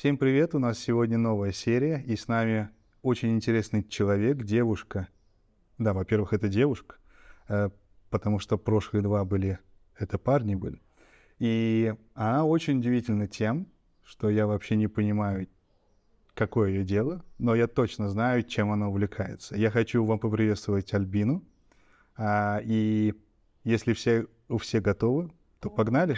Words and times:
Всем 0.00 0.16
привет, 0.16 0.54
у 0.54 0.58
нас 0.58 0.78
сегодня 0.78 1.18
новая 1.18 1.52
серия, 1.52 2.02
и 2.06 2.16
с 2.16 2.26
нами 2.26 2.70
очень 3.02 3.34
интересный 3.34 3.84
человек, 3.84 4.44
девушка. 4.44 5.08
Да, 5.76 5.92
во-первых, 5.92 6.32
это 6.32 6.48
девушка, 6.48 6.96
э, 7.48 7.68
потому 8.08 8.38
что 8.38 8.56
прошлые 8.56 9.02
два 9.02 9.26
были, 9.26 9.58
это 9.98 10.16
парни 10.16 10.54
были. 10.54 10.80
И 11.38 11.94
она 12.14 12.46
очень 12.46 12.78
удивительна 12.78 13.26
тем, 13.28 13.66
что 14.02 14.30
я 14.30 14.46
вообще 14.46 14.76
не 14.76 14.88
понимаю, 14.88 15.48
какое 16.32 16.70
ее 16.70 16.84
дело, 16.84 17.22
но 17.36 17.54
я 17.54 17.66
точно 17.66 18.08
знаю, 18.08 18.42
чем 18.42 18.72
она 18.72 18.88
увлекается. 18.88 19.54
Я 19.54 19.70
хочу 19.70 20.02
вам 20.02 20.18
поприветствовать 20.18 20.94
Альбину. 20.94 21.44
А, 22.16 22.62
и 22.64 23.12
если 23.64 23.92
все, 23.92 24.28
у 24.48 24.56
всех 24.56 24.82
готовы, 24.82 25.30
то 25.60 25.68
погнали. 25.68 26.16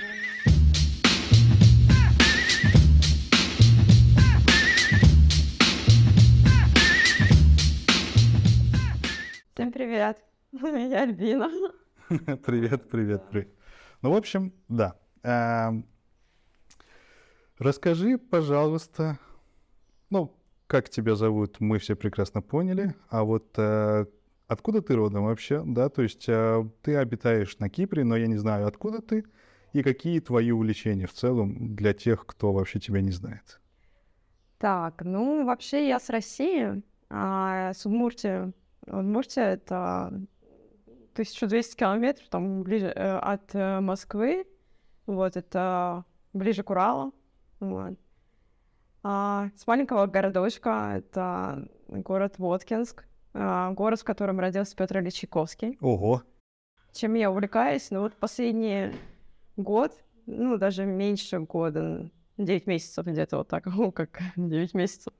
Всем 9.63 9.71
привет, 9.71 10.19
я 10.53 11.03
Альбина. 11.03 11.49
Привет, 12.09 12.91
привет, 12.91 13.23
привет. 13.31 13.49
Ну, 14.03 14.11
в 14.11 14.17
общем, 14.17 14.53
да. 14.69 14.97
Эм, 15.23 15.87
Расскажи, 17.59 18.19
пожалуйста, 18.19 19.21
ну, 20.11 20.37
как 20.67 20.89
тебя 20.89 21.15
зовут, 21.15 21.61
мы 21.61 21.79
все 21.79 21.95
прекрасно 21.95 22.43
поняли, 22.43 22.97
а 23.09 23.23
вот 23.23 23.57
э, 23.57 24.07
откуда 24.49 24.83
ты 24.83 24.97
родом 24.97 25.27
вообще, 25.27 25.63
да, 25.65 25.89
то 25.91 26.03
есть 26.03 26.29
э, 26.29 26.69
ты 26.83 26.97
обитаешь 26.97 27.57
на 27.61 27.71
Кипре, 27.71 28.03
но 28.03 28.17
я 28.17 28.27
не 28.27 28.39
знаю, 28.39 28.67
откуда 28.67 29.01
ты 29.01 29.25
и 29.73 29.85
какие 29.85 30.19
твои 30.19 30.51
увлечения 30.51 31.07
в 31.07 31.13
целом 31.13 31.77
для 31.77 31.95
тех, 31.95 32.27
кто 32.27 32.53
вообще 32.53 32.81
тебя 32.81 33.01
не 33.01 33.13
знает. 33.13 33.61
Так, 34.59 35.03
ну, 35.05 35.47
вообще 35.47 35.87
я 35.87 36.01
с 36.01 36.11
России, 36.11 36.83
а 37.09 37.73
с 37.75 37.87
Удмуртии. 37.87 38.53
Удмуртия— 38.87 39.45
это 39.55 40.13
1200 41.13 41.77
километров, 41.77 42.29
там, 42.29 42.63
ближе 42.63 42.87
э, 42.87 43.19
от 43.19 43.55
э, 43.55 43.81
Москвы, 43.81 44.47
вот, 45.07 45.37
это 45.37 46.05
ближе 46.33 46.63
к 46.63 46.71
Уралу, 46.71 47.15
вот. 47.61 47.99
А, 49.03 49.51
с 49.57 49.67
маленького 49.67 50.07
городочка, 50.07 50.95
это 50.97 51.69
город 51.89 52.39
Воткинск, 52.39 53.05
а, 53.35 53.73
город, 53.73 54.01
в 54.01 54.05
котором 54.05 54.39
родился 54.41 54.77
Петр 54.77 54.99
Ильич 54.99 55.15
Чайковский. 55.15 55.77
Ого! 55.81 56.23
Чем 56.93 57.15
я 57.15 57.31
увлекаюсь? 57.31 57.91
Ну 57.91 58.01
вот 58.01 58.15
последний 58.15 58.93
год, 59.57 59.93
ну 60.27 60.57
даже 60.57 60.85
меньше 60.85 61.41
года, 61.41 62.11
9 62.37 62.67
месяцев 62.67 63.07
где-то 63.07 63.39
вот 63.39 63.49
так, 63.49 63.67
ну 63.67 63.91
как 63.93 64.21
9 64.37 64.75
месяцев. 64.75 65.13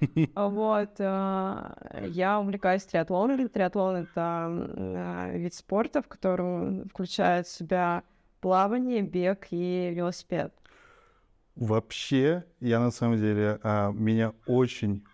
Вот, 0.34 0.90
а, 1.00 1.76
я 2.06 2.40
увлекаюсь 2.40 2.84
триатлоном. 2.84 3.48
Триатлон— 3.48 3.96
это 3.96 4.10
а, 4.16 5.30
вид 5.32 5.54
спорта, 5.54 6.02
в 6.02 6.08
котором 6.08 6.88
включает 6.88 7.46
в 7.46 7.52
себя 7.52 8.02
плавание, 8.40 9.02
бег 9.02 9.48
и 9.50 9.92
велосипед. 9.94 10.52
Вообще, 11.56 12.44
я 12.60 12.78
на 12.78 12.90
самом 12.90 13.18
деле, 13.18 13.58
а, 13.62 13.90
меня 13.90 14.32
очень, 14.46 15.04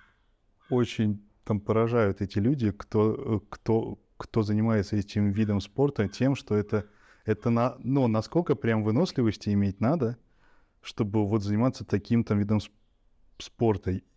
очень 0.69 1.23
там 1.45 1.61
поражают 1.61 2.21
эти 2.21 2.39
люди, 2.39 2.71
кто, 2.71 3.15
э, 3.15 3.41
кто, 3.49 3.99
кто 4.17 4.43
занимается 4.43 4.97
этим 4.97 5.31
видом 5.31 5.61
спорта, 5.61 6.09
тем, 6.09 6.35
что 6.35 6.55
это, 6.55 6.87
это 7.25 7.51
на, 7.51 7.77
ну, 7.79 8.09
насколько 8.09 8.55
прям 8.55 8.83
выносливости 8.83 9.51
иметь 9.51 9.81
надо, 9.81 10.19
чтобы 10.83 11.27
вот 11.27 11.43
заниматься 11.43 11.85
таким 11.85 12.25
там 12.25 12.39
видом 12.39 12.61
спорта. 12.61 12.84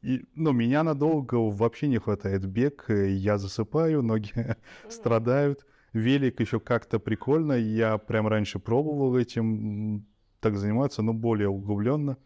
И, 0.02 0.26
ну, 0.36 0.52
меня 0.52 0.84
надолго 0.84 1.36
вообще 1.36 1.88
не 1.88 1.98
хватает 1.98 2.46
бег, 2.46 2.86
э, 2.90 3.10
я 3.12 3.38
засыпаю, 3.38 4.02
ноги 4.02 4.32
страдают. 4.90 5.66
Велик 5.94 6.40
еще 6.40 6.60
как-то 6.60 7.00
прикольно, 7.00 7.54
я 7.54 7.98
прям 7.98 8.28
раньше 8.28 8.60
пробовал 8.60 9.18
этим 9.18 10.06
так 10.40 10.58
заниматься, 10.58 11.02
но 11.02 11.14
более 11.14 11.50
углубленно. 11.50 12.18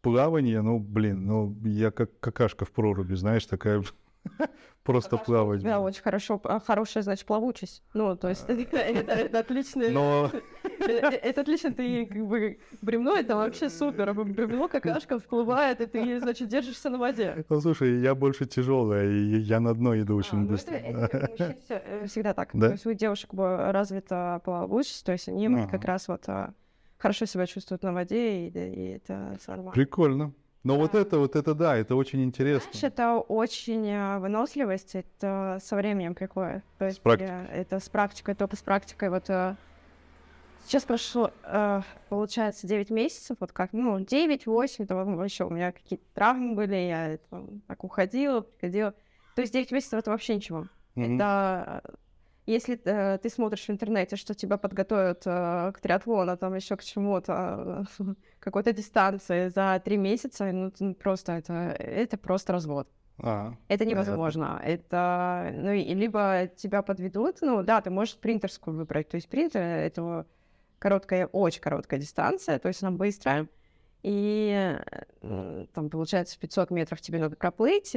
Плавание, 0.00 0.62
ну, 0.62 0.78
блин, 0.78 1.26
ну, 1.26 1.56
я 1.64 1.90
как 1.90 2.18
какашка 2.20 2.64
в 2.64 2.70
проруби, 2.70 3.14
знаешь, 3.14 3.46
такая 3.46 3.82
просто 4.82 5.16
плавать. 5.18 5.62
Да, 5.62 5.80
очень 5.80 6.02
хорошо, 6.02 6.40
а, 6.44 6.60
хорошая, 6.60 7.02
значит, 7.02 7.26
плавучесть. 7.26 7.82
Ну, 7.94 8.16
то 8.16 8.28
есть 8.28 8.44
это 8.48 9.38
отлично. 9.38 9.88
Но... 9.90 10.30
Э, 10.80 10.92
э, 10.92 11.08
это 11.08 11.40
отлично, 11.40 11.72
ты 11.72 12.06
как 12.06 12.24
бы 12.24 12.60
бревно, 12.82 13.16
это 13.16 13.34
вообще 13.34 13.68
супер. 13.68 14.14
Бревно, 14.14 14.68
какашка 14.68 15.18
всплывает, 15.18 15.80
и 15.80 15.86
ты, 15.86 16.20
значит, 16.20 16.48
держишься 16.48 16.88
на 16.88 16.98
воде. 16.98 17.44
Ну, 17.48 17.60
слушай, 17.60 18.00
я 18.00 18.14
больше 18.14 18.46
тяжелая, 18.46 19.10
и 19.10 19.38
я 19.40 19.58
на 19.58 19.74
дно 19.74 19.98
иду 19.98 20.14
очень 20.14 20.38
а, 20.38 20.40
ну, 20.42 20.46
быстро. 20.46 20.74
Э, 20.76 22.06
всегда 22.06 22.32
так. 22.32 22.52
То 22.52 22.70
есть 22.70 22.86
у 22.86 22.92
девушек 22.92 23.30
развита 23.34 24.40
плавучесть, 24.44 25.04
то 25.04 25.12
есть 25.12 25.28
они 25.28 25.66
как 25.66 25.84
раз 25.84 26.06
вот 26.06 26.26
хорошо 26.96 27.26
себя 27.26 27.46
чувствуют 27.46 27.82
на 27.82 27.92
воде, 27.92 28.46
и, 28.46 28.50
и 28.50 28.96
это 28.96 29.36
нормально. 29.46 29.72
Прикольно. 29.72 30.32
Но 30.64 30.74
да. 30.74 30.80
вот 30.80 30.94
это, 30.94 31.18
вот 31.18 31.36
это, 31.36 31.54
да, 31.54 31.76
это 31.76 31.94
очень 31.94 32.22
интересно. 32.24 32.68
Знаешь, 32.72 32.92
это 32.92 33.18
очень 33.18 33.88
э, 33.88 34.18
выносливость, 34.18 34.96
это 34.96 35.58
со 35.62 35.76
временем 35.76 36.14
приходит. 36.14 36.64
То 36.78 36.86
есть, 36.86 36.98
с 36.98 37.00
практикой. 37.00 37.46
Это 37.52 37.80
с 37.80 37.88
практикой, 37.88 38.34
только 38.34 38.56
с 38.56 38.62
практикой. 38.62 39.10
Вот 39.10 39.30
э, 39.30 39.54
сейчас 40.64 40.84
прошло, 40.84 41.30
э, 41.44 41.82
получается, 42.08 42.66
9 42.66 42.90
месяцев, 42.90 43.36
вот 43.40 43.52
как, 43.52 43.72
ну, 43.72 43.98
9-8, 43.98 44.86
то 44.86 45.24
еще 45.24 45.44
у 45.44 45.50
меня 45.50 45.72
какие-то 45.72 46.04
травмы 46.14 46.54
были, 46.54 46.74
я 46.74 47.18
там, 47.30 47.62
так 47.66 47.84
уходила, 47.84 48.40
приходила. 48.40 48.94
То 49.36 49.42
есть 49.42 49.52
9 49.52 49.70
месяцев 49.70 50.00
это 50.00 50.10
вообще 50.10 50.34
ничего. 50.34 50.66
Mm-hmm. 50.96 51.14
Это 51.14 51.82
если 52.48 52.80
э, 52.84 53.18
ты 53.18 53.28
смотришь 53.28 53.66
в 53.66 53.70
интернете, 53.70 54.16
что 54.16 54.34
тебя 54.34 54.56
подготовят 54.56 55.22
э, 55.26 55.72
к 55.72 55.80
триатлону, 55.80 56.36
там 56.36 56.54
еще 56.54 56.76
к 56.76 56.82
чему-то, 56.82 57.86
э, 57.98 58.04
какой-то 58.40 58.72
дистанции 58.72 59.48
за 59.48 59.80
три 59.84 59.96
месяца, 59.96 60.50
ну 60.52 60.94
просто 60.94 61.32
это, 61.32 61.52
это 61.78 62.16
просто 62.16 62.52
развод. 62.52 62.88
А, 63.20 63.54
это 63.68 63.84
невозможно. 63.84 64.60
Понятно. 64.60 64.68
Это, 64.68 65.50
ну, 65.52 65.72
и 65.72 65.94
либо 65.94 66.48
тебя 66.56 66.82
подведут, 66.82 67.38
ну, 67.40 67.62
да, 67.62 67.80
ты 67.80 67.90
можешь 67.90 68.14
спринтерскую 68.14 68.76
выбрать. 68.76 69.08
То 69.08 69.16
есть 69.16 69.26
спринтер— 69.26 69.60
это 69.62 70.26
короткая, 70.78 71.26
очень 71.26 71.60
короткая 71.60 72.00
дистанция, 72.00 72.58
то 72.58 72.68
есть 72.68 72.82
она 72.82 72.92
быстрая 72.92 73.48
и 74.02 74.78
там, 75.72 75.90
получается, 75.90 76.38
500 76.38 76.70
метров 76.70 77.00
тебе 77.00 77.18
надо 77.18 77.36
проплыть, 77.36 77.92
10 77.92 77.96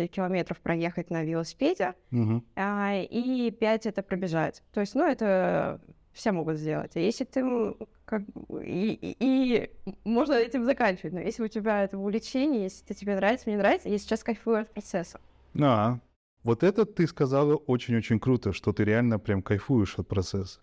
э, 0.00 0.06
километров 0.08 0.60
проехать 0.60 1.10
на 1.10 1.22
велосипеде, 1.22 1.94
угу. 2.10 2.42
и 2.56 3.56
5 3.58 3.86
это 3.86 4.02
пробежать. 4.02 4.62
То 4.72 4.80
есть, 4.80 4.94
ну, 4.94 5.06
это 5.06 5.80
все 6.12 6.32
могут 6.32 6.58
сделать. 6.58 6.96
А 6.96 7.00
если 7.00 7.24
ты 7.24 7.74
как 8.04 8.22
и, 8.62 8.92
и, 8.92 9.16
и 9.18 9.70
можно 10.04 10.34
этим 10.34 10.64
заканчивать, 10.64 11.14
но 11.14 11.20
если 11.20 11.42
у 11.42 11.48
тебя 11.48 11.84
это 11.84 11.96
увлечение, 11.96 12.64
если 12.64 12.84
это 12.84 12.94
тебе 12.94 13.16
нравится, 13.16 13.48
мне 13.48 13.56
нравится, 13.56 13.88
я 13.88 13.98
сейчас 13.98 14.22
кайфую 14.22 14.60
от 14.60 14.70
процесса. 14.72 15.20
А, 15.58 15.98
вот 16.42 16.62
это 16.62 16.84
ты 16.84 17.06
сказала 17.06 17.56
очень-очень 17.56 18.20
круто, 18.20 18.52
что 18.52 18.72
ты 18.72 18.84
реально 18.84 19.18
прям 19.18 19.42
кайфуешь 19.42 19.98
от 19.98 20.08
процесса. 20.08 20.60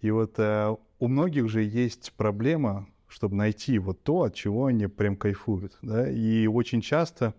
И 0.00 0.10
вот 0.10 0.38
э, 0.38 0.74
у 0.98 1.08
многих 1.08 1.48
же 1.48 1.62
есть 1.62 2.12
проблема 2.16 2.88
чтобы 3.10 3.34
найти 3.34 3.78
вот 3.78 4.02
то, 4.02 4.22
от 4.22 4.34
чего 4.34 4.66
они 4.66 4.86
прям 4.86 5.16
кайфуют. 5.16 5.76
Да? 5.82 6.08
И 6.08 6.46
очень 6.46 6.80
часто 6.80 7.34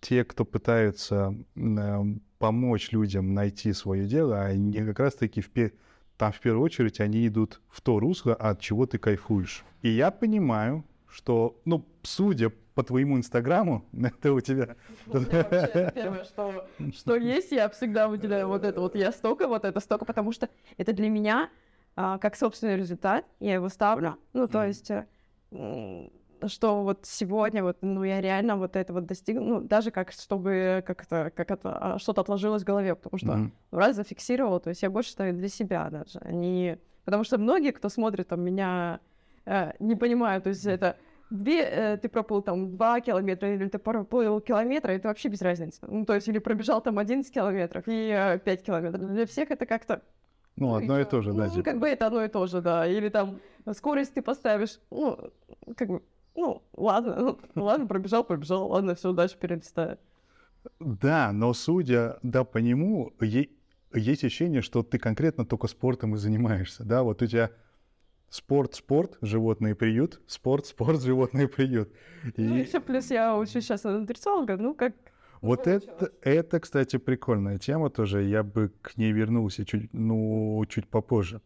те, 0.00 0.24
кто 0.24 0.44
пытаются 0.44 1.34
э, 1.54 2.04
помочь 2.38 2.90
людям 2.90 3.34
найти 3.34 3.72
свое 3.74 4.06
дело, 4.06 4.40
они 4.40 4.72
как 4.72 4.98
раз-таки 4.98 5.42
в 5.42 5.50
пе- 5.50 5.72
там 6.16 6.32
в 6.32 6.40
первую 6.40 6.64
очередь 6.64 7.00
они 7.00 7.26
идут 7.26 7.60
в 7.68 7.82
то 7.82 8.00
русло, 8.00 8.34
от 8.34 8.60
чего 8.60 8.86
ты 8.86 8.98
кайфуешь. 8.98 9.62
И 9.82 9.90
я 9.90 10.10
понимаю, 10.10 10.84
что, 11.06 11.60
ну, 11.66 11.86
судя 12.02 12.50
по 12.74 12.82
твоему 12.82 13.18
инстаграму, 13.18 13.84
это 13.92 14.32
у 14.32 14.40
тебя... 14.40 14.74
Первое, 15.06 16.24
что, 16.24 16.66
что 16.96 17.16
есть, 17.16 17.52
я 17.52 17.68
всегда 17.68 18.08
выделяю 18.08 18.48
вот 18.48 18.64
это 18.64 18.80
вот, 18.80 18.96
я 18.96 19.12
столько, 19.12 19.48
вот 19.48 19.66
это 19.66 19.80
столько, 19.80 20.06
потому 20.06 20.32
что 20.32 20.48
это 20.78 20.94
для 20.94 21.10
меня 21.10 21.50
а, 21.96 22.18
как 22.18 22.36
собственный 22.36 22.76
результат, 22.76 23.24
я 23.40 23.54
его 23.54 23.68
ставлю. 23.68 24.16
Ну, 24.32 24.48
то 24.48 24.64
есть, 24.64 24.90
э, 24.90 26.08
что 26.46 26.82
вот 26.82 27.00
сегодня 27.04 27.62
вот, 27.62 27.78
ну, 27.82 28.04
я 28.04 28.20
реально 28.20 28.56
вот 28.56 28.76
это 28.76 28.92
вот 28.92 29.06
достигла, 29.06 29.42
ну, 29.42 29.60
даже 29.60 29.90
как, 29.90 30.12
чтобы 30.12 30.82
как 30.86 31.02
это, 31.02 31.30
как 31.34 31.50
это, 31.50 31.78
а, 31.78 31.98
что-то 31.98 32.22
отложилось 32.22 32.62
в 32.62 32.66
голове, 32.66 32.94
потому 32.94 33.18
что 33.18 33.32
mm-hmm. 33.32 33.50
раз 33.72 33.96
зафиксировала, 33.96 34.60
то 34.60 34.70
есть 34.70 34.82
я 34.82 34.90
больше 34.90 35.10
ставлю 35.10 35.34
для 35.34 35.48
себя 35.48 35.90
даже, 35.90 36.18
а 36.20 36.32
не... 36.32 36.78
Потому 37.04 37.24
что 37.24 37.38
многие, 37.38 37.72
кто 37.72 37.88
смотрит 37.88 38.28
там 38.28 38.40
меня, 38.42 39.00
э, 39.44 39.72
не 39.78 39.96
понимают, 39.96 40.44
то 40.44 40.50
есть 40.50 40.66
это 40.66 40.96
две, 41.30 41.62
э, 41.62 41.96
ты 41.96 42.08
проплыл 42.08 42.42
там 42.42 42.70
два 42.72 43.00
километра, 43.00 43.54
или 43.54 43.68
ты 43.68 43.78
проплыл 43.78 44.40
километра, 44.40 44.92
это 44.92 45.08
вообще 45.08 45.28
без 45.28 45.42
разницы. 45.42 45.80
Ну, 45.86 46.04
то 46.04 46.14
есть, 46.14 46.28
или 46.28 46.38
пробежал 46.38 46.80
там 46.82 46.98
11 46.98 47.32
километров 47.32 47.84
и 47.86 48.10
э, 48.12 48.38
5 48.38 48.62
километров. 48.62 49.00
Для 49.12 49.26
всех 49.26 49.50
это 49.50 49.66
как-то 49.66 50.02
ну, 50.60 50.74
одно 50.74 51.00
и 51.00 51.04
то 51.04 51.22
же, 51.22 51.32
да. 51.32 51.50
Ну, 51.52 51.62
как 51.64 51.78
бы 51.78 51.88
это 51.88 52.06
одно 52.06 52.24
и 52.24 52.28
то 52.28 52.46
же, 52.46 52.60
да. 52.60 52.86
Или 52.86 53.08
там 53.08 53.40
скорость 53.72 54.14
ты 54.14 54.22
поставишь, 54.22 54.78
ну, 54.90 55.18
как 55.76 55.88
бы, 55.88 56.02
ну, 56.36 56.62
ладно, 56.76 57.16
ну, 57.16 57.38
ладно, 57.64 57.86
пробежал, 57.86 58.22
пробежал, 58.22 58.68
ладно, 58.68 58.94
все, 58.94 59.12
дальше 59.12 59.36
перелистаю. 59.38 59.98
Да, 60.78 61.32
но 61.32 61.52
судя, 61.54 62.18
да, 62.22 62.44
по 62.44 62.58
нему, 62.58 63.12
е- 63.20 63.48
есть 63.94 64.24
ощущение, 64.24 64.60
что 64.60 64.82
ты 64.82 64.98
конкретно 64.98 65.44
только 65.44 65.66
спортом 65.66 66.14
и 66.14 66.18
занимаешься, 66.18 66.84
да, 66.84 67.02
вот 67.02 67.22
у 67.22 67.26
тебя 67.26 67.50
спорт, 68.28 68.74
спорт, 68.74 69.16
животные 69.22 69.74
приют, 69.74 70.20
спорт, 70.26 70.66
спорт, 70.66 71.02
животные 71.02 71.48
приют. 71.48 71.90
И... 72.36 72.42
Ну, 72.42 72.56
И 72.56 72.60
еще 72.60 72.80
плюс 72.80 73.10
я 73.10 73.36
учусь 73.36 73.64
сейчас 73.64 73.84
на 73.84 73.98
нутрициолога, 73.98 74.56
ну, 74.56 74.74
как 74.74 74.92
вот 75.40 75.64
получилось. 75.64 75.84
это, 76.00 76.12
это, 76.22 76.60
кстати, 76.60 76.96
прикольная 76.98 77.58
тема 77.58 77.90
тоже, 77.90 78.22
я 78.22 78.42
бы 78.42 78.72
к 78.82 78.96
ней 78.96 79.12
вернулся 79.12 79.64
чуть, 79.64 79.92
ну, 79.92 80.64
чуть 80.68 80.88
попозже. 80.88 81.40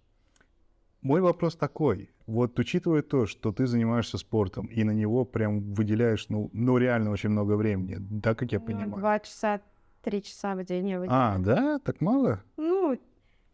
Мой 1.03 1.21
вопрос 1.21 1.55
такой, 1.57 2.11
вот 2.27 2.59
учитывая 2.59 3.03
то, 3.03 3.27
что 3.27 3.53
ты 3.53 3.67
занимаешься 3.67 4.17
спортом 4.17 4.67
и 4.67 4.85
на 4.85 4.93
него 4.93 5.25
прям 5.27 5.61
выделяешь, 5.75 6.27
ну, 6.31 6.49
ну 6.55 6.79
реально 6.79 7.11
очень 7.11 7.29
много 7.29 7.57
времени, 7.57 7.97
да, 7.99 8.35
как 8.35 8.53
я 8.53 8.59
Ну, 8.59 8.65
понимаю? 8.67 8.97
Два 8.97 9.21
часа, 9.21 9.61
три 10.03 10.23
часа 10.23 10.55
в 10.55 10.65
день 10.65 10.89
я 10.89 10.97
А, 10.97 11.01
выделяю. 11.39 11.43
да? 11.45 11.79
Так 11.81 12.01
мало? 12.01 12.43
Ну, 12.57 12.99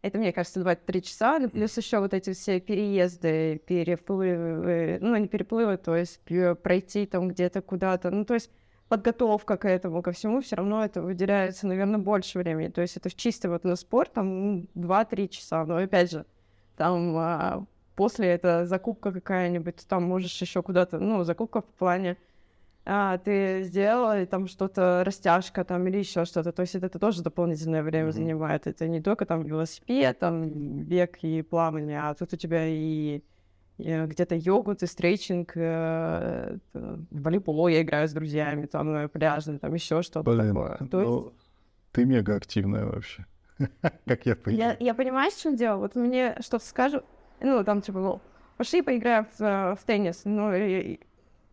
это, 0.01 0.17
мне 0.17 0.31
кажется, 0.31 0.61
2-3 0.61 1.01
часа, 1.01 1.39
ну, 1.39 1.49
плюс 1.49 1.75
еще 1.77 1.99
вот 1.99 2.13
эти 2.13 2.31
все 2.31 2.61
переезды, 2.61 3.61
переплывы, 3.67 4.97
ну, 5.01 5.15
не 5.17 5.27
переплывы, 5.27 5.75
то 5.77 5.95
есть 5.95 6.21
пе- 6.21 6.55
пройти 6.55 7.05
там 7.05 7.27
где-то 7.27 7.61
куда-то, 7.61 8.11
ну, 8.11 8.23
то 8.23 8.33
есть 8.35 8.49
подготовка 8.91 9.55
к 9.55 9.65
этому, 9.69 10.01
ко 10.01 10.11
всему, 10.11 10.41
все 10.41 10.57
равно 10.57 10.83
это 10.83 11.01
выделяется, 11.01 11.65
наверное, 11.65 11.97
больше 11.97 12.39
времени. 12.39 12.67
То 12.67 12.81
есть 12.81 12.97
это 12.97 13.09
чисто 13.09 13.49
вот 13.49 13.63
на 13.63 13.77
спорт, 13.77 14.11
там, 14.11 14.27
ну, 14.27 14.65
2-3 14.75 15.29
часа. 15.29 15.63
Но 15.65 15.77
опять 15.77 16.11
же, 16.11 16.25
там 16.75 17.15
а, 17.15 17.65
после 17.95 18.27
это 18.27 18.65
закупка 18.65 19.13
какая-нибудь, 19.13 19.87
там 19.87 20.03
можешь 20.03 20.41
еще 20.41 20.61
куда-то, 20.61 20.99
ну, 20.99 21.23
закупка 21.23 21.61
в 21.61 21.65
плане 21.65 22.17
а, 22.85 23.17
ты 23.19 23.63
сделала, 23.63 24.21
и 24.21 24.25
там 24.25 24.47
что-то, 24.47 25.03
растяжка 25.05 25.63
там 25.63 25.87
или 25.87 25.99
еще 25.99 26.25
что-то. 26.25 26.51
То 26.51 26.63
есть 26.63 26.75
это, 26.75 26.99
тоже 26.99 27.23
дополнительное 27.23 27.83
время 27.83 28.07
Мгм. 28.07 28.11
занимает. 28.13 28.67
Это 28.67 28.89
не 28.89 29.01
только 29.01 29.25
там 29.25 29.43
велосипед, 29.43 30.19
там 30.19 30.49
бег 30.83 31.19
и 31.21 31.43
плавание, 31.43 32.01
а 32.01 32.13
тут 32.13 32.33
у 32.33 32.35
тебя 32.35 32.65
и 32.67 33.21
где-то 33.81 34.35
йогу, 34.35 34.75
ты 34.75 34.87
стрейчинг, 34.87 35.51
э, 35.55 36.57
э, 36.73 36.97
в 37.11 37.21
волейбол 37.21 37.67
я 37.67 37.81
играю 37.81 38.07
с 38.07 38.13
друзьями, 38.13 38.65
там 38.65 38.93
э, 38.95 39.07
пляжный, 39.07 39.59
там 39.59 39.73
еще 39.73 40.01
что-то 40.01 40.29
Блин, 40.31 40.53
такое. 40.53 40.77
То 40.89 40.99
есть 41.01 41.11
ну, 41.11 41.33
ты 41.91 42.05
мега 42.05 42.35
активная 42.35 42.85
вообще, 42.85 43.25
как 44.05 44.25
я 44.25 44.35
понимаю. 44.35 44.77
я 44.79 44.93
понимаю, 44.93 45.31
в 45.31 45.37
чем 45.37 45.55
дело. 45.55 45.77
Вот 45.77 45.95
мне 45.95 46.35
что-то 46.41 46.65
скажут, 46.65 47.03
ну, 47.39 47.63
там, 47.63 47.81
типа, 47.81 47.99
мол, 47.99 48.21
пошли 48.57 48.81
поиграем 48.81 49.25
в, 49.37 49.41
э, 49.41 49.75
в 49.75 49.83
теннис. 49.85 50.21
Ну, 50.25 50.53
и- 50.53 50.93
и 50.93 50.99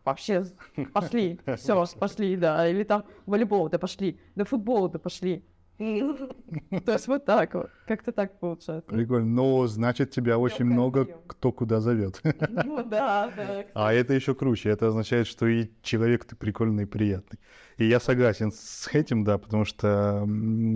вообще, 0.05 0.45
пошли, 0.93 1.39
все, 1.57 1.85
пошли, 1.99 2.35
да. 2.35 2.67
Или 2.67 2.83
там 2.83 3.03
волейбол, 3.25 3.69
да 3.69 3.77
пошли, 3.79 4.19
да 4.35 4.45
футбол, 4.45 4.87
да 4.89 4.99
пошли. 4.99 5.43
То 5.79 6.91
есть 6.91 7.07
вот 7.07 7.23
так 7.23 7.53
вот, 7.53 7.69
как-то 7.87 8.11
так 8.11 8.37
получается. 8.39 8.91
Прикольно. 8.91 9.25
Но 9.25 9.65
значит, 9.65 10.11
тебя 10.11 10.37
очень 10.37 10.65
много 10.65 11.07
кто 11.25 11.53
куда 11.53 11.79
зовет. 11.79 12.21
Ну, 12.65 12.83
да, 12.83 13.31
да. 13.35 13.65
А 13.73 13.93
это 13.93 14.13
еще 14.13 14.35
круче. 14.35 14.71
Это 14.71 14.87
означает, 14.87 15.25
что 15.25 15.47
и 15.47 15.69
человек 15.81 16.25
ты 16.25 16.35
прикольный 16.35 16.83
и 16.83 16.85
приятный. 16.85 17.39
И 17.77 17.85
я 17.85 18.01
согласен 18.01 18.51
с 18.51 18.89
этим, 18.91 19.23
да, 19.23 19.37
потому 19.37 19.63
что 19.63 20.27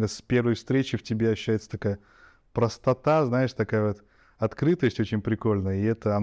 с 0.08 0.22
первой 0.22 0.54
встречи 0.54 0.96
в 0.96 1.04
тебе 1.04 1.32
ощущается 1.32 1.70
такая 1.70 2.00
простота, 2.54 3.26
знаешь, 3.26 3.52
такая 3.52 3.90
вот 3.90 4.04
открытость 4.38 5.02
очень 5.02 5.22
прикольная. 5.22 5.82
И 5.82 5.84
это, 5.84 6.18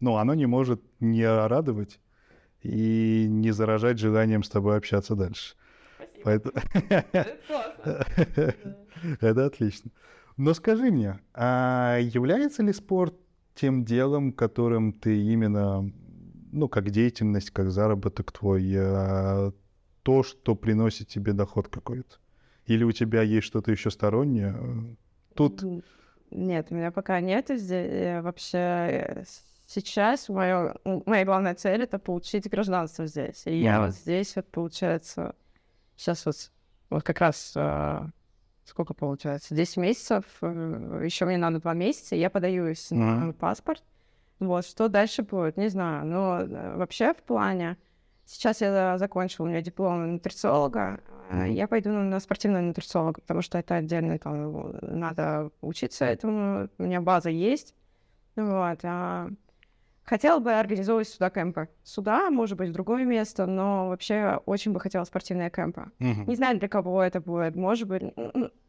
ну, 0.00 0.16
оно 0.16 0.34
не 0.34 0.46
может 0.46 0.82
не 0.98 1.26
радовать 1.26 2.00
и 2.60 3.26
не 3.28 3.52
заражать 3.52 4.00
желанием 4.00 4.42
с 4.42 4.48
тобой 4.48 4.76
общаться 4.76 5.14
дальше. 5.14 5.54
Поэтому... 6.24 6.54
Это 9.20 9.46
отлично. 9.46 9.90
Но 10.36 10.54
скажи 10.54 10.90
мне, 10.90 11.20
а 11.34 11.98
является 12.00 12.62
ли 12.62 12.72
спорт 12.72 13.14
тем 13.54 13.84
делом, 13.84 14.32
которым 14.32 14.92
ты 14.92 15.20
именно, 15.20 15.90
ну, 16.52 16.68
как 16.68 16.90
деятельность, 16.90 17.50
как 17.50 17.70
заработок 17.70 18.32
твой, 18.32 18.72
а, 18.76 19.52
то, 20.02 20.22
что 20.22 20.54
приносит 20.54 21.08
тебе 21.08 21.32
доход 21.32 21.68
какой-то? 21.68 22.16
Или 22.66 22.84
у 22.84 22.92
тебя 22.92 23.22
есть 23.22 23.46
что-то 23.46 23.70
еще 23.72 23.90
стороннее? 23.90 24.96
Тут, 25.34 25.62
Нет, 26.30 26.66
у 26.70 26.74
меня 26.74 26.90
пока 26.90 27.20
нет. 27.20 27.46
Здесь, 27.48 28.22
вообще 28.22 28.58
э, 28.58 29.24
сейчас 29.66 30.28
моё- 30.28 30.74
м, 30.84 31.02
моя 31.06 31.24
главная 31.24 31.54
цель 31.54 31.82
это 31.82 31.98
получить 31.98 32.48
гражданство 32.50 33.06
здесь. 33.06 33.46
И 33.46 33.60
я 33.62 33.78
Мгм. 33.78 33.86
вот 33.86 33.94
здесь 33.96 34.36
вот 34.36 34.46
получается 34.50 35.34
сейчас 35.98 36.24
вот 36.24 36.50
вот 36.90 37.02
как 37.02 37.20
раз 37.20 37.52
а, 37.54 38.08
сколько 38.64 38.94
получается 38.94 39.54
10 39.54 39.76
месяцев. 39.78 40.24
Еще 40.40 41.26
мне 41.26 41.36
надо 41.36 41.60
два 41.60 41.74
месяца. 41.74 42.14
и 42.16 42.18
Я 42.18 42.30
подаюсь 42.30 42.90
на 42.90 42.96
Мгм. 43.26 43.32
паспорт. 43.34 43.82
Вот 44.40 44.64
что 44.64 44.88
дальше 44.88 45.22
будет, 45.22 45.56
не 45.58 45.68
знаю. 45.68 46.06
Но 46.06 46.40
э, 46.40 46.76
вообще 46.76 47.12
в 47.12 47.22
плане 47.22 47.76
сейчас 48.24 48.60
я 48.62 48.96
закончила 48.96 49.46
у 49.46 49.48
меня 49.48 49.60
диплом 49.60 50.12
нутрициолога. 50.12 51.00
Мгм. 51.30 51.44
Я 51.52 51.66
пойду 51.68 51.90
на 51.90 52.20
спортивного 52.20 52.62
нутрициолога, 52.62 53.20
потому 53.20 53.42
что 53.42 53.58
это 53.58 53.74
отдельно 53.74 54.18
там 54.18 54.76
надо 54.80 55.50
учиться 55.60 56.04
этому. 56.06 56.68
У 56.78 56.82
меня 56.84 57.00
база 57.02 57.28
есть. 57.30 57.74
Вот. 58.36 58.78
а 58.84 59.28
Хотела 60.08 60.38
бы 60.38 60.54
организовывать 60.54 61.06
сюда 61.06 61.28
кемпы. 61.28 61.68
Сюда, 61.84 62.30
может 62.30 62.56
быть, 62.56 62.70
в 62.70 62.72
другое 62.72 63.04
место, 63.04 63.44
но 63.44 63.88
вообще 63.88 64.40
очень 64.46 64.72
бы 64.72 64.80
хотела 64.80 65.04
спортивные 65.04 65.50
кемпы. 65.50 65.90
Мгм. 65.98 66.24
Не 66.26 66.34
знаю, 66.34 66.58
для 66.58 66.66
кого 66.66 67.02
это 67.02 67.20
будет. 67.20 67.56
Может 67.56 67.86
быть, 67.86 68.02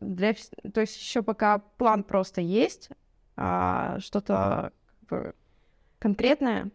для... 0.02 0.34
То 0.74 0.82
есть 0.82 0.98
еще 0.98 1.22
пока 1.22 1.60
план 1.60 2.04
просто 2.04 2.42
есть, 2.42 2.90
а 3.38 4.00
что-то 4.02 4.74
конкретное, 6.00 6.72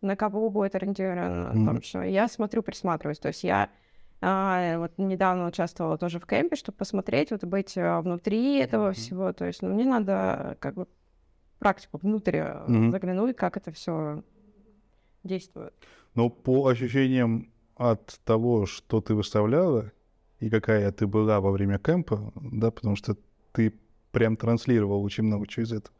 на 0.00 0.16
кого 0.16 0.50
будет 0.50 0.74
ориентировано, 0.74 1.52
Мгм. 1.54 1.66
там 1.66 1.82
что. 1.82 2.02
Я 2.02 2.26
смотрю, 2.26 2.64
присматриваюсь. 2.64 3.20
То 3.20 3.28
есть 3.28 3.44
я 3.44 3.70
а, 4.20 4.78
вот 4.78 4.98
недавно 4.98 5.46
участвовала 5.46 5.96
тоже 5.96 6.18
в 6.18 6.26
кемпе, 6.26 6.56
чтобы 6.56 6.76
посмотреть, 6.76 7.30
вот 7.30 7.44
быть 7.44 7.78
а, 7.78 8.00
внутри 8.00 8.56
этого 8.58 8.86
Мгм. 8.86 8.94
всего. 8.94 9.32
То 9.32 9.44
есть 9.44 9.62
ну, 9.62 9.68
мне 9.72 9.84
надо 9.84 10.56
как 10.58 10.74
бы 10.74 10.88
практику 11.62 11.98
внутрь 12.02 12.38
а, 12.38 12.64
Мгм. 12.68 12.90
заглянуть, 12.90 13.36
как 13.36 13.56
это 13.56 13.70
все 13.70 14.22
действует. 15.22 15.72
Но 16.14 16.28
по 16.28 16.66
ощущениям 16.66 17.52
от 17.76 18.20
того, 18.24 18.66
что 18.66 19.00
ты 19.00 19.14
выставляла 19.14 19.92
и 20.40 20.50
какая 20.50 20.90
ты 20.90 21.06
была 21.06 21.40
во 21.40 21.52
время 21.52 21.78
кемпа, 21.78 22.32
да, 22.34 22.72
потому 22.72 22.96
что 22.96 23.16
ты 23.52 23.72
прям 24.10 24.36
транслировал 24.36 25.04
очень 25.04 25.24
много 25.24 25.46
чего 25.46 25.64
из 25.64 25.72
этого, 25.72 25.94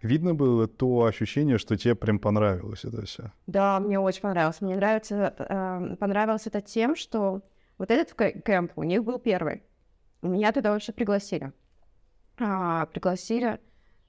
видно 0.00 0.34
было 0.34 0.66
то 0.66 1.04
ощущение, 1.04 1.58
что 1.58 1.76
тебе 1.76 1.94
прям 1.94 2.18
понравилось 2.18 2.84
это 2.84 3.04
все. 3.04 3.32
Да, 3.46 3.78
мне 3.80 4.00
очень 4.00 4.22
понравилось. 4.22 4.62
Мне 4.62 4.76
нравится, 4.76 5.34
э, 5.38 5.96
понравилось 5.96 6.46
это 6.46 6.62
тем, 6.62 6.96
что 6.96 7.42
вот 7.76 7.90
этот 7.90 8.14
кемп 8.44 8.72
у 8.76 8.82
них 8.82 9.04
был 9.04 9.18
первый. 9.18 9.62
Меня 10.22 10.52
туда 10.52 10.72
вообще 10.72 10.92
пригласили. 10.92 11.52
А, 12.38 12.86
пригласили. 12.86 13.60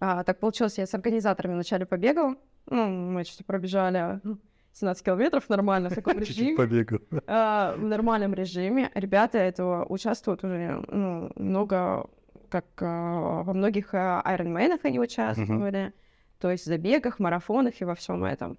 А, 0.06 0.24
так 0.26 0.38
получилось, 0.40 0.78
я 0.78 0.86
с 0.86 0.94
организаторами 0.94 1.54
вначале 1.54 1.86
побегала. 1.86 2.36
Ну, 2.66 2.88
мы 2.88 3.24
что-то 3.24 3.46
пробежали 3.46 4.20
ну, 4.24 4.38
17 4.74 5.06
километров 5.06 5.48
нормально 5.48 5.90
в 5.90 5.96
таком 5.96 6.20
режиме. 6.20 6.58
побегал. 6.58 7.00
А, 7.26 7.74
в 7.78 7.84
нормальном 7.86 8.34
режиме. 8.34 8.92
Ребята 8.96 9.38
этого 9.38 9.86
участвуют 9.86 10.44
уже 10.44 10.84
ну, 10.90 11.32
много, 11.38 12.10
как 12.50 12.66
а, 12.82 13.44
во 13.44 13.54
многих 13.54 13.94
а, 13.94 14.22
айронменах 14.26 14.82
они 14.84 15.00
участвовали, 15.00 15.94
то 16.38 16.52
есть 16.52 16.66
в 16.66 16.68
забегах, 16.68 17.20
марафонах 17.20 17.80
и 17.80 17.86
во 17.86 17.96
всем 17.96 18.26
этом. 18.26 18.58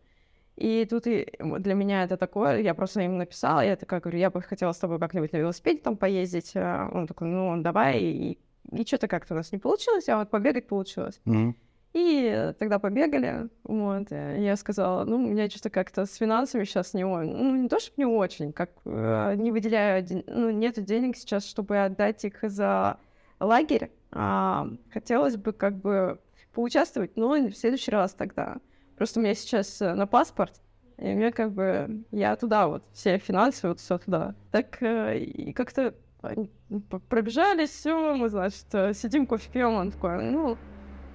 И 0.57 0.87
тут 0.89 1.07
и 1.07 1.31
для 1.59 1.75
меня 1.75 2.05
это 2.05 2.17
такое, 2.17 2.63
я 2.63 2.73
просто 2.73 3.03
им 3.03 3.19
написала, 3.19 3.61
я 3.61 3.77
такая 3.77 4.01
говорю, 4.01 4.19
я 4.19 4.31
бы 4.31 4.41
хотела 4.41 4.73
с 4.73 4.79
тобой 4.79 4.99
как-нибудь 4.99 5.33
на 5.33 5.39
велосипеде 5.39 5.83
там 5.83 5.99
поездить. 5.99 6.57
Он 6.57 7.07
такой, 7.07 7.29
ну, 7.29 7.61
давай. 7.61 8.01
И, 8.01 8.39
и 8.73 8.85
что-то 8.87 9.09
как-то 9.09 9.35
у 9.35 9.37
нас 9.37 9.53
не 9.53 9.59
получилось, 9.59 10.09
а 10.09 10.19
вот 10.19 10.31
побегать 10.31 10.67
получилось. 10.67 11.21
Мгм. 11.25 11.57
И 11.95 12.53
тогда 12.59 12.81
побегали, 12.81 13.49
вот, 13.63 14.11
и 14.11 14.43
я 14.43 14.57
сказала, 14.57 15.05
ну, 15.05 15.15
у 15.17 15.29
меня 15.29 15.49
что-то 15.49 15.71
как-то 15.71 16.07
с 16.07 16.17
финансами 16.17 16.65
сейчас 16.65 16.93
не 16.93 17.05
очень, 17.05 17.37
ну, 17.37 17.55
не 17.55 17.69
то, 17.69 17.79
что 17.79 17.93
не 17.97 18.05
очень, 18.05 18.53
как 18.53 18.71
э, 18.85 19.35
не 19.37 19.53
выделяю, 19.53 20.05
ну, 20.27 20.51
нету 20.51 20.83
денег 20.83 21.17
сейчас, 21.17 21.47
чтобы 21.47 21.79
отдать 21.79 22.25
их 22.25 22.39
за 22.43 22.99
лагерь, 23.39 23.93
а 24.11 24.67
хотелось 24.93 25.37
бы 25.37 25.53
как 25.53 25.77
бы 25.77 26.19
поучаствовать, 26.53 27.17
но 27.17 27.37
в 27.37 27.53
следующий 27.53 27.93
раз 27.93 28.13
тогда. 28.13 28.57
Просто 28.97 29.21
у 29.21 29.23
меня 29.23 29.35
сейчас 29.35 29.81
э, 29.81 29.95
на 29.95 30.09
паспорт, 30.09 30.63
и 30.99 31.15
мне 31.15 31.31
как 31.31 31.53
бы, 31.53 32.05
я 32.11 32.35
туда 32.35 32.67
вот, 32.67 32.83
все 32.93 33.19
финансы, 33.19 33.69
вот 33.69 33.79
все 33.79 33.99
туда. 33.99 34.35
Так 34.51 34.83
э, 34.83 35.19
и 35.19 35.53
как-то 35.53 35.95
они 36.27 36.51
п- 36.91 36.99
пробежались, 36.99 37.71
все, 37.71 38.15
мы, 38.15 38.29
значит, 38.29 38.67
э, 38.73 38.93
сидим, 38.95 39.27
кофе 39.27 39.49
пьем, 39.51 39.75
он 39.75 39.91
такой, 39.91 40.23
ну, 40.31 40.57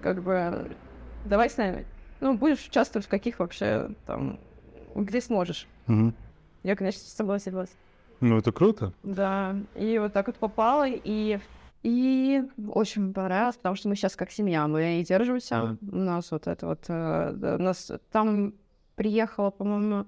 как 0.02 0.24
бы, 0.24 0.76
давай 1.26 1.50
с 1.50 1.58
нами. 1.58 1.86
Ну, 2.22 2.38
будешь 2.38 2.66
участвовать 2.68 3.06
в 3.06 3.10
каких 3.10 3.40
вообще 3.40 3.92
там 4.06 4.40
где 4.96 5.22
сможешь. 5.22 5.68
Мгм. 5.88 6.14
Я, 6.64 6.76
конечно, 6.76 7.02
согласилась. 7.02 7.70
Ну, 8.20 8.38
это 8.38 8.52
круто. 8.52 8.94
Да, 9.04 9.56
и 9.76 9.98
вот 9.98 10.12
так 10.14 10.28
вот 10.28 10.36
попала, 10.36 10.86
и, 10.88 11.40
и 11.84 12.44
очень 12.68 13.14
понравилось, 13.14 13.56
потому 13.56 13.76
что 13.76 13.88
мы 13.88 13.96
сейчас 13.96 14.16
как 14.16 14.32
семья, 14.32 14.68
мы 14.68 15.00
и 15.00 15.04
держимся. 15.06 15.78
У 15.82 15.96
нас 15.96 16.32
вот 16.32 16.48
это 16.48 16.68
вот, 16.68 16.84
э, 16.90 17.58
нас 17.60 17.92
там 18.12 18.54
приехало, 18.96 19.52
по-моему, 19.52 20.06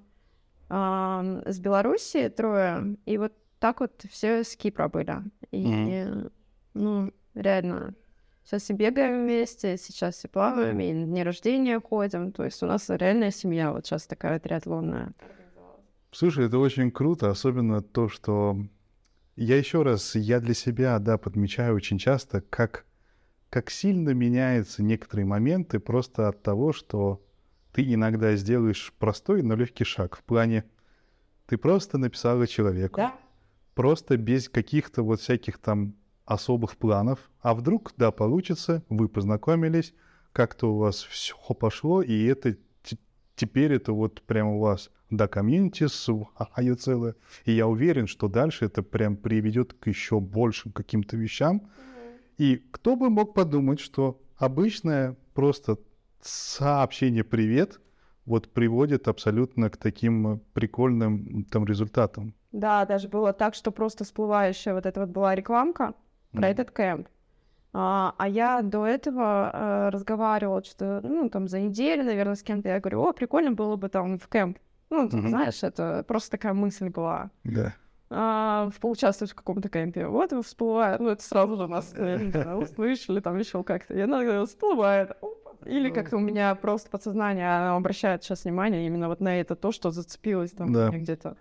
ам, 0.67 1.41
с 1.45 1.59
Беларуси 1.59 2.27
трое, 2.29 2.97
и 3.05 3.17
вот 3.17 3.33
так 3.61 3.79
вот 3.79 4.03
все 4.09 4.43
с 4.43 4.55
Кипра 4.55 4.87
были. 4.87 5.17
И, 5.51 6.07
ну, 6.73 7.13
реально, 7.35 7.93
сейчас 8.43 8.67
и 8.71 8.73
бегаем 8.73 9.23
вместе, 9.23 9.77
сейчас 9.77 10.25
и 10.25 10.27
плаваем, 10.27 10.79
и 10.79 10.91
на 10.91 11.05
дни 11.05 11.23
рождения 11.23 11.79
ходим, 11.79 12.31
то 12.31 12.43
есть 12.43 12.63
у 12.63 12.65
нас 12.65 12.89
реальная 12.89 13.29
семья 13.29 13.71
вот 13.71 13.85
сейчас 13.85 14.07
такая 14.07 14.39
триатлонная. 14.39 15.13
Слушай, 16.11 16.47
это 16.47 16.57
очень 16.57 16.89
круто, 16.91 17.29
особенно 17.29 17.83
то, 17.83 18.09
что 18.09 18.57
я 19.35 19.57
еще 19.57 19.83
раз, 19.83 20.15
я 20.15 20.39
для 20.39 20.55
себя, 20.55 20.97
да, 20.97 21.19
подмечаю 21.19 21.75
очень 21.75 21.99
часто, 21.99 22.41
как, 22.41 22.85
как 23.51 23.69
сильно 23.69 24.09
меняются 24.09 24.81
некоторые 24.81 25.27
моменты 25.27 25.79
просто 25.79 26.27
от 26.27 26.41
того, 26.41 26.73
что 26.73 27.23
ты 27.73 27.93
иногда 27.93 28.35
сделаешь 28.35 28.91
простой, 28.97 29.43
но 29.43 29.55
легкий 29.55 29.83
шаг. 29.83 30.17
В 30.17 30.23
плане, 30.23 30.65
ты 31.45 31.57
просто 31.57 31.99
написала 31.99 32.47
человеку, 32.47 32.97
Да? 32.97 33.15
Просто 33.73 34.17
без 34.17 34.49
каких-то 34.49 35.03
вот 35.03 35.21
всяких 35.21 35.57
там 35.57 35.95
особых 36.25 36.77
планов. 36.77 37.29
А 37.41 37.53
вдруг, 37.53 37.93
да, 37.97 38.11
получится, 38.11 38.83
вы 38.89 39.09
познакомились, 39.09 39.93
как-то 40.33 40.73
у 40.73 40.77
вас 40.77 41.03
все 41.03 41.35
пошло, 41.53 42.01
и 42.01 42.25
это 42.25 42.57
те- 42.83 42.97
теперь 43.35 43.73
это 43.73 43.93
вот 43.93 44.21
прям 44.21 44.47
у 44.47 44.59
вас, 44.59 44.91
да, 45.09 45.27
комьюнити 45.27 45.87
свое 45.87 46.75
целое. 46.75 47.15
И 47.45 47.51
я 47.51 47.67
уверен, 47.67 48.07
что 48.07 48.27
дальше 48.27 48.65
это 48.65 48.81
прям 48.83 49.17
приведет 49.17 49.73
к 49.73 49.87
еще 49.87 50.19
большим 50.19 50.71
каким-то 50.71 51.17
вещам. 51.17 51.69
И 52.37 52.57
кто 52.71 52.95
бы 52.95 53.09
мог 53.09 53.33
подумать, 53.33 53.79
что 53.79 54.21
обычное 54.37 55.17
просто 55.33 55.77
сообщение 56.21 57.23
«привет» 57.23 57.81
вот 58.25 58.49
приводит 58.49 59.07
абсолютно 59.07 59.69
к 59.69 59.77
таким 59.77 60.41
прикольным 60.53 61.43
там 61.45 61.65
результатам. 61.65 62.33
Да, 62.51 62.85
даже 62.85 63.07
было 63.07 63.33
так, 63.33 63.53
что 63.55 63.71
просто 63.71 64.03
всплывающая 64.03 64.73
вот 64.73 64.85
эта 64.85 64.99
вот 65.01 65.09
была 65.09 65.35
рекламка 65.35 65.93
про 66.31 66.41
Мгм. 66.41 66.43
этот 66.51 66.71
кемп. 66.71 67.07
А, 67.73 68.13
а 68.17 68.27
я 68.27 68.61
до 68.61 68.85
этого 68.85 69.49
э, 69.53 69.89
разговаривала 69.89 70.61
что 70.63 70.99
ну, 71.03 71.29
там, 71.29 71.47
за 71.47 71.61
неделю, 71.61 72.03
наверное, 72.03 72.35
с 72.35 72.43
кем-то. 72.43 72.67
Я 72.67 72.79
говорю, 72.81 73.01
о, 73.03 73.13
прикольно 73.13 73.51
было 73.51 73.77
бы 73.77 73.87
там 73.87 74.19
в 74.19 74.27
кемп. 74.27 74.57
Ну, 74.89 75.03
Мгм. 75.05 75.29
знаешь, 75.29 75.63
это 75.63 76.03
просто 76.05 76.31
такая 76.31 76.53
мысль 76.53 76.89
была. 76.89 77.29
Да. 77.45 77.73
А, 78.09 78.69
в 78.75 78.79
поучаствовать 78.81 79.31
в 79.31 79.35
каком-то 79.35 79.69
кемпе. 79.69 80.05
Вот 80.07 80.33
и 80.33 80.41
всплывает. 80.41 80.99
Ну, 80.99 81.07
это 81.09 81.23
сразу 81.23 81.55
же 81.55 81.67
нас 81.67 81.93
э, 81.95 82.17
не 82.21 82.31
знаю, 82.31 82.57
услышали, 82.57 83.21
там 83.21 83.37
еще 83.37 83.63
как-то. 83.63 83.93
И 83.93 84.01
она 84.01 84.45
всплывает. 84.45 85.11
Опа. 85.21 85.51
Или 85.65 85.89
как-то 85.91 86.17
у 86.17 86.19
меня 86.19 86.53
просто 86.55 86.89
подсознание 86.89 87.49
оно 87.49 87.77
обращает 87.77 88.23
сейчас 88.23 88.43
внимание 88.43 88.85
именно 88.85 89.07
вот 89.07 89.21
на 89.21 89.39
это, 89.39 89.55
то, 89.55 89.71
что 89.71 89.91
зацепилось 89.91 90.51
там 90.51 90.73
Да. 90.73 90.89
где-то. 90.89 91.37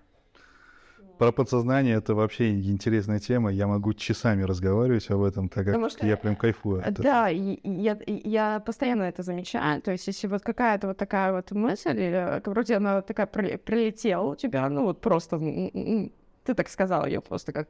Про 1.21 1.33
подсознание 1.33 1.97
это 1.97 2.15
вообще 2.15 2.49
интересная 2.49 3.19
тема. 3.19 3.53
Я 3.53 3.67
могу 3.67 3.93
часами 3.93 4.43
разговаривать 4.43 5.11
об 5.11 5.23
этом, 5.23 5.50
так 5.50 5.67
как 5.67 5.91
что, 5.91 6.07
я 6.07 6.17
прям 6.17 6.35
кайфую. 6.35 6.81
от. 6.83 6.95
Да, 6.95 7.29
я, 7.29 7.99
я 8.07 8.61
постоянно 8.61 9.03
это 9.03 9.23
замечаю. 9.23 9.83
То 9.83 9.93
есть, 9.93 10.07
если 10.07 10.29
вот 10.29 10.41
какая-то 10.41 10.87
вот 10.87 10.97
такая 10.97 11.35
вот 11.35 11.50
мысль, 11.50 11.91
или 11.91 12.41
вроде 12.49 12.77
она 12.77 13.03
такая 13.03 13.27
при- 13.27 13.59
прилетела 13.59 14.31
у 14.31 14.35
тебя, 14.35 14.67
ну 14.71 14.85
вот 14.85 15.03
просто 15.03 15.39
ты 15.39 16.55
так 16.55 16.71
сказала, 16.71 17.05
ее 17.05 17.21
просто 17.21 17.53
как 17.53 17.69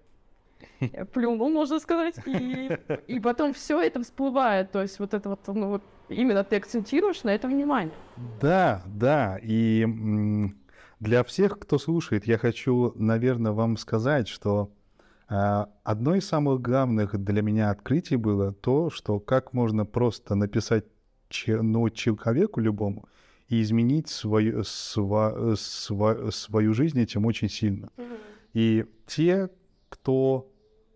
э, 0.78 1.04
плюнул, 1.12 1.50
можно 1.50 1.80
сказать, 1.80 2.14
и, 2.26 2.70
и 3.08 3.18
потом 3.18 3.52
все 3.52 3.80
это 3.80 4.00
всплывает. 4.00 4.70
То 4.70 4.80
есть 4.80 5.00
вот 5.00 5.12
это 5.12 5.28
вот, 5.28 5.40
ну 5.48 5.70
вот 5.70 5.82
именно 6.08 6.44
ты 6.44 6.54
акцентируешь 6.54 7.24
на 7.24 7.30
этом 7.34 7.50
внимание. 7.50 7.94
Да, 8.40 8.84
да. 8.86 9.40
И 9.42 9.84
для 11.00 11.24
всех, 11.24 11.58
кто 11.58 11.78
слушает, 11.78 12.26
я 12.26 12.38
хочу, 12.38 12.92
наверное, 12.94 13.52
вам 13.52 13.76
сказать, 13.78 14.28
что 14.28 14.70
а, 15.28 15.70
одно 15.82 16.14
из 16.14 16.26
самых 16.26 16.60
главных 16.60 17.18
для 17.18 17.40
меня 17.40 17.70
открытий 17.70 18.16
было 18.16 18.52
то, 18.52 18.90
что 18.90 19.18
как 19.18 19.52
можно 19.54 19.86
просто 19.86 20.34
написать 20.34 20.84
ну, 21.46 21.88
человеку 21.90 22.60
любому 22.60 23.08
и 23.48 23.62
изменить 23.62 24.08
свою, 24.08 24.60
сва- 24.60 25.54
сва- 25.54 26.30
свою 26.30 26.74
жизнь 26.74 27.00
этим 27.00 27.24
очень 27.24 27.48
сильно. 27.48 27.90
И 28.52 28.84
те, 29.06 29.48
кто, 29.88 30.49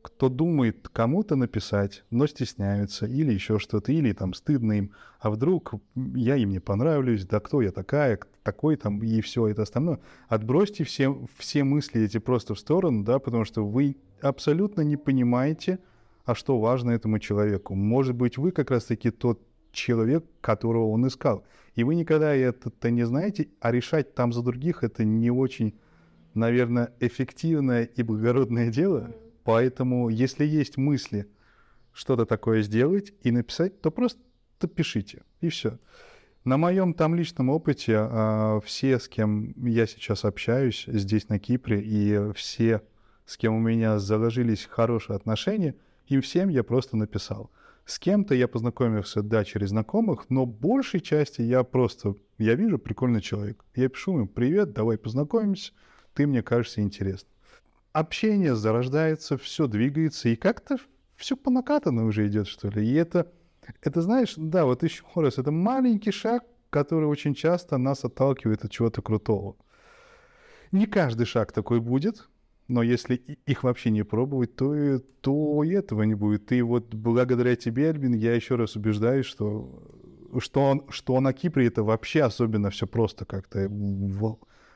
кто 0.04 0.28
думает 0.28 0.88
кому-то 0.88 1.34
написать, 1.34 2.04
но 2.11 2.26
стесняются, 2.26 3.06
или 3.06 3.32
еще 3.32 3.58
что-то, 3.58 3.90
или 3.90 4.12
там 4.12 4.34
стыдно 4.34 4.73
им, 4.75 4.92
а 5.18 5.30
вдруг 5.30 5.73
я 5.94 6.37
им 6.37 6.50
не 6.50 6.61
понравлюсь, 6.61 7.25
да 7.25 7.40
кто 7.40 7.62
я 7.62 7.73
такая, 7.73 8.20
такой 8.42 8.76
там, 8.76 9.02
и 9.02 9.23
все 9.23 9.49
это 9.49 9.62
остальное. 9.62 10.00
Отбросьте 10.28 10.84
все, 10.84 11.18
все 11.38 11.64
мысли 11.64 12.02
эти 12.02 12.18
просто 12.18 12.54
в 12.54 12.58
сторону, 12.58 13.02
да, 13.02 13.18
потому 13.18 13.46
что 13.46 13.66
вы 13.66 13.96
абсолютно 14.20 14.82
не 14.82 14.99
понимаете, 14.99 15.78
а 16.26 16.34
что 16.34 16.58
важно 16.61 16.90
этому 16.90 17.18
человеку. 17.18 17.75
Может 17.75 18.14
быть, 18.14 18.37
вы 18.37 18.52
как 18.52 18.70
раз-таки 18.70 19.11
тот 19.11 19.40
человек, 19.73 20.25
которого 20.42 20.90
он 20.90 21.06
искал. 21.06 21.44
И 21.76 21.82
вы 21.82 21.94
никогда 21.94 22.34
это 22.34 22.90
не 22.90 23.04
знаете, 23.04 23.49
а 23.61 23.73
решать 23.73 24.14
там 24.14 24.34
за 24.34 24.42
других 24.42 24.84
это 24.84 25.02
не 25.02 25.30
очень 25.30 25.75
наверное, 26.34 26.92
эффективное 27.00 27.84
и 27.84 28.02
благородное 28.02 28.70
дело. 28.70 29.14
Поэтому, 29.44 30.08
если 30.08 30.44
есть 30.44 30.76
мысли 30.76 31.28
что-то 31.92 32.24
такое 32.24 32.62
сделать 32.62 33.12
и 33.22 33.30
написать, 33.30 33.80
то 33.80 33.90
просто 33.90 34.18
пишите, 34.74 35.22
и 35.40 35.50
все. 35.50 35.78
На 36.44 36.56
моем 36.56 36.94
там 36.94 37.14
личном 37.14 37.50
опыте 37.50 37.96
а, 37.96 38.60
все, 38.64 38.98
с 38.98 39.08
кем 39.08 39.54
я 39.66 39.86
сейчас 39.86 40.24
общаюсь 40.24 40.84
здесь 40.86 41.28
на 41.28 41.38
Кипре, 41.38 41.80
и 41.80 42.32
все, 42.32 42.82
с 43.26 43.36
кем 43.36 43.54
у 43.54 43.60
меня 43.60 43.98
заложились 43.98 44.64
хорошие 44.64 45.16
отношения, 45.16 45.74
им 46.06 46.20
всем 46.20 46.48
я 46.48 46.64
просто 46.64 46.96
написал. 46.96 47.50
С 47.86 47.98
кем-то 47.98 48.34
я 48.34 48.48
познакомился, 48.48 49.22
да, 49.22 49.44
через 49.44 49.68
знакомых, 49.68 50.26
но 50.30 50.46
большей 50.46 51.00
части 51.00 51.42
я 51.42 51.64
просто, 51.64 52.14
я 52.38 52.54
вижу 52.54 52.78
прикольный 52.78 53.20
человек. 53.20 53.62
Я 53.74 53.90
пишу 53.90 54.16
ему, 54.16 54.26
привет, 54.26 54.72
давай 54.72 54.96
познакомимся, 54.96 55.72
ты 56.14 56.26
мне 56.26 56.42
кажешься 56.42 56.80
интересным. 56.80 57.33
Общение 57.94 58.56
зарождается, 58.56 59.38
все 59.38 59.68
двигается, 59.68 60.28
и 60.28 60.34
как-то 60.34 60.78
все 61.14 61.36
по 61.36 61.48
накатанной 61.48 62.02
уже 62.02 62.26
идет, 62.26 62.48
что 62.48 62.68
ли. 62.68 62.84
И 62.84 62.92
это, 62.92 63.30
это, 63.82 64.02
знаешь, 64.02 64.34
да, 64.36 64.64
вот 64.64 64.82
еще 64.82 65.04
раз, 65.14 65.38
это 65.38 65.52
маленький 65.52 66.10
шаг, 66.10 66.42
который 66.70 67.04
очень 67.04 67.34
часто 67.34 67.78
нас 67.78 68.04
отталкивает 68.04 68.64
от 68.64 68.72
чего-то 68.72 69.00
крутого. 69.00 69.54
Не 70.72 70.86
каждый 70.86 71.24
шаг 71.24 71.52
такой 71.52 71.78
будет, 71.78 72.28
но 72.66 72.82
если 72.82 73.14
их 73.14 73.62
вообще 73.62 73.90
не 73.90 74.02
пробовать, 74.02 74.56
то, 74.56 74.74
и- 74.74 74.98
то 75.20 75.62
и 75.62 75.70
этого 75.70 76.02
не 76.02 76.14
будет. 76.14 76.50
И 76.50 76.62
вот 76.62 76.92
благодаря 76.92 77.54
тебе, 77.54 77.90
Альбин, 77.90 78.14
я 78.14 78.34
еще 78.34 78.56
раз 78.56 78.74
убеждаюсь, 78.74 79.26
что, 79.26 79.84
что, 80.40 80.62
он, 80.62 80.84
что 80.88 81.20
на 81.20 81.32
Кипре 81.32 81.68
это 81.68 81.84
вообще 81.84 82.22
особенно 82.24 82.70
все 82.70 82.88
просто 82.88 83.24
как-то. 83.24 83.68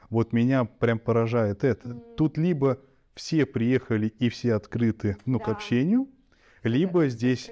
Вот 0.08 0.32
меня 0.32 0.66
прям 0.66 1.00
поражает 1.00 1.64
это. 1.64 1.94
Тут 2.16 2.38
либо 2.38 2.78
все 3.18 3.46
приехали 3.46 4.06
и 4.06 4.28
все 4.28 4.54
открыты 4.54 5.16
ну, 5.26 5.40
к 5.40 5.46
Да. 5.46 5.52
общению, 5.52 6.08
либо 6.62 7.08
здесь, 7.08 7.50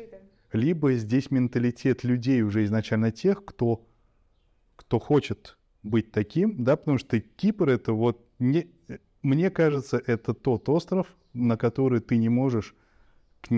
либо 0.53 0.93
здесь 0.93 1.33
менталитет 1.33 2.05
людей 2.05 2.43
уже 2.43 2.63
изначально 2.65 3.11
тех, 3.11 3.45
кто, 3.45 3.85
кто 4.77 5.01
хочет 5.01 5.59
быть 5.83 6.13
таким, 6.13 6.63
да, 6.63 6.77
потому 6.77 6.99
что 6.99 7.19
Кипр 7.21 7.69
это 7.69 7.93
вот 7.93 8.25
не, 8.39 8.69
мне 9.23 9.51
кажется, 9.51 10.01
это 10.07 10.35
тот 10.35 10.69
остров, 10.69 11.09
на 11.33 11.57
который 11.57 12.01
ты 12.01 12.17
не 12.17 12.29
можешь 12.29 12.77
к, 13.41 13.49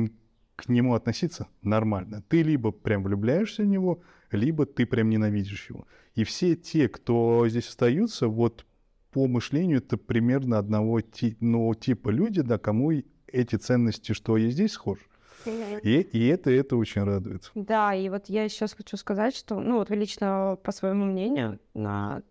к 0.56 0.68
нему 0.70 0.94
относиться 0.94 1.46
нормально. 1.60 2.24
Ты 2.28 2.42
либо 2.42 2.70
прям 2.70 3.02
влюбляешься 3.02 3.64
в 3.64 3.66
него, 3.66 4.00
либо 4.30 4.64
ты 4.64 4.86
прям 4.86 5.10
ненавидишь 5.10 5.68
его. 5.68 5.86
И 6.14 6.24
все 6.24 6.56
те, 6.56 6.88
кто 6.88 7.46
здесь 7.48 7.68
остаются, 7.68 8.28
вот 8.28 8.64
по 9.10 9.26
мышлению 9.26 9.78
это 9.78 9.96
примерно 9.96 10.58
одного 10.58 11.00
ти- 11.00 11.36
ну, 11.40 11.74
типа 11.74 12.10
люди, 12.10 12.42
да, 12.42 12.58
кому 12.58 12.92
эти 13.26 13.56
ценности, 13.56 14.12
что 14.12 14.36
есть 14.36 14.54
здесь, 14.54 14.72
схожи. 14.72 15.02
И, 15.46 16.00
и 16.00 16.26
это, 16.26 16.50
это 16.50 16.76
очень 16.76 17.04
радует. 17.04 17.50
Да, 17.54 17.94
и 17.94 18.08
вот 18.08 18.26
я 18.26 18.48
сейчас 18.48 18.74
хочу 18.74 18.96
сказать, 18.96 19.36
что, 19.36 19.60
ну, 19.60 19.78
вот 19.78 19.88
лично 19.90 20.58
по 20.62 20.72
своему 20.72 21.04
мнению, 21.04 21.60
на... 21.74 22.22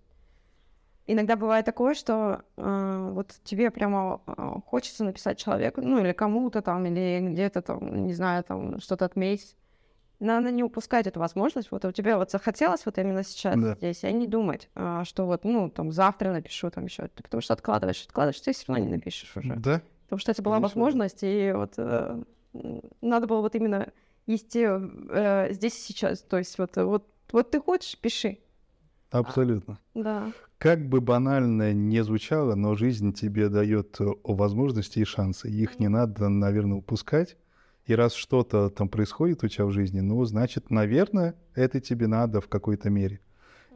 иногда 1.08 1.36
бывает 1.36 1.66
такое, 1.66 1.94
что 1.96 2.44
э, 2.58 3.12
вот 3.14 3.34
тебе 3.44 3.72
прямо 3.72 4.22
э, 4.28 4.60
хочется 4.66 5.04
написать 5.06 5.38
человеку, 5.38 5.82
ну, 5.82 6.00
или 6.04 6.12
кому-то 6.12 6.62
там, 6.62 6.86
или 6.86 7.26
где-то 7.32 7.62
там, 7.62 8.06
не 8.06 8.14
знаю, 8.14 8.44
там, 8.44 8.80
что-то 8.82 9.06
отметить, 9.06 9.56
надо 10.20 10.52
не 10.52 10.64
упускать 10.64 11.08
эту 11.08 11.20
возможность. 11.20 11.72
Вот 11.72 11.86
у 11.86 11.92
тебя 11.92 12.18
вот 12.18 12.32
захотелось 12.32 12.86
вот 12.86 12.98
именно 12.98 13.24
сейчас 13.24 13.60
Да. 13.60 13.76
здесь, 13.76 14.04
а 14.04 14.12
не 14.12 14.28
думать, 14.28 14.70
а, 14.76 15.04
что 15.06 15.26
вот, 15.26 15.44
ну, 15.44 15.70
там, 15.70 15.92
завтра 15.92 16.32
напишу, 16.32 16.70
там 16.70 16.86
еще. 16.86 17.10
Потому 17.16 17.42
что 17.42 17.54
откладываешь, 17.54 18.04
откладываешь, 18.06 18.40
ты 18.42 18.54
все 18.54 18.66
равно 18.68 18.86
не 18.86 18.92
напишешь 18.92 19.36
уже. 19.36 19.56
Да? 19.56 19.82
Потому 20.06 20.20
что 20.20 20.32
это 20.32 20.42
была 20.42 20.56
Конечно, 20.56 20.82
возможность, 20.82 21.20
и 21.22 21.52
вот 21.54 21.74
э, 21.78 22.24
надо 23.02 23.28
было 23.28 23.42
вот 23.42 23.56
именно 23.56 23.92
вести 24.26 24.66
э, 24.66 25.54
здесь 25.54 25.78
и 25.78 25.82
сейчас. 25.94 26.22
То 26.22 26.38
есть 26.38 26.58
вот, 26.58 26.76
вот, 26.78 27.06
вот 27.32 27.52
ты 27.52 27.60
хочешь, 27.60 27.98
пиши. 27.98 28.40
Абсолютно. 29.12 29.80
Да. 29.94 30.32
Как 30.58 30.88
бы 30.88 31.02
банально 31.02 31.72
не 31.74 32.04
звучало, 32.04 32.56
но 32.56 32.76
жизнь 32.76 33.14
тебе 33.14 33.50
дает 33.50 34.00
э, 34.02 34.06
возможности 34.24 35.00
и 35.00 35.06
шансы. 35.06 35.50
Их 35.50 35.80
не 35.80 35.88
надо, 35.88 36.30
наверное, 36.30 36.78
упускать. 36.78 37.38
И 37.88 37.96
раз 37.96 38.14
что-то 38.14 38.70
там 38.70 38.90
происходит 38.90 39.44
у 39.44 39.48
тебя 39.48 39.66
в 39.66 39.72
жизни, 39.72 40.02
ну, 40.02 40.24
значит, 40.26 40.70
наверное, 40.70 41.36
это 41.56 41.80
тебе 41.80 42.08
надо 42.08 42.42
в 42.42 42.50
какой-то 42.50 42.90
мере. 42.90 43.22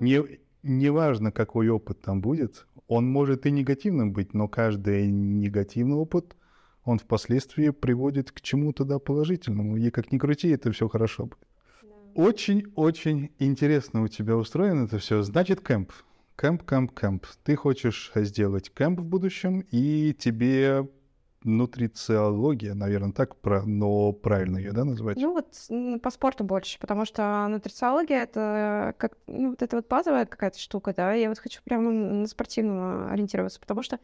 Не, 0.01 0.21
неважно, 0.63 1.31
какой 1.31 1.69
опыт 1.69 2.01
там 2.01 2.19
будет, 2.19 2.67
он 2.87 3.09
может 3.09 3.45
и 3.45 3.51
негативным 3.51 4.11
быть, 4.11 4.33
но 4.33 4.49
каждый 4.49 5.09
негативный 5.09 5.95
опыт, 5.95 6.35
он 6.83 6.99
впоследствии 6.99 7.69
приводит 7.69 8.31
к 8.31 8.41
чему-то 8.41 8.83
да, 8.83 8.99
положительному. 8.99 9.77
И 9.77 9.89
как 9.91 10.11
ни 10.11 10.17
крути, 10.17 10.49
это 10.49 10.71
все 10.73 10.89
хорошо 10.89 11.27
будет. 11.27 11.47
Очень-очень 12.13 13.31
интересно 13.39 14.03
у 14.03 14.09
тебя 14.09 14.35
устроено 14.35 14.85
это 14.85 14.97
все. 14.97 15.21
Значит, 15.21 15.61
кемп. 15.65 15.93
Кемп, 16.37 16.67
кемп, 16.67 16.99
кемп. 16.99 17.25
Ты 17.43 17.55
хочешь 17.55 18.11
сделать 18.15 18.73
кемп 18.73 18.99
в 18.99 19.05
будущем, 19.05 19.63
и 19.71 20.13
тебе 20.17 20.89
нутрициология, 21.43 22.73
наверное, 22.73 23.11
так, 23.13 23.35
про- 23.37 23.63
но 23.63 24.11
правильно 24.13 24.57
ее, 24.57 24.71
да, 24.71 24.83
назвать? 24.85 25.17
Ну 25.17 25.33
вот 25.33 26.01
по 26.01 26.09
спорту 26.11 26.43
больше, 26.43 26.79
потому 26.79 27.05
что 27.05 27.47
нутрициология 27.49 28.23
это 28.23 28.93
как 28.97 29.17
ну, 29.27 29.51
вот 29.51 29.61
это 29.61 29.77
вот 29.77 29.87
базовая 29.87 30.25
какая-то 30.25 30.59
штука, 30.59 30.93
да. 30.95 31.13
Я 31.13 31.29
вот 31.29 31.39
хочу 31.39 31.61
прямо 31.63 31.91
на 31.91 32.27
спортивном 32.27 33.11
ориентироваться, 33.11 33.59
потому 33.59 33.81
что 33.81 33.99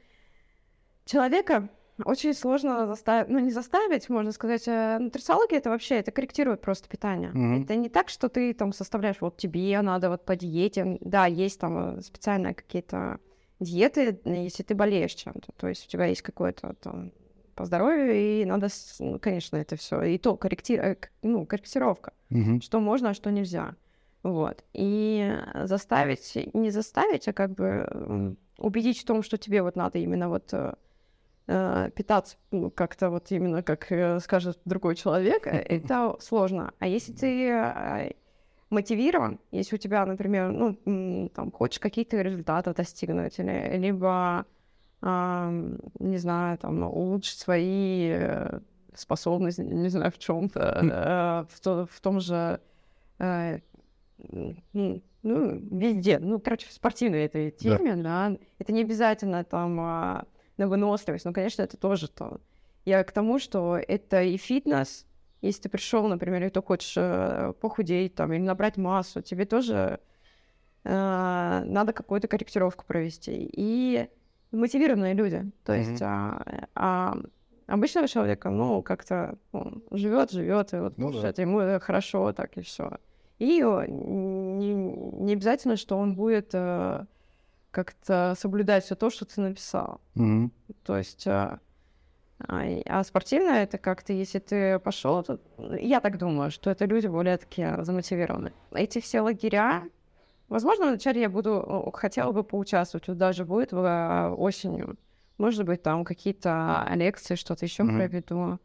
человека 1.05 1.69
очень 2.05 2.33
сложно 2.33 2.85
заставить, 2.85 3.29
ну 3.29 3.39
не 3.39 3.51
заставить, 3.51 4.09
можно 4.09 4.31
сказать. 4.31 4.67
э, 4.67 4.97
Нутрициология 4.99 5.57
это 5.57 5.69
вообще 5.69 5.95
это 5.95 6.11
корректирует 6.11 6.61
просто 6.61 6.87
питание. 6.87 7.31
Мгм. 7.31 7.63
Это 7.63 7.75
не 7.75 7.89
так, 7.89 8.09
что 8.09 8.29
ты 8.29 8.53
там 8.53 8.71
составляешь, 8.71 9.17
вот 9.19 9.37
тебе 9.37 9.81
надо 9.81 10.09
вот 10.09 10.23
по 10.25 10.35
диете. 10.35 10.97
Да, 11.01 11.25
есть 11.25 11.59
там 11.59 11.97
э, 11.97 12.01
специальные 12.01 12.53
какие-то 12.53 13.19
диеты, 13.59 14.19
э, 14.23 14.43
если 14.43 14.61
ты 14.63 14.75
болеешь 14.75 15.13
чем-то, 15.13 15.51
то 15.57 15.67
есть 15.67 15.85
у 15.87 15.89
тебя 15.89 16.05
есть 16.05 16.21
какое-то 16.21 16.75
там 16.81 17.11
по 17.57 17.65
здоровью, 17.65 18.13
и 18.13 18.45
надо, 18.45 18.67
ну, 18.99 19.19
конечно, 19.19 19.57
это 19.57 19.75
все. 19.75 20.01
И 20.03 20.17
то 20.17 20.37
корректи... 20.37 20.75
э, 20.75 20.95
ну, 21.23 21.45
корректировка, 21.45 22.13
Мгм. 22.29 22.61
что 22.61 22.79
можно, 22.79 23.09
а 23.09 23.13
что 23.13 23.31
нельзя. 23.31 23.75
Вот. 24.23 24.63
И 24.73 25.35
заставить, 25.63 26.37
не 26.53 26.69
заставить, 26.71 27.27
а 27.27 27.33
как 27.33 27.51
бы 27.51 28.35
убедить 28.57 28.99
в 29.01 29.05
том, 29.05 29.23
что 29.23 29.37
тебе 29.37 29.61
вот 29.61 29.75
надо 29.75 29.97
именно 29.99 30.29
вот 30.29 30.53
э, 30.53 30.73
э, 31.47 31.89
питаться 31.95 32.37
ну, 32.51 32.69
как-то 32.71 33.09
вот 33.09 33.31
именно 33.31 33.63
как 33.63 33.91
э, 33.91 34.19
скажет 34.19 34.59
другой 34.65 34.95
человек, 34.95 35.47
это 35.47 36.15
сложно. 36.19 36.71
А 36.79 36.87
если 36.87 37.13
ты 37.13 37.49
э, 37.49 38.11
мотивирован, 38.69 39.39
если 39.51 39.75
у 39.75 39.79
тебя, 39.79 40.05
например, 40.05 40.51
ну, 40.51 41.29
там, 41.29 41.51
хочешь 41.51 41.79
какие-то 41.79 42.21
результаты 42.21 42.73
достигнуть, 42.73 43.39
или, 43.39 43.77
либо, 43.77 44.45
не 45.01 46.17
знаю, 46.17 46.57
там, 46.57 46.83
улучшить 46.83 47.39
свои 47.39 48.09
э, 48.11 48.59
способности, 48.95 49.61
не 49.61 49.89
знаю, 49.89 50.11
в 50.11 50.17
чем-то, 50.17 51.47
в, 51.49 51.59
то- 51.59 51.87
в 51.89 51.99
том 52.01 52.19
же, 52.19 52.59
э, 53.19 53.59
ну, 54.73 55.01
ну, 55.23 55.59
везде, 55.71 56.19
ну, 56.19 56.39
короче, 56.39 56.67
в 56.67 56.71
спортивной 56.71 57.25
этой 57.25 57.51
Да. 57.51 57.57
теме, 57.77 57.95
да, 57.95 58.37
это 58.59 58.71
не 58.73 58.81
обязательно 58.81 59.43
там 59.43 59.79
а, 59.79 60.25
на 60.57 60.67
выносливость, 60.67 61.25
но, 61.25 61.33
конечно, 61.33 61.61
это 61.61 61.77
тоже 61.77 62.07
то. 62.09 62.39
Я 62.85 63.03
к 63.03 63.11
тому, 63.11 63.37
что 63.37 63.77
это 63.77 64.23
и 64.23 64.37
фитнес, 64.37 65.05
если 65.41 65.63
ты 65.63 65.69
пришел, 65.69 66.07
например, 66.07 66.43
и 66.45 66.49
ты 66.49 66.61
хочешь 66.61 66.93
э, 66.97 67.53
похудеть 67.61 68.15
там 68.15 68.33
или 68.33 68.41
набрать 68.41 68.77
массу, 68.77 69.21
тебе 69.21 69.45
тоже 69.45 69.99
э, 70.83 71.63
надо 71.65 71.93
какую-то 71.93 72.27
корректировку 72.27 72.85
провести. 72.85 73.47
И 73.53 74.07
мотивированные 74.51 75.13
люди. 75.13 75.51
То 75.63 75.73
Мгм. 75.73 75.81
есть 75.81 76.01
а, 76.01 76.41
а 76.75 77.17
обычного 77.67 78.07
человека, 78.07 78.49
ну, 78.49 78.81
как-то 78.81 79.37
живет, 79.91 80.31
живет, 80.31 80.73
и 80.73 80.77
вот 80.77 80.97
Ну 80.97 81.11
да. 81.11 81.33
ему 81.41 81.59
э, 81.59 81.79
хорошо, 81.79 82.31
так 82.33 82.57
и 82.57 82.61
все. 82.61 82.97
И 83.39 83.61
не, 83.61 84.73
не 84.73 85.33
обязательно, 85.33 85.75
что 85.75 85.97
он 85.97 86.15
будет 86.15 86.49
э, 86.53 87.05
как-то 87.71 88.33
соблюдать 88.37 88.83
все 88.85 88.95
то, 88.95 89.09
что 89.09 89.25
ты 89.25 89.41
написал. 89.41 90.01
Мгм. 90.15 90.51
То 90.83 90.97
есть, 90.97 91.27
и- 91.27 91.29
а 92.85 93.03
спортивное 93.03 93.63
это 93.63 93.77
как-то, 93.77 94.13
если 94.13 94.39
ты 94.39 94.79
пошел, 94.79 95.23
то 95.23 95.39
я 95.79 95.99
так 95.99 96.17
думаю, 96.17 96.51
что 96.51 96.69
это 96.69 96.85
люди 96.85 97.07
более 97.07 97.37
такие 97.37 97.83
замотивированы. 97.83 98.53
Эти 98.71 98.99
все 99.01 99.21
лагеря, 99.21 99.83
возможно, 100.49 100.87
вначале 100.87 101.21
я 101.21 101.29
буду, 101.29 101.91
хотела 101.93 102.31
бы 102.31 102.43
поучаствовать, 102.43 103.07
вот 103.07 103.17
даже 103.17 103.45
будет 103.45 103.71
в, 103.71 103.77
а, 103.83 104.33
осенью. 104.33 104.97
Может 105.37 105.65
быть, 105.65 105.83
там 105.83 106.03
какие-то 106.03 106.87
лекции, 106.95 107.35
что-то 107.35 107.65
еще 107.65 107.83
Мгм. 107.83 107.97
проведу. 107.97 108.59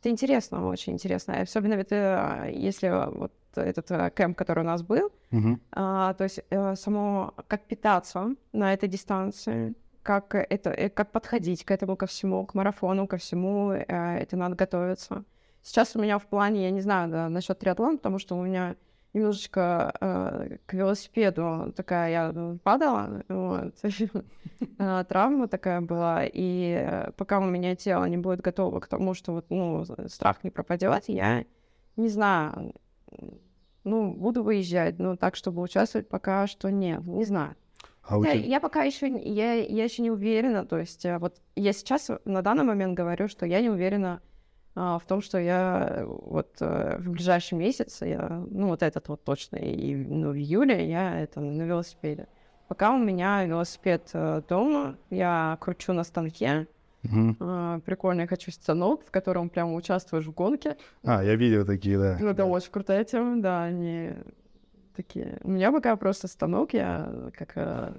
Это 0.00 0.10
интересно, 0.10 0.66
очень 0.68 0.92
интересно. 0.94 1.40
Особенно 1.40 1.74
ведь, 1.74 1.92
э, 1.92 2.50
если 2.52 2.88
вот 3.16 3.32
этот 3.54 4.14
кемп, 4.14 4.36
который 4.36 4.60
у 4.60 4.66
нас 4.66 4.82
был, 4.82 5.10
Мгм. 5.30 5.60
а, 5.72 6.14
то 6.14 6.24
есть 6.24 6.40
э, 6.50 6.74
само 6.76 7.32
как 7.48 7.62
питаться 7.62 8.34
на 8.52 8.72
этой 8.74 8.88
дистанции, 8.88 9.74
как 10.02 10.34
это, 10.34 10.70
э, 10.70 10.88
как 10.90 11.10
подходить 11.10 11.64
к 11.64 11.70
этому 11.70 11.96
ко 11.96 12.06
всему, 12.06 12.44
к 12.46 12.54
марафону, 12.54 13.06
ко 13.06 13.16
всему, 13.16 13.72
э, 13.72 13.84
это 14.18 14.36
надо 14.36 14.54
готовиться. 14.56 15.24
Сейчас 15.62 15.96
у 15.96 16.00
меня 16.00 16.18
в 16.18 16.26
плане, 16.26 16.64
я 16.64 16.70
не 16.70 16.80
знаю, 16.80 17.10
да, 17.10 17.28
насчет 17.28 17.58
триатлона, 17.58 17.96
потому 17.96 18.18
что 18.18 18.36
у 18.36 18.42
меня 18.42 18.76
немножечко 19.12 19.94
э, 20.00 20.58
к 20.66 20.74
велосипеду 20.74 21.72
такая, 21.76 22.10
я 22.10 22.58
падала, 22.62 23.22
вот, 23.28 23.74
э, 24.78 25.04
травма 25.08 25.48
такая 25.48 25.80
была, 25.80 26.24
и 26.24 26.76
э, 26.78 27.10
пока 27.12 27.38
у 27.38 27.44
меня 27.44 27.74
тело 27.76 28.04
не 28.04 28.16
будет 28.16 28.40
готово 28.40 28.80
к 28.80 28.88
тому, 28.88 29.14
что 29.14 29.32
вот, 29.32 29.46
ну, 29.48 29.84
страх 30.08 30.44
не 30.44 30.50
пропадет, 30.50 31.04
я 31.08 31.44
не 31.96 32.08
знаю, 32.08 32.74
ну, 33.84 34.12
буду 34.12 34.42
выезжать, 34.42 34.98
но 34.98 35.16
так, 35.16 35.36
чтобы 35.36 35.62
участвовать, 35.62 36.08
пока 36.08 36.46
что 36.46 36.70
нет, 36.70 37.06
не 37.06 37.24
знаю. 37.24 37.56
А 38.02 38.18
у 38.18 38.24
Я, 38.24 38.32
тебя... 38.32 38.44
я 38.44 38.60
пока 38.60 38.82
еще, 38.82 39.08
я, 39.08 39.54
я 39.54 39.84
еще 39.84 40.02
не 40.02 40.10
уверена, 40.10 40.64
то 40.64 40.78
есть 40.78 41.04
э, 41.04 41.18
вот 41.18 41.40
я 41.56 41.72
сейчас 41.72 42.10
на 42.24 42.42
данный 42.42 42.64
момент 42.64 42.94
говорю, 42.94 43.28
что 43.28 43.46
я 43.46 43.60
не 43.60 43.70
уверена 43.70 44.20
в 44.76 45.02
том, 45.08 45.22
что 45.22 45.38
я 45.38 45.88
э, 45.88 46.04
вот 46.04 46.48
э, 46.60 46.98
в 46.98 47.10
ближайший 47.10 47.54
месяц, 47.54 48.02
я, 48.02 48.44
ну 48.50 48.68
вот 48.68 48.82
этот 48.82 49.08
вот 49.08 49.24
точно, 49.24 49.56
и 49.56 49.94
ну, 49.94 50.32
в 50.32 50.36
июле 50.36 50.86
я 50.86 51.18
это 51.18 51.40
на 51.40 51.62
велосипеде. 51.62 52.28
Пока 52.68 52.92
у 52.92 52.98
меня 52.98 53.42
велосипед 53.44 54.10
э, 54.12 54.42
дома, 54.46 54.96
я 55.08 55.56
кручу 55.60 55.94
на 55.94 56.04
станке, 56.04 56.66
Мгм. 57.02 57.36
а, 57.40 57.80
прикольный 57.80 58.26
хочу 58.26 58.50
станок, 58.50 59.02
в 59.06 59.10
котором 59.10 59.48
прямо 59.48 59.74
участвуешь 59.74 60.26
в 60.26 60.32
гонке. 60.32 60.76
А, 61.04 61.24
я 61.24 61.36
видел 61.36 61.64
такие, 61.64 61.98
да. 61.98 62.18
Ну, 62.20 62.28
это 62.28 62.44
очень 62.44 62.70
крутая 62.70 63.04
тема, 63.04 63.40
да, 63.40 63.64
они 63.64 64.10
такие... 64.94 65.38
У 65.42 65.50
меня 65.52 65.72
пока 65.72 65.96
просто 65.96 66.28
станок, 66.28 66.74
я 66.74 67.30
как 67.32 67.94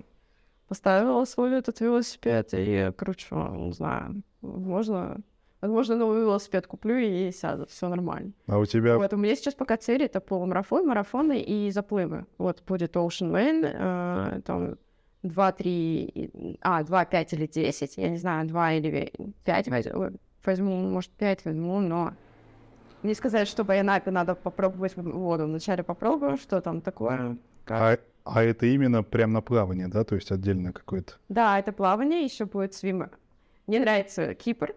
поставила 0.67 1.25
свой 1.25 1.57
этот 1.57 1.79
велосипед 1.79 2.49
и 2.51 2.91
кручу, 2.95 3.35
не 3.35 3.71
знаю, 3.71 4.21
можно... 4.41 5.17
Возможно, 5.61 5.95
новый 5.95 6.21
велосипед 6.21 6.67
куплю 6.67 6.97
и 6.97 7.31
сяду, 7.31 7.65
все 7.67 7.89
нормально. 7.89 8.31
А 8.45 8.59
у 8.59 8.65
тебя... 8.65 8.97
Вот, 8.97 9.13
у 9.13 9.17
меня 9.17 9.35
сейчас 9.35 9.55
пока 9.55 9.77
цель— 9.77 10.03
это 10.03 10.19
полумарафон, 10.19 10.85
марафоны 10.85 11.41
и 11.41 11.71
заплывы. 11.71 12.25
Вот 12.37 12.63
будет 12.67 12.95
Ocean 12.95 13.31
Man, 13.31 13.65
э, 13.65 14.41
там 14.41 14.77
2, 15.23 15.51
3, 15.51 16.57
а, 16.61 16.83
2, 16.83 17.05
5 17.05 17.33
или 17.33 17.47
10, 17.47 17.97
я 17.97 18.09
не 18.09 18.17
знаю, 18.17 18.47
2 18.47 18.73
или 18.73 19.11
5 19.45 19.69
возьму, 20.45 20.77
может, 20.77 21.11
5 21.11 21.45
возьму, 21.45 21.79
но 21.79 22.13
не 23.03 23.13
сказать, 23.13 23.47
что 23.47 23.63
в 23.63 23.67
Байонапе 23.67 24.11
надо 24.11 24.35
попробовать 24.35 24.95
воду. 24.95 25.45
Вначале 25.45 25.83
попробую, 25.83 26.37
что 26.37 26.61
там 26.61 26.81
такое. 26.81 27.37
А, 27.67 27.97
а 28.23 28.43
это 28.43 28.65
именно 28.65 29.03
прям 29.03 29.33
на 29.33 29.41
плавание, 29.41 29.87
да? 29.87 30.03
То 30.03 30.15
есть 30.15 30.31
отдельно 30.31 30.73
какое-то? 30.73 31.13
Да, 31.29 31.59
это 31.59 31.71
плавание, 31.71 32.23
еще 32.23 32.45
будет 32.45 32.73
свим. 32.73 33.09
Мне 33.67 33.79
нравится 33.79 34.33
Кипр. 34.33 34.75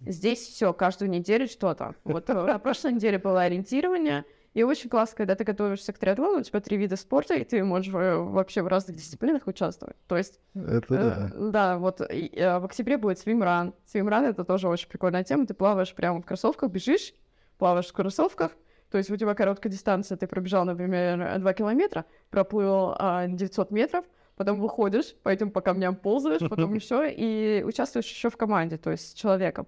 Здесь 0.00 0.40
все, 0.40 0.72
каждую 0.72 1.10
неделю 1.10 1.48
что-то. 1.48 1.94
Вот 2.04 2.30
э, 2.30 2.34
на 2.34 2.58
прошлой 2.58 2.92
неделе 2.92 3.18
было 3.18 3.42
ориентирование, 3.42 4.24
и 4.54 4.62
очень 4.62 4.90
классно, 4.90 5.16
когда 5.16 5.34
ты 5.34 5.44
готовишься 5.44 5.92
к 5.92 5.98
триатлону, 5.98 6.40
у 6.40 6.42
тебя 6.42 6.60
три 6.60 6.76
вида 6.76 6.96
спорта, 6.96 7.34
и 7.34 7.44
ты 7.44 7.62
можешь 7.62 7.92
э, 7.94 8.16
вообще 8.16 8.62
в 8.62 8.66
разных 8.66 8.96
дисциплинах 8.96 9.46
участвовать. 9.46 9.96
То 10.06 10.16
есть, 10.16 10.40
Это 10.54 10.94
э, 10.94 11.30
да. 11.34 11.50
да, 11.50 11.78
вот 11.78 12.00
и, 12.00 12.28
э, 12.34 12.58
в 12.58 12.64
октябре 12.64 12.96
будет 12.96 13.18
свимран. 13.18 13.74
Свимран— 13.86 14.24
это 14.26 14.44
тоже 14.44 14.68
очень 14.68 14.88
прикольная 14.88 15.22
тема. 15.22 15.46
Ты 15.46 15.54
плаваешь 15.54 15.94
прямо 15.94 16.22
в 16.22 16.26
кроссовках, 16.26 16.70
бежишь, 16.70 17.14
плаваешь 17.58 17.86
в 17.86 17.92
кроссовках, 17.92 18.52
То 18.90 18.98
есть 18.98 19.10
у 19.10 19.16
тебя 19.16 19.34
короткая 19.34 19.70
дистанция, 19.70 20.16
ты 20.16 20.26
пробежал, 20.26 20.64
например, 20.64 21.38
2 21.38 21.52
километра, 21.52 22.04
проплыл 22.30 22.94
а, 22.98 23.26
900 23.26 23.70
метров, 23.70 24.04
потом 24.34 24.58
выходишь, 24.60 25.14
по 25.22 25.28
этим 25.28 25.50
по 25.50 25.60
камням 25.60 25.94
ползаешь, 25.94 26.48
потом 26.48 26.74
еще 26.74 27.12
и 27.12 27.62
участвуешь 27.64 28.06
еще 28.06 28.30
в 28.30 28.36
команде, 28.36 28.78
то 28.78 28.90
есть 28.90 29.10
с 29.10 29.12
человеком. 29.12 29.66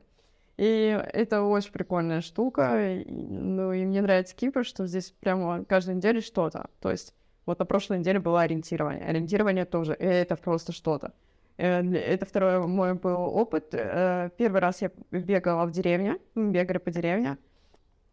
И 0.61 1.03
это 1.14 1.42
очень 1.42 1.73
прикольная 1.73 2.20
штука. 2.20 2.99
И, 2.99 3.11
ну, 3.11 3.73
и 3.73 3.83
мне 3.87 4.03
нравится 4.03 4.37
Кипр, 4.37 4.62
что 4.62 4.87
здесь 4.87 5.11
прямо 5.11 5.64
каждую 5.64 5.96
неделю 5.96 6.20
что-то. 6.20 6.68
То 6.81 6.90
есть 6.90 7.14
вот 7.46 7.59
на 7.59 7.64
прошлой 7.64 7.99
неделе 7.99 8.18
было 8.18 8.42
ориентирование. 8.42 9.03
Ориентирование 9.07 9.64
тоже. 9.64 9.96
И 9.99 10.05
это 10.05 10.37
просто 10.37 10.73
что-то. 10.73 11.14
Э, 11.57 11.81
это 11.81 12.27
второй 12.27 12.66
мой 12.66 12.92
был 12.92 13.23
опыт. 13.23 13.68
Э, 13.73 14.29
первый 14.37 14.61
раз 14.61 14.83
я 14.83 14.90
бегала 15.11 15.64
в 15.64 15.70
деревне. 15.70 16.18
Мы 16.35 16.51
бегали 16.51 16.77
по 16.77 16.90
деревне. 16.90 17.38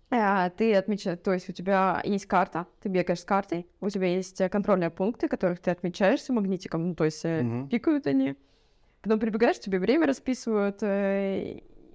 Э, 0.09 0.49
ты 0.49 0.73
отмечаешь, 0.73 1.19
то 1.21 1.33
есть 1.33 1.49
у 1.49 1.51
тебя 1.51 2.01
есть 2.05 2.27
карта, 2.27 2.65
ты 2.81 2.87
бегаешь 2.87 3.19
с 3.19 3.25
картой, 3.25 3.67
у 3.81 3.89
тебя 3.89 4.07
есть 4.07 4.41
контрольные 4.49 4.89
пункты, 4.89 5.27
которых 5.27 5.59
ты 5.59 5.69
отмечаешься 5.69 6.31
магнитиком, 6.31 6.87
ну, 6.87 6.95
то 6.95 7.03
есть 7.03 7.25
mm-hmm. 7.25 7.67
пикают 7.67 8.07
они. 8.07 8.37
Потом 9.01 9.19
прибегаешь, 9.19 9.59
тебе 9.59 9.79
время 9.79 10.07
расписывают, 10.07 10.81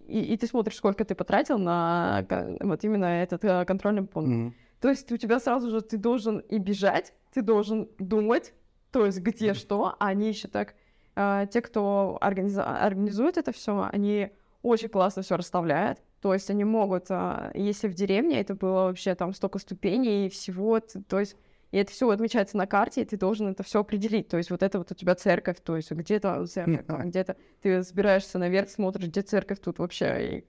и, 0.07 0.21
и 0.21 0.37
ты 0.37 0.47
смотришь, 0.47 0.77
сколько 0.77 1.05
ты 1.05 1.15
потратил 1.15 1.59
на 1.59 2.27
вот 2.61 2.85
именно 2.85 3.23
этот 3.23 3.45
э, 3.45 3.65
контрольный 3.65 4.03
пункт. 4.03 4.31
Mm-hmm. 4.31 4.53
То 4.81 4.89
есть 4.89 5.13
у 5.13 5.17
тебя 5.17 5.39
сразу 5.39 5.71
же 5.71 5.81
ты 5.81 5.97
должен 5.97 6.39
и 6.39 6.59
бежать, 6.59 7.15
ты 7.33 7.43
должен 7.43 7.89
думать, 7.99 8.53
то 8.91 9.07
есть 9.07 9.21
где 9.21 9.55
что, 9.55 9.95
а 9.99 10.07
они 10.09 10.29
еще 10.29 10.49
так, 10.49 10.75
э, 11.15 11.47
те, 11.51 11.61
кто 11.61 12.19
организ... 12.21 12.59
организует 12.59 13.39
это 13.39 13.53
все, 13.53 13.89
они 13.93 14.31
очень 14.63 14.89
классно 14.89 15.23
все 15.23 15.37
расставляют. 15.37 16.01
То 16.21 16.33
есть 16.33 16.51
они 16.51 16.65
могут, 16.65 17.07
э, 17.11 17.53
если 17.55 17.89
в 17.89 17.95
деревне 17.95 18.41
это 18.41 18.55
было 18.55 18.85
вообще 18.85 19.15
там 19.15 19.33
столько 19.35 19.59
ступеней 19.59 20.27
и 20.27 20.31
всего, 20.31 20.81
то 20.81 21.21
есть 21.21 21.37
и 21.73 21.79
это 21.79 21.91
все 21.91 22.09
отмечается 22.11 22.57
на 22.57 22.67
карте, 22.67 23.03
и 23.03 23.05
ты 23.05 23.17
должен 23.17 23.49
это 23.49 23.63
все 23.63 23.81
определить. 23.81 24.29
То 24.29 24.37
есть 24.37 24.51
вот 24.51 24.63
это 24.63 24.79
вот 24.79 24.93
у 24.93 24.95
тебя 24.95 25.15
церковь, 25.15 25.57
то 25.65 25.75
есть 25.75 25.91
где-то 25.91 26.47
церковь, 26.47 26.85
а 26.89 27.05
где-то 27.05 27.37
ты 27.63 27.83
собираешься 27.83 28.39
наверх, 28.39 28.69
смотришь, 28.69 29.09
где 29.09 29.23
церковь 29.23 29.59
тут 29.59 29.79
вообще. 29.79 30.39
И... 30.39 30.45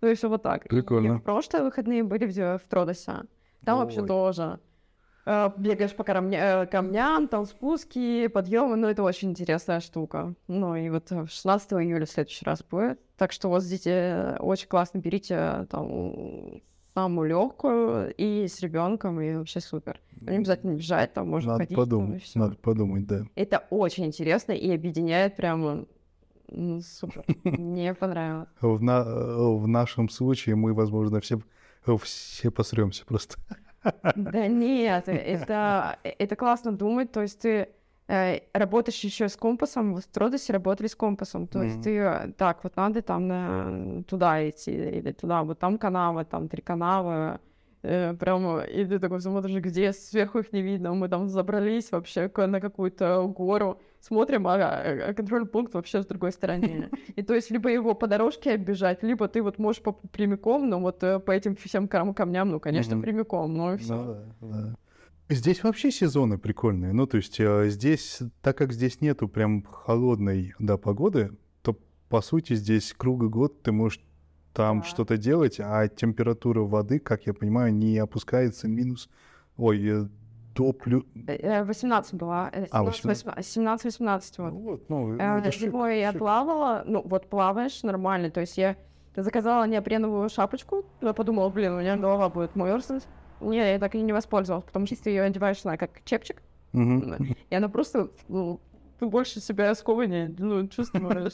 Ну 0.00 0.08
и 0.08 0.14
все 0.14 0.28
вот 0.28 0.42
так. 0.42 0.68
Прикольно. 0.68 1.14
И 1.14 1.18
в 1.18 1.22
прошлые 1.22 1.64
выходные 1.64 2.04
были 2.04 2.24
в, 2.24 2.58
в 2.58 2.68
Тродосе. 2.68 3.24
Там 3.64 3.78
Ой. 3.78 3.84
вообще 3.84 4.06
тоже. 4.06 4.60
Э, 5.26 5.50
бегаешь 5.56 5.94
по 5.94 6.04
камня, 6.04 6.38
э, 6.62 6.66
камням, 6.66 7.28
там 7.28 7.46
спуски, 7.46 8.28
подъемы, 8.28 8.76
ну 8.76 8.88
это 8.88 9.02
очень 9.02 9.30
интересная 9.30 9.80
штука. 9.80 10.34
Ну 10.46 10.76
и 10.76 10.88
вот 10.88 11.08
16 11.08 11.72
июля 11.74 12.06
в 12.06 12.10
следующий 12.10 12.44
раз 12.44 12.62
будет. 12.62 13.00
Так 13.16 13.32
что 13.32 13.48
вот 13.48 13.62
здесь 13.62 13.86
э, 13.86 14.36
очень 14.38 14.68
классно 14.68 14.98
берите 14.98 15.66
там 15.68 16.62
самую 16.94 17.28
легкую 17.28 18.14
и 18.16 18.46
с 18.46 18.60
ребенком, 18.60 19.20
и 19.20 19.34
вообще 19.34 19.60
супер. 19.60 20.00
Не 20.20 20.36
обязательно 20.36 20.74
бежать, 20.74 21.14
там 21.14 21.28
можно 21.28 21.52
надо 21.52 21.64
ходить. 21.64 21.76
Подумать, 21.76 22.30
там, 22.32 22.42
надо 22.42 22.56
подумать, 22.56 23.06
да. 23.06 23.24
Это 23.34 23.64
очень 23.70 24.06
интересно 24.06 24.52
и 24.52 24.70
объединяет 24.70 25.36
прямо 25.36 25.86
ну, 26.48 26.80
супер. 26.82 27.24
Мне 27.44 27.94
понравилось. 27.94 28.48
В, 28.60 28.82
на, 28.82 29.04
в 29.04 29.66
нашем 29.66 30.08
случае 30.08 30.56
мы, 30.56 30.74
возможно, 30.74 31.20
все, 31.20 31.40
все 32.02 32.50
посремся 32.50 33.04
просто. 33.06 33.36
Да 34.14 34.46
нет, 34.46 35.04
это, 35.08 35.98
это 36.02 36.36
классно 36.36 36.72
думать, 36.72 37.12
то 37.12 37.22
есть 37.22 37.40
ты 37.40 37.68
работаешь 38.52 39.00
еще 39.00 39.28
с 39.28 39.36
компасом, 39.36 39.96
в 39.96 40.06
Тродосе 40.06 40.52
работали 40.52 40.88
с 40.88 40.94
компасом, 40.94 41.46
то 41.46 41.60
mm-hmm. 41.60 41.64
есть 41.64 41.82
ты, 41.82 41.96
э, 41.96 42.32
так, 42.36 42.64
вот 42.64 42.76
надо 42.76 43.02
там 43.02 43.28
на, 43.28 44.02
туда 44.04 44.48
идти, 44.48 44.72
или 44.72 45.12
туда, 45.12 45.42
вот 45.42 45.58
там 45.58 45.78
канавы, 45.78 46.24
там 46.24 46.48
три 46.48 46.60
канавы, 46.60 47.38
э, 47.82 48.14
прямо, 48.14 48.62
и 48.62 48.84
ты 48.84 48.98
такой 48.98 49.20
смотришь, 49.20 49.62
где 49.62 49.92
сверху 49.92 50.40
их 50.40 50.52
не 50.52 50.62
видно, 50.62 50.92
мы 50.94 51.08
там 51.08 51.28
забрались 51.28 51.92
вообще 51.92 52.30
на 52.36 52.60
какую-то 52.60 53.26
гору, 53.28 53.80
смотрим, 54.00 54.46
а, 54.48 54.56
а, 54.56 55.14
контрольный 55.14 55.48
пункт 55.48 55.74
вообще 55.74 56.02
с 56.02 56.06
другой 56.06 56.32
стороны. 56.32 56.88
И 57.16 57.22
то 57.22 57.34
есть 57.34 57.50
либо 57.50 57.70
его 57.70 57.94
по 57.94 58.06
дорожке 58.06 58.54
оббежать, 58.54 59.02
либо 59.02 59.28
ты 59.28 59.42
вот 59.42 59.58
можешь 59.58 59.82
по 59.82 59.92
прямиком, 59.92 60.68
но 60.68 60.80
вот 60.80 61.02
э, 61.02 61.20
по 61.20 61.30
этим 61.30 61.54
всем 61.54 61.86
камням, 61.86 62.48
ну, 62.48 62.60
конечно, 62.60 62.94
mm-hmm. 62.94 63.02
прямиком, 63.02 63.54
но 63.54 63.74
и 63.74 63.76
все. 63.76 63.94
Ну, 63.94 64.14
да, 64.14 64.24
да. 64.40 64.74
Здесь 65.30 65.62
вообще 65.62 65.92
сезоны 65.92 66.38
прикольные. 66.38 66.92
Ну, 66.92 67.06
то 67.06 67.16
есть 67.16 67.38
э, 67.38 67.68
здесь, 67.68 68.18
так 68.42 68.58
как 68.58 68.72
здесь 68.72 69.00
нету 69.00 69.28
прям 69.28 69.62
холодной, 69.62 70.54
да, 70.58 70.76
погоды, 70.76 71.30
то, 71.62 71.78
по 72.08 72.20
сути, 72.20 72.54
здесь 72.54 72.92
круглый 72.92 73.30
год 73.30 73.62
ты 73.62 73.70
можешь 73.70 74.00
там 74.52 74.80
да. 74.80 74.86
что-то 74.86 75.16
делать, 75.16 75.60
а 75.60 75.86
температура 75.86 76.62
воды, 76.62 76.98
как 76.98 77.26
я 77.26 77.34
понимаю, 77.34 77.72
не 77.72 77.96
опускается 77.98 78.66
минус... 78.66 79.08
Ой, 79.56 79.86
э, 79.86 80.08
до 80.56 80.72
плюс... 80.72 81.04
18 81.14 82.12
э, 82.12 82.16
была. 82.16 82.50
17-18 82.50 84.34
вот. 84.38 84.52
Ну, 84.52 84.60
вот 84.60 84.88
ну, 84.88 85.16
э, 85.16 85.52
зимой 85.52 86.00
я 86.00 86.12
плавала, 86.12 86.82
ну, 86.84 87.02
вот 87.04 87.30
плаваешь 87.30 87.84
нормально, 87.84 88.30
то 88.30 88.40
есть 88.40 88.58
я 88.58 88.76
заказала 89.14 89.64
неопреновую 89.68 90.28
шапочку, 90.28 90.84
я 91.00 91.12
подумала, 91.12 91.50
блин, 91.50 91.74
у 91.74 91.80
меня 91.80 91.96
голова 91.96 92.28
будет 92.28 92.56
мерзнуть. 92.56 93.04
Не, 93.40 93.72
я 93.72 93.78
так 93.78 93.94
и 93.94 94.00
не 94.00 94.12
воспользовалась, 94.12 94.64
потому 94.64 94.86
что 94.86 94.96
ты 95.02 95.10
ее 95.10 95.22
одеваешь 95.22 95.64
на 95.64 95.76
как 95.76 96.02
чепчик, 96.04 96.42
и 96.72 97.54
она 97.54 97.68
просто, 97.68 98.10
ну, 98.28 98.60
ты 98.98 99.06
больше 99.06 99.40
себя 99.40 99.74
скованнее, 99.74 100.34
ну, 100.38 100.68
чувствуешь 100.68 101.32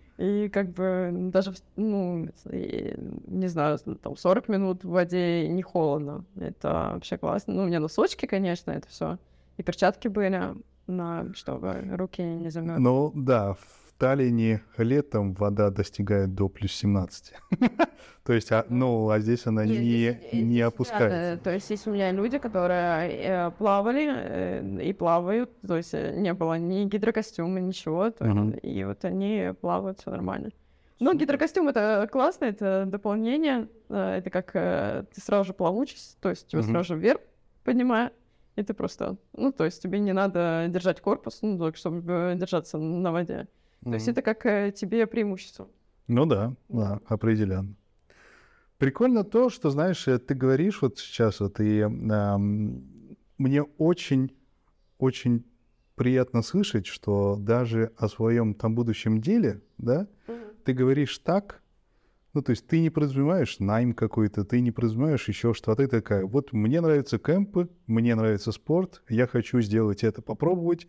И 0.18 0.48
как 0.48 0.70
бы 0.70 1.10
даже, 1.32 1.52
ну, 1.76 2.28
не 2.44 3.46
знаю, 3.46 3.78
там 4.02 4.16
40 4.16 4.48
минут 4.48 4.82
в 4.82 4.88
воде 4.88 5.46
не 5.46 5.62
холодно. 5.62 6.24
Это 6.34 6.90
вообще 6.94 7.16
классно. 7.18 7.54
Ну, 7.54 7.62
у 7.62 7.66
меня 7.66 7.78
носочки, 7.78 8.26
конечно, 8.26 8.72
это 8.72 8.88
все. 8.88 9.18
И 9.58 9.62
перчатки 9.62 10.08
были, 10.08 10.56
на, 10.88 11.32
чтобы 11.34 11.84
руки 11.92 12.22
не 12.22 12.50
замерзли. 12.50 12.82
Ну, 12.82 13.12
да, 13.14 13.56
Таллине 13.98 14.62
летом 14.76 15.34
вода 15.34 15.70
достигает 15.70 16.34
до 16.34 16.48
плюс 16.48 16.72
17. 16.72 17.34
то 18.24 18.32
есть, 18.32 18.52
а, 18.52 18.64
ну, 18.68 19.10
а 19.10 19.18
здесь 19.18 19.46
она 19.46 19.64
Нет, 19.64 19.80
не, 19.80 19.86
здесь, 19.86 20.32
не 20.32 20.44
здесь, 20.44 20.62
опускается. 20.62 21.36
Да, 21.36 21.42
то 21.42 21.52
есть 21.52 21.68
есть 21.68 21.86
у 21.88 21.90
меня 21.90 22.12
люди, 22.12 22.38
которые 22.38 23.10
э, 23.10 23.50
плавали 23.50 24.06
э, 24.08 24.82
и 24.82 24.92
плавают, 24.92 25.50
то 25.66 25.76
есть 25.76 25.94
э, 25.94 26.14
не 26.16 26.32
было 26.32 26.58
ни 26.58 26.84
гидрокостюма, 26.84 27.58
ничего, 27.58 28.10
то, 28.10 28.24
и 28.62 28.84
вот 28.84 29.04
они 29.04 29.52
плавают, 29.60 29.98
все 29.98 30.10
нормально. 30.10 30.50
Ну, 31.00 31.14
гидрокостюм 31.14 31.68
это 31.68 32.08
классно, 32.10 32.46
это 32.46 32.84
дополнение, 32.86 33.68
э, 33.88 34.18
это 34.18 34.30
как 34.30 34.50
э, 34.54 35.04
ты 35.12 35.20
сразу 35.20 35.48
же 35.48 35.54
плавучий, 35.54 35.98
то 36.20 36.30
есть 36.30 36.46
тебя 36.46 36.62
сразу 36.62 36.94
же 36.94 37.00
вверх 37.00 37.20
поднимает, 37.64 38.12
и 38.54 38.62
ты 38.62 38.74
просто, 38.74 39.16
ну, 39.32 39.50
то 39.50 39.64
есть 39.64 39.82
тебе 39.82 39.98
не 39.98 40.12
надо 40.12 40.66
держать 40.68 41.00
корпус, 41.00 41.40
ну, 41.42 41.72
чтобы 41.74 42.34
держаться 42.36 42.78
на 42.78 43.10
воде. 43.10 43.48
То 43.84 43.94
есть 43.94 44.08
это 44.08 44.22
как 44.22 44.44
э, 44.46 44.72
тебе 44.72 45.06
преимущество. 45.06 45.68
Ну 46.08 46.26
да, 46.26 46.54
да, 46.68 47.00
определенно. 47.06 47.74
Прикольно 48.78 49.24
то, 49.24 49.50
что, 49.50 49.70
знаешь, 49.70 50.06
э, 50.08 50.18
ты 50.18 50.34
говоришь 50.34 50.82
вот 50.82 50.98
сейчас, 50.98 51.40
вот, 51.40 51.60
и 51.60 51.80
э, 51.80 52.38
мне 53.38 53.62
очень, 53.62 54.34
очень 54.98 55.44
приятно 55.94 56.42
слышать, 56.42 56.86
что 56.86 57.36
даже 57.36 57.92
о 57.96 58.08
своем 58.08 58.54
там 58.54 58.74
будущем 58.74 59.20
деле, 59.20 59.60
да, 59.78 60.06
угу. 60.26 60.36
ты 60.64 60.72
говоришь 60.72 61.18
так, 61.18 61.60
ну, 62.34 62.42
то 62.42 62.50
есть 62.50 62.66
ты 62.66 62.80
не 62.80 62.90
подразумеваешь 62.90 63.58
найм 63.58 63.92
какой-то, 63.92 64.44
ты 64.44 64.60
не 64.60 64.70
подразумеваешь 64.70 65.26
еще 65.28 65.54
что, 65.54 65.72
а 65.72 65.76
ты 65.76 65.88
такая, 65.88 66.24
вот 66.24 66.52
мне 66.52 66.80
нравятся 66.80 67.18
кемпы, 67.18 67.68
мне 67.86 68.14
нравится 68.14 68.52
спорт, 68.52 69.02
я 69.08 69.26
хочу 69.26 69.60
сделать 69.60 70.04
это, 70.04 70.22
попробовать, 70.22 70.86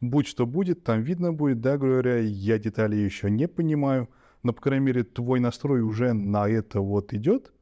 будь 0.00 0.26
что 0.26 0.46
будет, 0.46 0.84
там 0.84 1.02
видно 1.02 1.32
будет, 1.32 1.60
да, 1.60 1.78
говоря, 1.78 2.18
я 2.18 2.58
детали 2.58 2.96
еще 2.96 3.30
не 3.30 3.48
понимаю, 3.48 4.08
но, 4.42 4.52
по 4.52 4.60
крайней 4.60 4.86
мере, 4.86 5.04
твой 5.04 5.40
настрой 5.40 5.80
уже 5.80 6.12
на 6.12 6.48
это 6.48 6.80
вот 6.80 7.12
идет. 7.12 7.52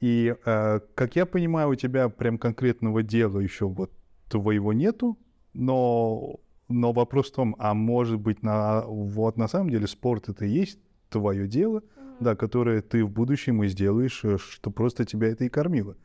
И, 0.00 0.34
э, 0.44 0.80
как 0.94 1.16
я 1.16 1.26
понимаю, 1.26 1.68
у 1.70 1.74
тебя 1.74 2.08
прям 2.08 2.38
конкретного 2.38 3.02
дела 3.02 3.38
еще 3.38 3.66
вот 3.66 3.92
твоего 4.30 4.72
нету, 4.72 5.18
но, 5.52 6.40
но 6.68 6.92
вопрос 6.92 7.30
в 7.30 7.34
том, 7.34 7.54
а 7.58 7.74
может 7.74 8.18
быть, 8.18 8.42
на, 8.42 8.82
вот 8.86 9.36
на 9.36 9.46
самом 9.46 9.68
деле 9.68 9.86
спорт 9.86 10.30
это 10.30 10.46
и 10.46 10.50
есть 10.50 10.78
твое 11.10 11.46
дело, 11.46 11.82
да, 12.18 12.34
которое 12.34 12.80
ты 12.80 13.04
в 13.04 13.10
будущем 13.10 13.62
и 13.62 13.68
сделаешь, 13.68 14.24
э, 14.24 14.38
что 14.38 14.70
просто 14.70 15.04
тебя 15.04 15.28
это 15.28 15.44
и 15.44 15.50
кормило. 15.50 15.96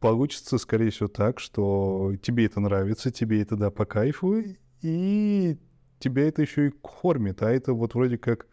Получится, 0.00 0.56
скорее 0.56 0.90
всего, 0.90 1.08
так, 1.08 1.38
что 1.38 2.14
тебе 2.22 2.46
это 2.46 2.58
нравится, 2.58 3.10
тебе 3.10 3.42
это, 3.42 3.56
да, 3.56 3.70
по 3.70 3.84
кайфу, 3.84 4.42
и 4.82 5.58
тебя 5.98 6.28
это 6.28 6.42
еще 6.42 6.68
и 6.68 6.70
кормит, 6.70 7.42
а 7.42 7.50
это 7.50 7.72
вот 7.72 7.94
вроде 7.94 8.18
как 8.18 8.46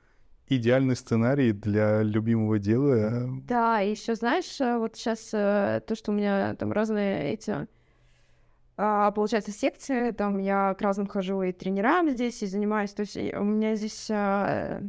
идеальный 0.47 0.95
сценарий 0.95 1.51
для 1.51 2.01
любимого 2.03 2.59
дела. 2.59 3.27
Да, 3.47 3.79
еще 3.79 4.15
знаешь, 4.15 4.59
э, 4.61 4.77
вот 4.77 4.95
сейчас 4.95 5.29
э, 5.33 5.81
то, 5.85 5.95
что 5.95 6.11
у 6.11 6.15
меня 6.15 6.55
там 6.55 6.71
разные 6.71 7.33
эти 7.33 7.67
а, 8.81 9.11
получается, 9.11 9.51
секции, 9.51 10.11
там 10.11 10.37
я 10.37 10.73
к 10.73 10.81
разным 10.81 11.05
хожу 11.05 11.41
и 11.41 11.51
тренерам 11.51 12.09
здесь, 12.09 12.41
и 12.43 12.47
занимаюсь, 12.47 12.93
то 12.93 13.01
есть 13.01 13.17
у 13.17 13.43
меня 13.43 13.75
здесь 13.75 14.07
а, 14.09 14.81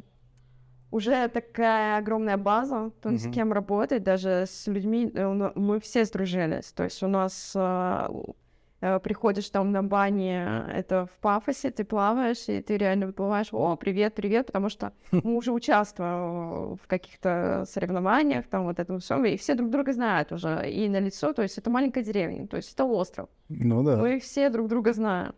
уже 0.93 1.29
такая 1.29 1.99
огромная 1.99 2.37
база, 2.37 2.93
то 3.01 3.11
есть 3.11 3.25
с 3.25 3.27
Мгм. 3.27 3.35
кем 3.35 3.53
работать, 3.53 4.05
даже 4.05 4.45
с 4.47 4.67
людьми, 4.69 5.11
э, 5.13 5.53
мы 5.57 5.81
все 5.81 6.05
сдружились. 6.05 6.73
То 6.73 6.85
есть 6.85 7.03
у 7.03 7.09
нас 7.09 7.53
э, 7.57 7.59
э, 7.61 8.33
приходишь 8.81 9.51
там 9.51 9.73
на 9.73 9.83
бане, 9.83 10.65
это 10.73 11.07
в 11.07 11.19
пафосе, 11.21 11.71
ты 11.71 11.85
плаваешь, 11.85 12.49
и 12.49 12.63
ты 12.63 12.77
реально 12.77 13.07
выплываешь, 13.07 13.49
о, 13.53 13.77
привет, 13.77 14.15
привет, 14.15 14.47
потому 14.47 14.71
что 14.71 14.93
мы 15.11 15.37
уже 15.37 15.53
участвовали 15.53 16.77
в 16.77 16.87
каких-то 16.87 17.65
соревнованиях, 17.69 18.47
там 18.47 18.65
вот 18.65 18.79
этом 18.79 19.01
всем, 19.01 19.25
и 19.25 19.37
все 19.37 19.55
друг 19.55 19.71
друга 19.71 19.93
знают 19.93 20.33
уже, 20.33 20.71
и 20.71 20.89
на 20.89 20.99
лицо, 20.99 21.33
то 21.33 21.43
есть 21.43 21.59
это 21.59 21.69
маленькая 21.71 22.03
деревня, 22.03 22.47
то 22.47 22.57
есть 22.57 22.73
это 22.73 22.85
остров. 22.85 23.29
Ну 23.49 23.83
да. 23.83 23.97
Мы 23.97 24.19
все 24.19 24.49
друг 24.49 24.69
друга 24.69 24.93
знаем. 24.93 25.35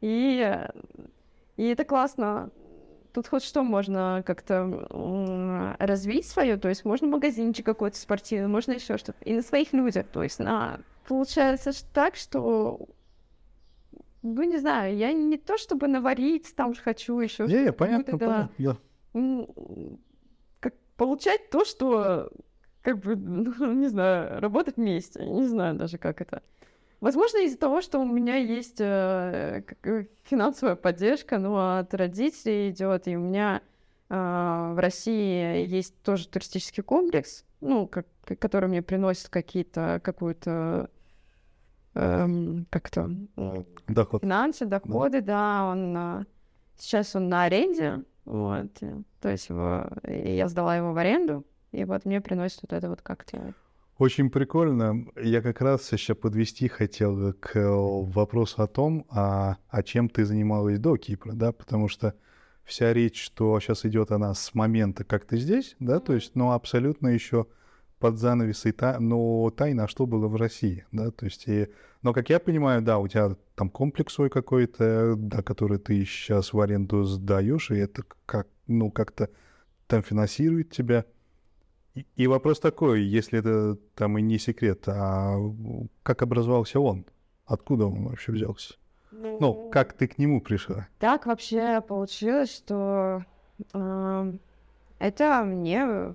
И, 0.00 0.40
э, 0.40 0.70
и 1.56 1.68
это 1.68 1.84
классно. 1.84 2.50
Тут 3.12 3.28
хоть 3.28 3.42
что 3.42 3.62
можно 3.62 4.22
как-то 4.26 5.76
развить 5.78 6.26
свое, 6.26 6.58
то 6.58 6.68
есть 6.68 6.84
можно 6.84 7.08
магазинчик 7.08 7.64
какой-то 7.64 7.96
спортивный, 7.96 8.48
можно 8.48 8.72
еще 8.72 8.98
что-то. 8.98 9.24
И 9.24 9.32
на 9.32 9.42
своих 9.42 9.72
людях, 9.72 10.06
то 10.12 10.22
есть 10.22 10.38
на... 10.38 10.80
Получается 11.08 11.72
так, 11.92 12.16
что 12.16 12.88
ну, 14.22 14.42
не 14.42 14.58
знаю, 14.58 14.96
я 14.96 15.12
не 15.12 15.38
то 15.38 15.56
чтобы 15.56 15.86
наварить 15.86 16.54
там 16.56 16.74
ж 16.74 16.78
хочу 16.78 17.18
еще 17.20 17.46
Не, 17.46 17.66
не, 17.66 17.72
понятно, 17.72 18.18
да. 18.18 18.50
понятно. 18.56 19.48
как 20.60 20.74
получать 20.96 21.50
то, 21.50 21.64
что 21.64 22.30
как 22.86 23.00
бы, 23.00 23.16
ну, 23.16 23.72
не 23.72 23.88
знаю, 23.88 24.40
работать 24.40 24.76
вместе. 24.76 25.24
Не 25.24 25.44
знаю 25.48 25.74
даже, 25.74 25.98
как 25.98 26.20
это. 26.20 26.42
Возможно, 27.00 27.38
из-за 27.38 27.58
того, 27.58 27.80
что 27.80 27.98
у 27.98 28.04
меня 28.04 28.36
есть 28.36 28.80
э, 28.80 29.64
финансовая 30.22 30.76
поддержка, 30.76 31.38
ну, 31.38 31.56
от 31.56 31.92
родителей 31.94 32.70
идет, 32.70 33.08
и 33.08 33.16
у 33.16 33.20
меня 33.20 33.60
э, 34.08 34.14
в 34.14 34.80
России 34.80 35.66
есть 35.66 36.00
тоже 36.02 36.28
туристический 36.28 36.84
комплекс, 36.84 37.44
ну, 37.60 37.88
как, 37.88 38.06
который 38.38 38.68
мне 38.68 38.82
приносит 38.82 39.30
какие-то, 39.30 40.00
какую-то, 40.02 40.88
эм, 41.96 42.66
как-то, 42.70 43.10
Доход. 43.88 44.22
финансы, 44.22 44.66
доходы, 44.66 45.20
да, 45.20 45.64
он 45.70 45.96
а, 45.96 46.26
сейчас 46.78 47.14
он 47.16 47.28
на 47.28 47.44
аренде, 47.44 48.02
вот, 48.24 48.72
то 49.20 49.28
есть 49.28 49.48
его, 49.48 49.86
я 50.04 50.48
сдала 50.48 50.76
его 50.76 50.92
в 50.92 50.98
аренду, 50.98 51.44
и 51.72 51.84
вот 51.84 52.04
мне 52.04 52.20
приносит 52.20 52.62
вот 52.62 52.72
это 52.72 52.88
вот 52.88 53.02
как-то. 53.02 53.54
Очень 53.98 54.28
прикольно. 54.28 55.06
Я 55.16 55.40
как 55.40 55.62
раз 55.62 55.90
еще 55.90 56.14
подвести 56.14 56.68
хотел 56.68 57.32
к 57.32 57.54
вопросу 57.54 58.62
о 58.62 58.66
том, 58.66 59.06
а, 59.08 59.56
а 59.70 59.82
чем 59.82 60.10
ты 60.10 60.26
занималась 60.26 60.78
до 60.78 60.98
Кипра, 60.98 61.32
да, 61.32 61.52
потому 61.52 61.88
что 61.88 62.14
вся 62.64 62.92
речь, 62.92 63.22
что 63.24 63.58
сейчас 63.58 63.86
идет 63.86 64.10
она 64.10 64.34
с 64.34 64.52
момента, 64.54 65.04
как 65.04 65.24
ты 65.24 65.38
здесь, 65.38 65.76
да, 65.78 66.00
то 66.00 66.12
есть, 66.12 66.34
но 66.34 66.52
абсолютно 66.52 67.08
еще 67.08 67.46
под 67.98 68.18
занавесой, 68.18 68.72
та, 68.72 69.00
но 69.00 69.50
тайна, 69.50 69.88
что 69.88 70.06
было 70.06 70.28
в 70.28 70.36
России, 70.36 70.84
да, 70.92 71.10
то 71.10 71.24
есть, 71.24 71.48
и, 71.48 71.68
но, 72.02 72.12
как 72.12 72.28
я 72.28 72.38
понимаю, 72.38 72.82
да, 72.82 72.98
у 72.98 73.08
тебя 73.08 73.36
там 73.54 73.70
комплекс 73.70 74.14
свой 74.14 74.28
какой-то, 74.28 75.14
да, 75.16 75.42
который 75.42 75.78
ты 75.78 76.04
сейчас 76.04 76.52
в 76.52 76.60
аренду 76.60 77.04
сдаешь, 77.04 77.70
и 77.70 77.76
это 77.76 78.02
как, 78.26 78.48
ну, 78.66 78.90
как-то 78.90 79.30
там 79.86 80.02
финансирует 80.02 80.70
тебя. 80.70 81.04
И, 81.94 82.06
и 82.16 82.26
вопрос 82.26 82.60
такой, 82.60 83.02
если 83.02 83.38
это 83.38 83.78
там 83.94 84.18
и 84.18 84.22
не 84.22 84.38
секрет, 84.38 84.86
а 84.86 85.38
как 86.02 86.22
образовался 86.22 86.80
он? 86.80 87.06
Откуда 87.46 87.86
он 87.86 88.08
вообще 88.08 88.32
взялся? 88.32 88.74
Ну, 89.10 89.70
как 89.70 89.94
ты 89.94 90.08
к 90.08 90.18
нему 90.18 90.40
пришла? 90.40 90.88
Так 90.98 91.26
вообще 91.26 91.80
получилось, 91.80 92.54
что 92.54 93.24
эм, 93.72 94.40
это 94.98 95.42
мне 95.44 96.14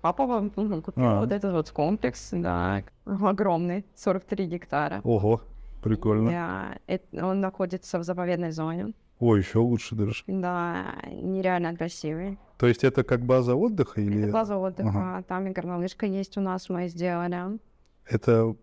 папа 0.00 0.48
купил 0.50 1.04
А. 1.04 1.20
вот 1.20 1.32
этот 1.32 1.52
вот 1.52 1.70
комплекс, 1.70 2.30
да, 2.32 2.82
огромный, 3.04 3.84
43 3.94 4.46
гектара. 4.46 5.00
Ого, 5.04 5.40
прикольно. 5.82 6.30
Да, 6.30 6.78
эт- 6.94 7.20
он 7.22 7.40
находится 7.40 7.98
в 7.98 8.04
заповедной 8.04 8.52
зоне. 8.52 8.92
Ой, 9.18 9.40
еще 9.40 9.58
лучше 9.58 9.94
даже. 9.94 10.24
Да, 10.26 10.94
нереально 11.10 11.76
красивый. 11.76 12.38
То 12.58 12.66
есть 12.66 12.84
это 12.84 13.04
как 13.04 13.20
база 13.20 13.54
отдыха 13.54 14.00
или 14.00 14.22
Это 14.22 14.32
база 14.32 14.56
отдыха, 14.56 14.88
Ага. 14.88 15.22
там 15.28 15.46
и 15.46 15.50
горнолыжка 15.50 16.06
есть 16.06 16.36
у 16.38 16.40
нас, 16.40 16.68
мы 16.70 16.88
сделали. 16.88 17.58
это 18.06 18.54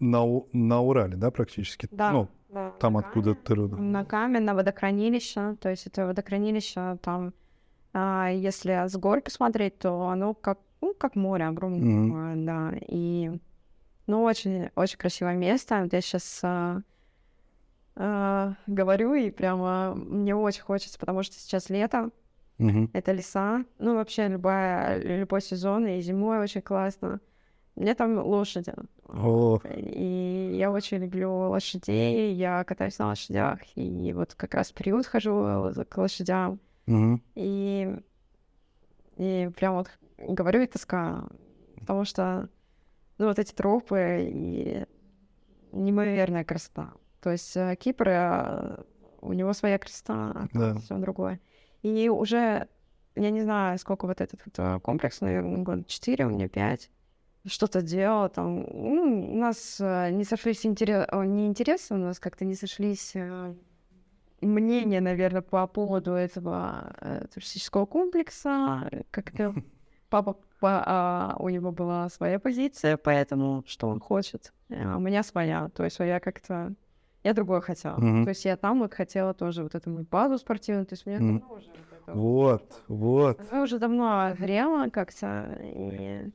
на, 0.00 0.24
на 0.52 0.80
Урале, 0.80 1.16
да, 1.16 1.30
практически? 1.30 1.88
Да. 1.90 2.12
Ну, 2.12 2.28
Да, 2.50 2.70
там 2.78 2.92
на 2.94 2.98
откуда 3.00 3.34
ты 3.34 3.54
родом. 3.54 3.90
На 3.92 4.04
Каме, 4.04 4.38
на 4.40 4.54
водохранилище, 4.54 5.56
то 5.60 5.70
есть 5.70 5.86
это 5.86 6.06
водохранилище, 6.06 6.98
там, 7.02 7.32
а, 7.94 8.28
если 8.28 8.86
с 8.88 8.96
гор 8.96 9.20
посмотреть, 9.22 9.78
то 9.78 10.08
оно 10.08 10.34
как, 10.34 10.58
ну, 10.80 10.92
как 10.94 11.14
море 11.16 11.46
огромное, 11.46 12.06
такое, 12.08 12.36
да, 12.36 12.72
и, 12.88 13.30
ну, 14.06 14.22
очень, 14.24 14.70
очень 14.74 14.98
красивое 14.98 15.34
место, 15.36 15.80
Вот 15.82 15.92
я 15.92 16.00
сейчас 16.00 16.42
говорю, 18.66 19.14
и 19.14 19.30
прямо 19.30 19.94
мне 19.94 20.34
очень 20.34 20.62
хочется, 20.62 20.98
потому 20.98 21.22
что 21.22 21.36
сейчас 21.36 21.70
лето, 21.70 22.10
Мгм. 22.58 22.90
это 22.92 23.12
леса, 23.12 23.64
ну, 23.78 23.94
вообще 23.94 24.28
любая, 24.28 25.00
любой 25.00 25.40
сезон, 25.40 25.86
и 25.86 26.00
зимой 26.00 26.38
очень 26.40 26.62
классно. 26.62 27.20
Мне 27.76 27.94
там 27.94 28.18
лошади. 28.18 28.72
О, 29.08 29.58
И 29.76 30.54
я 30.56 30.70
очень 30.70 30.98
люблю 30.98 31.32
лошадей, 31.32 32.32
я 32.34 32.62
катаюсь 32.64 32.98
на 32.98 33.08
лошадях, 33.08 33.58
и 33.76 34.12
вот 34.12 34.34
как 34.34 34.54
раз 34.54 34.70
в 34.70 34.74
приют 34.74 35.06
хожу 35.06 35.72
к 35.88 35.96
лошадям, 35.96 36.60
мгм. 36.86 37.22
и, 37.34 37.96
и 39.16 39.50
прям 39.56 39.74
вот 39.74 39.90
говорю 40.18 40.62
и 40.62 40.66
тоска, 40.66 41.26
потому 41.80 42.04
что, 42.04 42.48
ну, 43.18 43.26
вот 43.26 43.38
эти 43.38 43.52
тропы 43.52 44.28
и 44.30 44.84
неимоверная 45.72 46.44
красота. 46.44 46.92
То 47.20 47.30
есть 47.30 47.56
э, 47.56 47.76
Кипр, 47.76 48.08
э, 48.08 48.82
у 49.20 49.32
него 49.32 49.52
своя 49.54 49.78
красота, 49.78 50.48
Да. 50.52 50.74
все 50.76 50.96
другое. 50.98 51.40
И 51.82 52.08
уже, 52.08 52.68
я 53.16 53.30
не 53.30 53.42
знаю, 53.42 53.78
сколько 53.78 54.06
вот 54.06 54.20
этот 54.20 54.40
вот, 54.44 54.54
э, 54.58 54.80
комплекс, 54.80 55.20
наверное, 55.20 55.62
года 55.62 55.84
четыре, 55.84 56.26
у 56.26 56.30
меня 56.30 56.48
пять, 56.48 56.90
что-то 57.46 57.82
делал 57.82 58.28
там. 58.28 58.60
Ну, 58.72 59.32
у 59.32 59.36
нас 59.36 59.78
не 59.80 60.24
сошлись 60.24 60.64
интерес, 60.64 61.06
не 61.12 61.46
интересы, 61.46 61.94
у 61.94 61.98
нас 61.98 62.18
как-то 62.18 62.44
не 62.44 62.54
сошлись 62.54 63.14
э, 64.44 64.46
мнения, 64.46 65.00
наверное, 65.00 65.42
по 65.42 65.66
поводу 65.66 66.12
этого 66.12 66.94
э, 67.00 67.26
туристического 67.32 67.86
комплекса. 67.86 68.88
Как-то 69.10 69.54
папа, 70.10 70.36
по- 70.60 70.82
а, 70.86 71.36
у 71.38 71.48
него 71.48 71.72
была 71.72 72.08
своя 72.08 72.38
позиция, 72.38 72.96
поэтому 72.96 73.64
что 73.66 73.88
он 73.88 74.00
хочет, 74.00 74.52
а 74.70 74.96
у 74.96 75.00
меня 75.00 75.22
своя. 75.22 75.68
То 75.70 75.84
есть 75.84 75.98
я 75.98 76.20
как-то... 76.20 76.74
Я 77.22 77.32
другое 77.32 77.62
хотела. 77.62 77.96
Мгм. 77.96 78.24
То 78.24 78.30
есть 78.30 78.44
я 78.44 78.56
там 78.56 78.80
вот 78.80 78.92
хотела 78.92 79.32
тоже 79.32 79.62
вот 79.62 79.74
эту 79.74 79.88
мою 79.90 80.06
базу 80.10 80.36
спортивную. 80.38 80.84
То 80.86 80.92
есть 80.92 81.06
мне 81.06 81.18
Мгм. 81.18 81.38
давно 81.40 81.54
уже 81.54 81.66
вот 81.68 82.02
это 82.02 82.12
вот 82.12 82.82
Вот, 82.88 83.40
она 83.50 83.62
уже 83.62 83.78
давно 83.78 84.34
зрела 84.38 84.90
как-то. 84.90 85.58
И, 85.62 86.30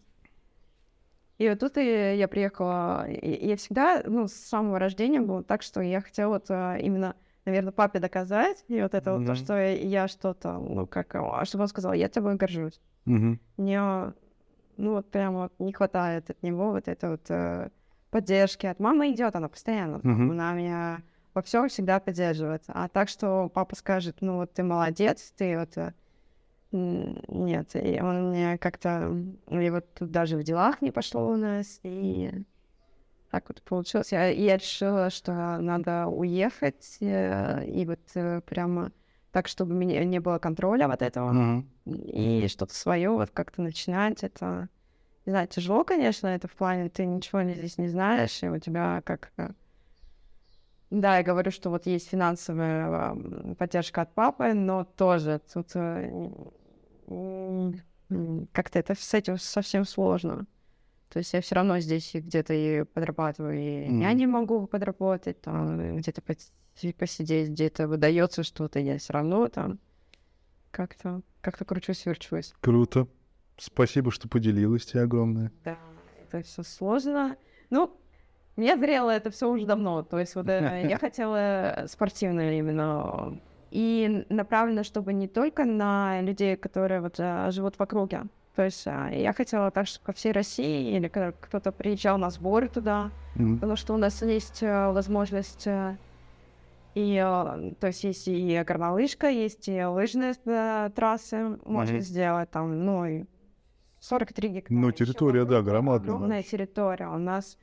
и 1.38 1.48
вот 1.50 1.60
тут 1.60 1.78
и 1.78 2.18
я 2.18 2.28
приехала. 2.28 3.08
И 3.08 3.48
я 3.48 3.56
всегда, 3.56 4.02
ну, 4.06 4.28
с 4.28 4.34
самого 4.34 4.80
рождения 4.80 5.22
было 5.22 5.44
так, 5.44 5.62
что 5.62 5.80
я 5.82 6.02
хотела 6.02 6.34
вот 6.34 6.46
а, 6.50 6.78
именно, 6.78 7.16
наверное, 7.46 7.72
папе 7.72 8.00
доказать. 8.00 8.64
И 8.68 8.82
вот 8.82 8.94
это 8.94 9.14
вот 9.14 9.26
то, 9.26 9.36
что 9.36 9.54
я 9.60 10.08
что-то, 10.08 10.54
ну, 10.54 10.88
как, 10.88 11.16
а, 11.16 11.46
чтобы 11.46 11.64
он 11.64 11.68
сказал, 11.68 11.94
я 11.94 12.10
тобой 12.10 12.36
горжусь. 12.36 12.80
Мгм. 13.06 13.40
Мне, 13.58 13.82
ну, 14.78 14.94
вот 14.94 15.10
прямо 15.10 15.44
вот 15.44 15.54
не 15.60 15.74
хватает 15.74 16.30
от 16.30 16.44
него 16.44 16.72
вот 16.72 16.88
этой 16.88 17.10
вот 17.12 17.26
э, 17.30 17.70
поддержки. 18.12 18.66
От 18.66 18.80
мамы 18.80 19.12
идет 19.12 19.36
она 19.36 19.48
постоянно. 19.48 20.00
Мгм. 20.04 20.32
Она 20.32 20.54
меня 20.54 21.02
во 21.34 21.42
всем 21.42 21.70
всегда 21.70 22.00
поддерживает. 22.00 22.64
А 22.68 22.88
так, 22.88 23.10
что 23.10 23.50
папа 23.54 23.76
скажет, 23.76 24.18
ну, 24.22 24.38
вот 24.38 24.54
ты 24.54 24.64
молодец, 24.64 25.34
ты 25.38 25.58
вот... 25.58 25.78
э, 25.78 25.94
Нет, 26.72 27.76
и 27.76 28.00
он 28.02 28.30
мне 28.30 28.58
как-то... 28.58 29.16
И 29.50 29.70
вот 29.70 29.86
тут 29.94 30.12
даже 30.12 30.38
в 30.38 30.44
делах 30.44 30.82
не 30.82 30.92
пошло 30.92 31.30
у 31.30 31.36
нас, 31.36 31.80
и 31.84 32.32
так 33.32 33.46
вот 33.50 33.62
получилось. 33.62 34.12
Я, 34.12 34.28
я 34.28 34.58
решила, 34.58 35.10
что 35.10 35.58
надо 35.60 36.08
уехать, 36.08 36.98
э, 37.00 37.66
и 37.66 37.86
вот 37.86 38.00
э, 38.16 38.42
прямо 38.42 38.92
так, 39.32 39.48
чтобы 39.48 39.74
мне 39.74 40.04
не 40.06 40.20
было 40.20 40.40
контроля 40.40 40.88
вот 40.88 41.02
этого 41.02 41.32
Мгм. 41.32 41.70
и 41.86 42.48
что-то 42.48 42.74
свое 42.74 43.12
вот 43.12 43.30
как-то 43.30 43.62
начинать, 43.62 44.24
это, 44.24 44.70
не 45.26 45.32
знаю, 45.32 45.48
тяжело, 45.48 45.84
конечно, 45.84 46.28
это 46.28 46.48
в 46.48 46.54
плане, 46.54 46.90
ты 46.90 47.06
ничего 47.06 47.44
здесь 47.44 47.78
не 47.78 47.90
знаешь, 47.90 48.42
и 48.42 48.50
у 48.50 48.58
тебя 48.58 49.02
как... 49.06 49.32
Да, 50.90 51.18
я 51.18 51.24
говорю, 51.24 51.52
что 51.52 51.70
вот 51.70 51.86
есть 51.86 52.10
финансовая 52.10 53.16
поддержка 53.60 54.02
от 54.02 54.14
папы, 54.16 54.54
но 54.54 54.84
тоже 54.84 55.40
тут 55.54 55.68
э, 55.76 56.32
как-то 58.52 58.80
это 58.80 58.96
с 58.96 59.14
этим 59.14 59.38
совсем 59.38 59.86
сложно. 59.86 60.48
То 61.10 61.20
есть 61.20 61.34
я 61.34 61.42
все 61.42 61.56
равно 61.56 61.80
здесь 61.80 62.12
где-то 62.14 62.54
и 62.54 62.84
подрабатываю, 62.84 63.58
и 63.58 63.90
Мгм. 63.90 64.02
я 64.02 64.14
не 64.14 64.28
могу 64.28 64.68
подработать, 64.68 65.42
там, 65.42 65.98
где-то 65.98 66.22
пос- 66.22 66.94
посидеть, 66.94 67.50
где-то 67.50 67.88
выдается 67.88 68.44
что-то, 68.44 68.80
я 68.80 68.98
все 69.00 69.14
равно 69.14 69.48
там 69.48 69.80
как-то 70.72 71.22
как-то 71.42 71.66
кручусь-верчусь. 71.66 72.54
Круто. 72.62 73.08
Спасибо, 73.58 74.12
что 74.12 74.28
поделилась 74.28 74.86
тебе 74.86 75.02
огромное. 75.02 75.52
Да, 75.64 75.78
это 76.22 76.44
все 76.44 76.64
сложно. 76.64 77.38
Ну, 77.70 77.98
мне 78.56 78.78
зрело 78.78 79.10
это 79.10 79.32
все 79.32 79.50
уже 79.50 79.66
давно. 79.66 80.04
То 80.04 80.20
есть 80.20 80.36
вот 80.36 80.48
э, 80.48 80.86
я 80.90 80.98
хотела 81.00 81.86
спортивное 81.88 82.60
именно. 82.60 83.40
И 83.72 84.26
направлено, 84.30 84.84
чтобы 84.84 85.14
не 85.14 85.28
только 85.28 85.64
на 85.66 86.22
людей, 86.22 86.56
которые 86.56 87.02
вот 87.02 87.16
э, 87.20 87.52
живут 87.52 87.78
в 87.78 87.82
округе. 87.82 88.24
То 88.60 88.66
есть 88.66 88.86
э, 88.88 89.12
я 89.14 89.32
хотела 89.32 89.72
так, 89.72 89.88
чтобы 89.88 90.08
по 90.08 90.12
всей 90.12 90.34
России, 90.34 90.94
или 90.94 91.08
когда 91.08 91.32
кто-то 91.32 91.72
приезжал 91.72 92.18
на 92.18 92.30
сборы 92.30 92.68
туда, 92.68 93.10
Мгм. 93.36 93.56
потому 93.56 93.78
что 93.78 93.94
у 93.94 93.98
нас 93.98 94.22
есть 94.22 94.62
э, 94.62 94.92
возможность 94.92 95.66
э, 95.66 95.96
и, 96.94 97.16
э, 97.16 97.74
то 97.80 97.88
есть 97.88 98.04
есть 98.04 98.28
и 98.28 98.62
горнолыжка, 98.68 99.30
есть 99.30 99.70
и 99.70 99.82
лыжные 99.82 100.34
э, 100.46 100.90
трассы 100.94 101.58
можно 101.64 101.94
Мгм. 101.94 102.02
сделать 102.02 102.52
там, 102.52 102.86
ну 102.86 103.06
и 103.06 103.24
43 104.02 104.50
гектара. 104.50 104.78
Ну, 104.78 104.90
ещё 104.90 105.06
территория, 105.06 105.46
да, 105.46 105.62
громадная 105.62 106.16
Огромная 106.16 106.44
территория. 106.44 107.08
У 107.08 107.18
нас 107.18 107.58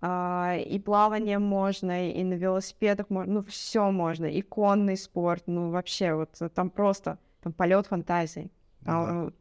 а, 0.00 0.56
и 0.56 0.80
плавание 0.80 1.38
можно, 1.38 2.10
и 2.10 2.24
на 2.24 2.34
велосипедах 2.34 3.08
можно, 3.08 3.34
ну 3.34 3.44
все 3.44 3.88
можно, 3.92 4.26
и 4.26 4.42
конный 4.42 4.96
спорт, 4.96 5.44
ну 5.46 5.70
вообще 5.70 6.12
вот 6.12 6.36
там 6.52 6.70
просто 6.70 7.20
там 7.40 7.52
полет 7.52 7.86
фантазий. 7.86 8.50
Там, 8.84 9.32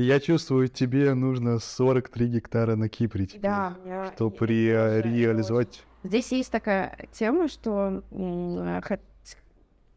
Я 0.00 0.20
чувствую, 0.20 0.68
тебе 0.68 1.12
нужно 1.14 1.58
43 1.58 2.28
гектара 2.28 2.76
на 2.76 2.88
Кипре 2.88 3.26
теперь, 3.26 3.40
Да, 3.42 3.76
чтобы 4.14 4.46
ре- 4.46 5.02
реализовать. 5.02 5.84
Здесь 6.04 6.30
есть 6.30 6.52
такая 6.52 6.96
тема, 7.10 7.48
что 7.48 8.04
э, 8.12 8.80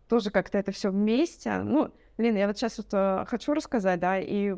тоже 0.08 0.32
как-то 0.32 0.58
это 0.58 0.72
все 0.72 0.90
вместе. 0.90 1.56
Ну, 1.60 1.92
блин, 2.18 2.36
я 2.36 2.48
вот 2.48 2.58
сейчас 2.58 2.80
вот 2.80 2.88
э, 2.94 3.26
хочу 3.28 3.54
рассказать, 3.54 4.00
да, 4.00 4.20
и 4.20 4.56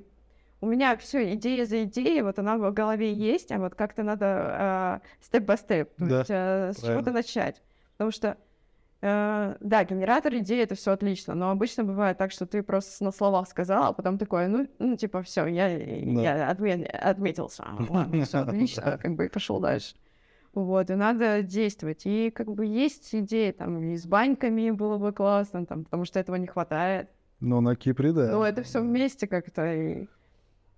у 0.61 0.65
меня 0.65 0.95
все 0.95 1.33
идея 1.33 1.65
за 1.65 1.83
идеей, 1.83 2.21
вот 2.21 2.39
она 2.39 2.57
в 2.57 2.71
голове 2.71 3.11
есть, 3.13 3.51
а 3.51 3.57
вот 3.59 3.75
как-то 3.75 4.03
надо 4.03 5.01
степ-by-степ, 5.19 5.93
то 5.97 6.05
Да, 6.05 6.17
есть 6.19 6.29
э, 6.29 6.71
с 6.71 6.81
чего-то 6.81 7.11
начать. 7.11 7.61
Потому 7.97 8.11
что, 8.11 8.29
э, 8.29 8.35
да, 9.03 9.83
генератор 9.83 10.33
идеи 10.35 10.63
это 10.63 10.75
все 10.75 10.91
отлично, 10.91 11.35
но 11.35 11.49
обычно 11.49 11.83
бывает 11.83 12.17
так, 12.17 12.31
что 12.31 12.45
ты 12.45 12.63
просто 12.63 13.03
на 13.03 13.11
словах 13.11 13.49
сказал, 13.49 13.85
а 13.85 13.93
потом 13.93 14.17
такой, 14.17 14.47
ну, 14.47 14.67
ну 14.79 14.95
типа, 14.95 15.21
все, 15.23 15.45
я, 15.45 15.67
я 15.67 16.49
отме- 16.49 16.85
отметился, 16.85 17.65
ладно, 17.89 18.23
все 18.23 18.39
отлично, 18.39 18.97
как 19.01 19.15
бы 19.15 19.25
и 19.25 19.29
пошел 19.29 19.59
дальше. 19.59 19.95
Вот, 20.53 20.89
и 20.89 20.95
надо 20.95 21.41
действовать. 21.41 22.05
И 22.05 22.29
как 22.29 22.47
бы 22.47 22.65
есть 22.65 23.13
идеи, 23.13 23.51
там, 23.51 23.81
и 23.81 23.97
с 23.97 24.05
баньками 24.05 24.69
было 24.69 24.97
бы 24.97 25.11
классно, 25.11 25.65
там, 25.65 25.83
потому 25.83 26.05
что 26.05 26.19
этого 26.19 26.35
не 26.35 26.47
хватает. 26.47 27.09
Но 27.39 27.59
на 27.59 27.75
Кипре, 27.75 28.13
да. 28.13 28.31
Но 28.31 28.45
это 28.45 28.63
все 28.63 28.79
вместе 28.79 29.27
как-то. 29.27 29.73
И... 29.73 30.07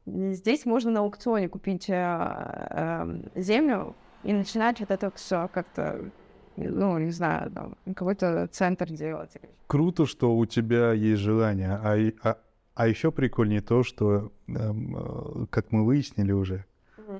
и 0.06 0.32
здесь 0.32 0.66
можно 0.66 0.92
на 0.92 1.02
аукционе 1.02 1.50
купить 1.50 1.90
э, 1.90 1.94
эм, 1.94 3.26
землю 3.36 3.96
и 4.24 4.34
начинать 4.34 4.80
вот 4.80 4.90
это 4.90 5.12
все 5.12 5.50
как-то, 5.54 6.10
ну, 6.58 6.98
не 7.00 7.12
знаю, 7.12 7.52
там, 7.52 7.76
какой-то 7.96 8.48
центр 8.52 8.90
делать. 8.92 9.32
Круто, 9.68 10.06
что 10.06 10.36
у 10.36 10.46
тебя 10.46 10.94
есть 10.94 11.22
желание. 11.22 11.80
А, 11.84 11.98
и- 11.98 12.14
а, 12.24 12.38
а 12.76 12.88
еще 12.88 13.12
прикольнее 13.12 13.62
то, 13.62 13.84
что, 13.84 14.32
эм, 14.48 14.96
э, 14.98 15.46
как 15.50 15.72
мы 15.72 15.86
выяснили 15.86 16.32
уже, 16.32 16.66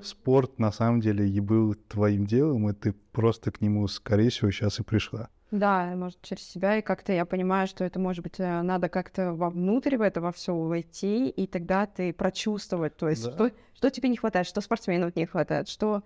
спорт 0.02 0.58
на 0.58 0.72
самом 0.72 1.00
деле 1.00 1.28
и 1.28 1.38
был 1.40 1.74
твоим 1.88 2.26
делом, 2.26 2.68
и 2.68 2.72
ты 2.72 2.92
просто 3.12 3.52
к 3.52 3.60
нему, 3.60 3.86
скорее 3.88 4.30
всего, 4.30 4.50
сейчас 4.50 4.80
и 4.80 4.82
пришла. 4.82 5.28
Да, 5.52 5.94
может, 5.94 6.20
через 6.22 6.42
себя, 6.42 6.76
и 6.78 6.82
как-то 6.82 7.12
я 7.12 7.24
понимаю, 7.24 7.68
что 7.68 7.84
это, 7.84 8.00
может 8.00 8.24
быть, 8.24 8.40
э, 8.40 8.62
надо 8.62 8.88
как-то 8.88 9.32
вовнутрь 9.32 9.96
в 9.96 10.00
это 10.02 10.20
во 10.20 10.32
все 10.32 10.52
войти, 10.56 11.28
и 11.28 11.46
тогда 11.46 11.86
ты 11.86 12.12
прочувствовать, 12.12 12.96
то 12.96 13.08
есть, 13.08 13.24
Да. 13.24 13.32
что, 13.32 13.50
что 13.74 13.90
тебе 13.90 14.08
не 14.08 14.16
хватает, 14.16 14.46
что 14.48 14.60
спортсменов 14.60 15.14
не 15.14 15.24
хватает, 15.26 15.68
что 15.68 16.02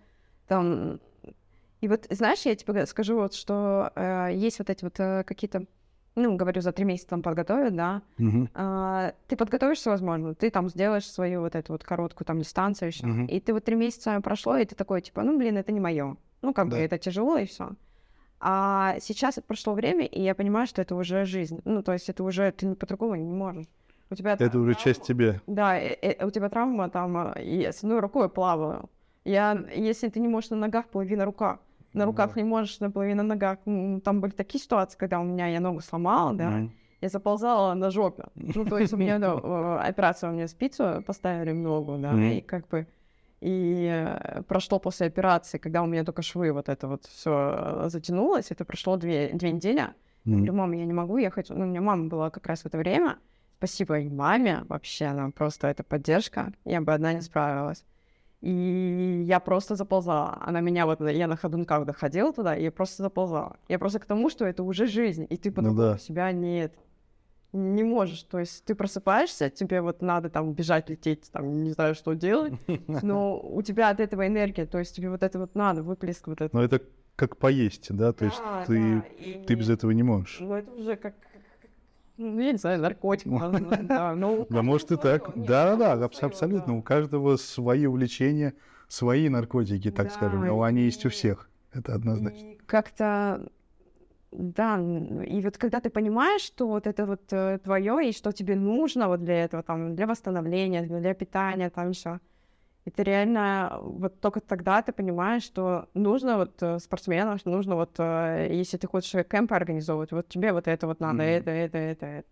там... 0.47 1.01
И 1.81 1.89
вот, 1.89 2.07
знаешь, 2.11 2.43
я 2.43 2.55
тебе 2.55 2.85
скажу 2.87 3.17
вот, 3.17 3.35
что 3.35 3.91
э, 3.95 4.31
есть 4.35 4.59
вот 4.59 4.69
эти 4.71 4.85
вот 4.85 5.01
э, 5.01 5.25
какие-то, 5.25 5.65
ну, 6.15 6.37
говорю, 6.37 6.61
за 6.61 6.73
три 6.73 6.85
месяца 6.85 7.09
там 7.11 7.23
подготовят, 7.23 7.75
да, 7.75 8.03
а, 8.55 9.13
ты 9.29 9.37
подготовишься, 9.37 9.91
возможно, 9.91 10.35
ты 10.35 10.51
там 10.51 10.69
сделаешь 10.69 11.11
свою 11.11 11.41
вот 11.41 11.55
эту 11.55 11.73
вот 11.73 11.85
короткую 11.85 12.27
там 12.27 12.39
дистанцию 12.39 12.89
еще, 12.89 13.07
Мгм. 13.07 13.27
и 13.27 13.41
ты 13.41 13.55
вот 13.55 13.65
три 13.65 13.77
месяца 13.77 14.21
прошло, 14.21 14.57
и 14.59 14.65
ты 14.67 14.75
такой, 14.75 15.01
типа, 15.01 15.23
ну, 15.23 15.39
блин, 15.39 15.57
это 15.57 15.73
не 15.73 15.81
мое. 15.81 16.17
Ну, 16.43 16.53
как 16.53 16.67
бы 16.67 16.73
Да. 16.73 16.79
это 16.81 16.99
тяжело, 16.99 17.39
и 17.39 17.47
все. 17.47 17.71
А 18.41 18.97
сейчас 19.01 19.39
прошло 19.47 19.75
время, 19.75 20.05
и 20.07 20.21
я 20.23 20.35
понимаю, 20.35 20.67
что 20.67 20.83
это 20.83 20.95
уже 20.95 21.25
жизнь. 21.25 21.61
Ну, 21.65 21.83
то 21.83 21.93
есть 21.93 22.09
это 22.09 22.25
уже, 22.25 22.51
ты 22.53 22.75
по-другому 22.75 23.15
не 23.17 23.33
можешь. 23.33 23.67
У 24.11 24.15
тебя 24.15 24.33
Это 24.33 24.51
та- 24.51 24.59
уже 24.59 24.73
травма- 24.73 24.83
часть 24.85 25.03
тебя. 25.03 25.41
Да, 25.47 25.79
э- 25.79 25.95
э, 26.03 26.27
у 26.27 26.31
тебя 26.31 26.49
травма 26.49 26.89
там, 26.91 27.17
э, 27.35 27.43
и 27.45 27.67
с 27.67 27.85
одной 27.85 28.01
рукой 28.01 28.29
плаваю. 28.29 28.89
Я, 29.25 29.63
если 29.75 30.09
ты 30.09 30.21
не 30.21 30.29
можешь 30.29 30.51
на 30.51 30.57
ногах, 30.57 30.87
плыви 30.89 31.17
на 31.17 31.25
руках. 31.27 31.59
На 31.93 32.05
руках 32.05 32.37
не 32.37 32.45
можешь, 32.45 32.81
на 32.81 32.91
плыви 32.91 33.15
на 33.15 33.23
ногах. 33.23 33.59
Там 34.05 34.21
были 34.21 34.31
такие 34.31 34.63
ситуации, 34.63 34.99
когда 34.99 35.21
у 35.21 35.25
меня 35.25 35.49
я 35.49 35.61
ногу 35.61 35.81
сломала, 35.81 36.33
да, 36.35 36.69
я 37.01 37.09
заползала 37.09 37.75
на 37.75 37.91
жопе. 37.91 38.25
Ну, 38.35 38.65
то 38.65 38.79
есть 38.79 38.93
у 38.93 38.97
меня 38.97 39.19
да, 39.19 39.33
э, 39.43 39.89
операция, 39.89 40.31
у 40.31 40.35
меня 40.35 40.47
спицу 40.49 41.03
поставили 41.07 41.53
в 41.53 41.57
ногу, 41.57 41.97
да, 41.99 42.15
и 42.31 42.41
как 42.41 42.69
бы... 42.69 42.87
И 43.41 43.89
э, 43.91 44.43
прошло 44.43 44.79
после 44.79 45.07
операции, 45.07 45.57
когда 45.57 45.83
у 45.83 45.87
меня 45.87 46.05
только 46.05 46.21
швы 46.21 46.53
вот 46.53 46.69
это 46.69 46.89
вот 46.89 47.07
все 47.07 47.85
затянулось, 47.89 48.51
это 48.51 48.67
прошло 48.67 48.99
две, 48.99 49.31
две 49.33 49.51
недели. 49.51 49.79
Я 49.79 49.95
Мгм. 50.25 50.37
говорю, 50.37 50.53
мам, 50.53 50.73
я 50.73 50.85
не 50.85 50.93
могу 50.93 51.17
ехать. 51.17 51.49
Ну, 51.49 51.65
у 51.65 51.67
меня 51.67 51.81
мама 51.81 52.09
была 52.09 52.29
как 52.29 52.47
раз 52.47 52.63
в 52.63 52.67
это 52.67 52.77
время. 52.77 53.17
Спасибо 53.57 53.99
и 53.99 54.11
маме 54.11 54.65
вообще, 54.69 55.07
она 55.07 55.31
просто 55.31 55.69
это 55.69 55.83
поддержка. 55.83 56.53
Я 56.67 56.83
бы 56.83 56.93
одна 56.93 57.15
не 57.15 57.23
справилась. 57.23 57.85
И 58.43 59.23
я 59.27 59.39
просто 59.39 59.77
заползала. 59.77 60.39
Она 60.41 60.61
меня 60.61 60.87
вот, 60.87 61.01
я 61.01 61.27
на 61.27 61.37
ходунках 61.37 61.85
доходила 61.85 62.33
туда, 62.33 62.57
и 62.57 62.63
я 62.65 62.71
просто 62.73 63.03
заползала. 63.03 63.57
Я 63.69 63.79
просто 63.79 63.99
к 63.99 64.07
тому, 64.07 64.31
что 64.31 64.47
это 64.47 64.63
уже 64.63 64.87
жизнь, 64.87 65.27
и 65.29 65.37
ты 65.37 65.51
Ну 65.51 65.55
по-другому 65.57 65.93
да. 65.93 65.99
себя 65.99 66.33
не, 66.33 66.71
не 67.53 67.83
можешь. 67.85 68.23
То 68.23 68.39
есть 68.39 68.65
ты 68.65 68.75
просыпаешься, 68.75 69.51
тебе 69.51 69.83
вот 69.83 70.01
надо 70.01 70.31
там 70.31 70.53
бежать, 70.55 70.89
лететь, 70.89 71.31
там 71.33 71.63
не 71.65 71.71
знаю, 71.73 71.95
что 71.95 72.15
делать, 72.15 72.55
но 73.03 73.39
у 73.41 73.61
тебя 73.63 73.91
от 73.91 74.01
этого 74.01 74.27
энергия, 74.27 74.65
то 74.67 74.79
есть 74.79 74.97
тебе 74.97 75.11
вот 75.11 75.23
это 75.23 75.39
вот 75.39 75.55
надо, 75.55 75.83
выплеск 75.83 76.27
вот 76.27 76.41
это. 76.41 76.57
Но 76.57 76.63
это 76.65 76.81
как 77.17 77.37
поесть, 77.37 77.95
да? 77.95 78.15
То 78.15 78.25
есть 78.25 78.39
Да, 78.39 78.65
ты, 78.65 78.95
да, 79.01 79.07
и- 79.23 79.45
ты 79.45 79.55
без 79.55 79.69
этого 79.69 79.91
не 79.91 80.03
можешь. 80.03 80.39
ну, 80.41 80.55
это 80.55 80.71
уже 80.73 80.97
как- 80.97 81.15
ну, 82.21 82.41
я 82.41 82.53
не 82.53 82.59
знаю, 82.59 82.81
наркотик, 82.81 83.27
да. 83.29 84.15
Может 84.15 84.93
и 84.93 84.97
так. 84.97 85.25
своё. 85.25 85.39
Нет, 85.39 85.47
Да, 85.47 85.75
у 85.75 85.79
да, 85.79 85.87
каждого 85.87 86.05
абс- 86.05 86.17
своё, 86.17 86.29
абсолютно. 86.29 86.77
У 86.77 86.83
каждого 86.83 87.37
свои 87.37 87.87
увлечения, 87.87 88.53
свои 88.89 89.29
наркотики, 89.29 89.91
так 89.91 90.11
скажем. 90.11 90.47
Но 90.47 90.63
они 90.63 90.83
есть 90.83 91.05
у 91.07 91.09
всех. 91.09 91.49
Это 91.73 91.95
однозначно. 91.95 92.49
Как-то, 92.67 93.49
да, 94.33 94.79
и 95.27 95.41
вот 95.43 95.57
когда 95.59 95.81
ты 95.81 95.91
понимаешь, 95.91 96.43
что 96.43 96.67
вот 96.69 96.87
это 96.87 97.07
вот 97.07 97.27
твое, 97.63 98.09
и 98.09 98.13
что 98.13 98.33
тебе 98.33 98.57
нужно 98.57 99.09
вот 99.09 99.21
для 99.25 99.45
этого, 99.45 99.63
там, 99.63 99.95
для 99.97 100.07
восстановления, 100.07 100.83
для 100.83 101.15
питания, 101.15 101.71
там 101.71 101.93
все. 101.93 102.19
И 102.87 102.91
ты 102.91 103.03
реально 103.03 103.79
вот 103.83 104.21
только 104.21 104.41
тогда 104.41 104.81
ты 104.83 104.93
понимаешь, 104.93 105.43
что 105.43 105.89
нужно 105.95 106.39
вот 106.39 106.63
э, 106.63 106.79
спортсменам, 106.79 107.39
что 107.39 107.51
нужно 107.51 107.77
вот, 107.77 107.91
э, 107.99 108.49
если 108.51 108.79
ты 108.79 108.87
хочешь 108.87 109.25
кемпы 109.27 109.55
организовывать, 109.55 110.13
вот 110.13 110.29
тебе 110.29 110.53
вот 110.53 110.67
это 110.67 110.87
вот 110.87 111.01
надо, 111.01 111.17
Мгм. 111.23 111.23
это, 111.25 111.51
это, 111.51 111.79
это, 111.79 112.07
это. 112.07 112.29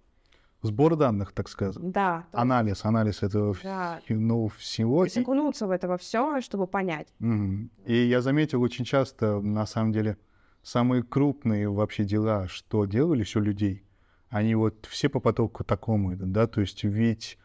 Сбор 0.63 0.97
данных, 0.97 1.33
так 1.33 1.49
сказать. 1.49 1.77
Да. 1.79 2.27
Анализ, 2.33 2.85
анализ 2.85 3.23
этого 3.23 3.55
Да. 3.63 4.01
ну, 4.09 4.49
всего. 4.49 5.05
есть 5.05 5.19
окунуться 5.19 5.67
в 5.67 5.71
это 5.71 5.97
все, 5.99 6.41
чтобы 6.41 6.67
понять. 6.67 7.09
Мгм. 7.19 7.71
И 7.85 7.95
я 7.95 8.21
заметил 8.23 8.63
очень 8.63 8.85
часто, 8.85 9.41
на 9.41 9.67
самом 9.67 9.93
деле, 9.93 10.17
самые 10.63 11.03
крупные 11.03 11.69
вообще 11.69 12.05
дела, 12.05 12.49
что 12.49 12.87
делались 12.87 13.37
у 13.37 13.41
людей, 13.41 13.85
они 14.31 14.55
вот 14.55 14.87
все 14.87 15.09
по 15.09 15.21
потоку 15.21 15.63
такому 15.63 16.15
идут, 16.15 16.33
да, 16.33 16.47
то 16.47 16.61
есть 16.61 16.85
ведь 16.85 17.39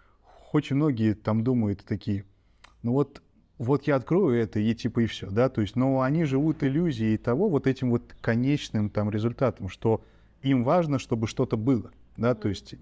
очень 0.52 0.76
многие 0.78 1.14
там 1.14 1.44
думают 1.44 1.84
такие, 1.86 2.26
ну 2.84 2.92
вот, 2.92 3.22
вот 3.58 3.88
я 3.88 3.96
открою 3.96 4.40
это 4.40 4.60
и 4.60 4.74
типа 4.76 5.02
и 5.02 5.06
все, 5.08 5.30
да, 5.30 5.50
то 5.50 5.62
есть, 5.62 5.76
но 5.76 6.02
они 6.02 6.26
живут 6.26 6.64
иллюзией 6.64 7.18
того, 7.18 7.50
вот 7.50 7.66
этим 7.66 7.90
вот 7.90 8.16
конечным 8.22 8.90
там 8.90 9.10
результатом, 9.10 9.70
что 9.70 10.04
им 10.42 10.64
важно, 10.64 11.00
чтобы 11.00 11.28
что-то 11.28 11.58
было, 11.58 11.92
да, 12.18 12.36
то 12.36 12.50
есть, 12.50 12.76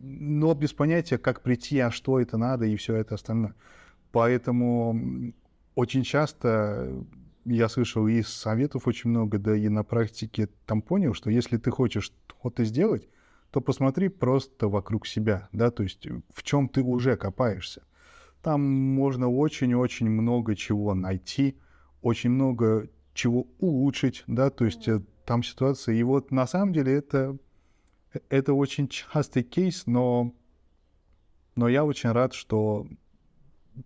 но 0.00 0.54
без 0.54 0.72
понятия, 0.72 1.18
как 1.18 1.42
прийти, 1.42 1.78
а 1.78 1.90
что 1.90 2.20
это 2.20 2.36
надо 2.36 2.64
и 2.66 2.76
все 2.76 2.96
это 2.96 3.14
остальное. 3.14 3.54
Поэтому 4.10 5.32
очень 5.74 6.02
часто 6.02 7.04
я 7.44 7.68
слышал 7.68 8.08
из 8.08 8.28
советов 8.28 8.86
очень 8.86 9.10
много, 9.10 9.38
да 9.38 9.54
и 9.54 9.68
на 9.68 9.84
практике 9.84 10.48
там 10.66 10.82
понял, 10.82 11.14
что 11.14 11.30
если 11.30 11.56
ты 11.56 11.70
хочешь 11.70 12.12
что-то 12.38 12.64
сделать, 12.64 13.08
то 13.50 13.60
посмотри 13.60 14.08
просто 14.08 14.68
вокруг 14.68 15.06
себя, 15.06 15.48
да, 15.52 15.70
то 15.70 15.82
есть 15.82 16.06
в 16.34 16.42
чем 16.42 16.68
ты 16.68 16.82
уже 16.82 17.16
копаешься. 17.16 17.82
Там 18.42 18.62
можно 18.62 19.28
очень-очень 19.28 20.08
много 20.08 20.54
чего 20.56 20.94
найти, 20.94 21.58
очень 22.02 22.30
много 22.30 22.88
чего 23.14 23.46
улучшить, 23.58 24.24
да, 24.26 24.50
то 24.50 24.64
есть 24.64 24.86
э, 24.88 25.02
там 25.24 25.42
ситуация. 25.42 25.94
И 25.96 26.02
вот 26.04 26.30
на 26.30 26.46
самом 26.46 26.72
деле 26.72 26.94
это, 26.94 27.36
это 28.30 28.54
очень 28.54 28.88
частый 28.88 29.42
кейс, 29.42 29.86
но 29.86 30.32
Но 31.56 31.68
я 31.68 31.84
очень 31.84 32.12
рад, 32.12 32.34
что 32.34 32.86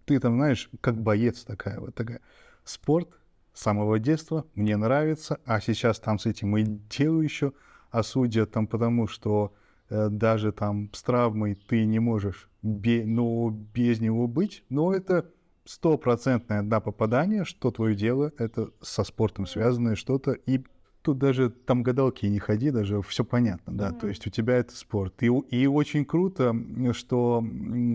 ты 0.05 0.21
там, 0.21 0.35
знаешь, 0.35 0.71
как 0.81 1.01
боец 1.01 1.45
такая 1.45 1.81
вот 1.81 1.95
такая. 1.95 2.21
Спорт 2.65 3.09
с 3.55 3.63
самого 3.63 3.99
детства 3.99 4.47
мне 4.55 4.77
нравится, 4.77 5.41
а 5.47 5.61
сейчас 5.61 5.99
там 5.99 6.19
с 6.19 6.27
этим 6.27 6.57
и 6.57 6.65
делаю 6.65 7.23
еще, 7.23 7.53
а 7.91 8.03
судя 8.03 8.47
там 8.47 8.67
потому, 8.67 9.07
что 9.09 9.55
э, 9.89 10.09
даже 10.11 10.53
там 10.53 10.91
с 10.93 11.03
травмой 11.03 11.55
ты 11.55 11.85
не 11.87 11.99
можешь 11.99 12.49
бе, 12.63 13.05
ну, 13.05 13.51
без 13.51 14.01
него 14.01 14.27
быть, 14.27 14.65
но 14.69 14.93
это 14.93 15.31
стопроцентное 15.65 16.63
да, 16.63 16.81
попадание, 16.81 17.45
что 17.45 17.71
твое 17.71 17.95
дело, 17.95 18.33
это 18.39 18.71
со 18.81 19.05
спортом 19.05 19.47
связанное 19.47 19.95
что-то, 19.95 20.33
и 20.33 20.65
тут 21.03 21.19
даже 21.19 21.51
там 21.51 21.83
гадалки 21.83 22.27
не 22.27 22.39
ходи, 22.39 22.71
даже 22.71 23.03
все 23.03 23.25
понятно, 23.25 23.73
да, 23.77 23.91
mm-hmm. 23.91 24.01
то 24.01 24.09
есть 24.09 24.27
у 24.27 24.31
тебя 24.31 24.57
это 24.57 24.75
спорт. 24.75 25.23
И, 25.23 25.27
и 25.27 25.67
очень 25.67 26.05
круто, 26.05 26.55
что, 26.93 27.45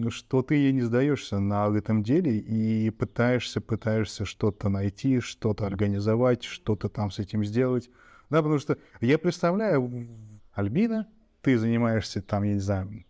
что 0.10 0.42
ты 0.44 0.72
не 0.72 0.82
сдаешься 0.82 1.40
на 1.40 1.68
этом 1.76 2.04
деле 2.04 2.38
и 2.38 2.90
пытаешься, 2.90 3.62
пытаешься 3.62 4.26
что-то 4.26 4.70
найти, 4.70 5.20
что-то 5.20 5.66
организовать, 5.66 6.44
что-то 6.44 6.90
там 6.90 7.12
с 7.12 7.20
этим 7.20 7.44
сделать. 7.44 7.90
Да, 8.30 8.42
потому 8.42 8.60
что 8.60 8.78
я 9.00 9.18
представляю, 9.18 10.10
Альбина, 10.54 11.08
ты 11.42 11.58
занимаешься 11.58 12.22
там, 12.22 12.44
я 12.44 12.56
не 12.56 12.60
знаю, 12.60 13.06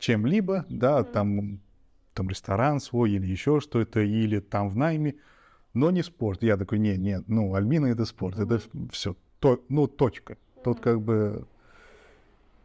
чем-либо, 0.00 0.66
да, 0.68 1.04
там, 1.04 1.60
там 2.14 2.28
ресторан 2.28 2.80
свой 2.80 3.12
или 3.12 3.26
еще 3.26 3.60
что-то, 3.60 4.00
или 4.00 4.40
там 4.40 4.68
в 4.68 4.76
найме, 4.76 5.14
но 5.74 5.92
не 5.92 6.02
спорт. 6.02 6.42
Я 6.42 6.56
такой, 6.56 6.80
нет, 6.80 6.98
нет, 6.98 7.24
ну, 7.28 7.54
Альбина 7.54 7.86
это 7.86 8.04
спорт, 8.04 8.38
это 8.38 8.60
все, 8.90 9.14
то, 9.38 9.62
ну, 9.68 9.86
точка. 9.86 10.36
Тут 10.64 10.80
как 10.80 11.00
бы... 11.00 11.46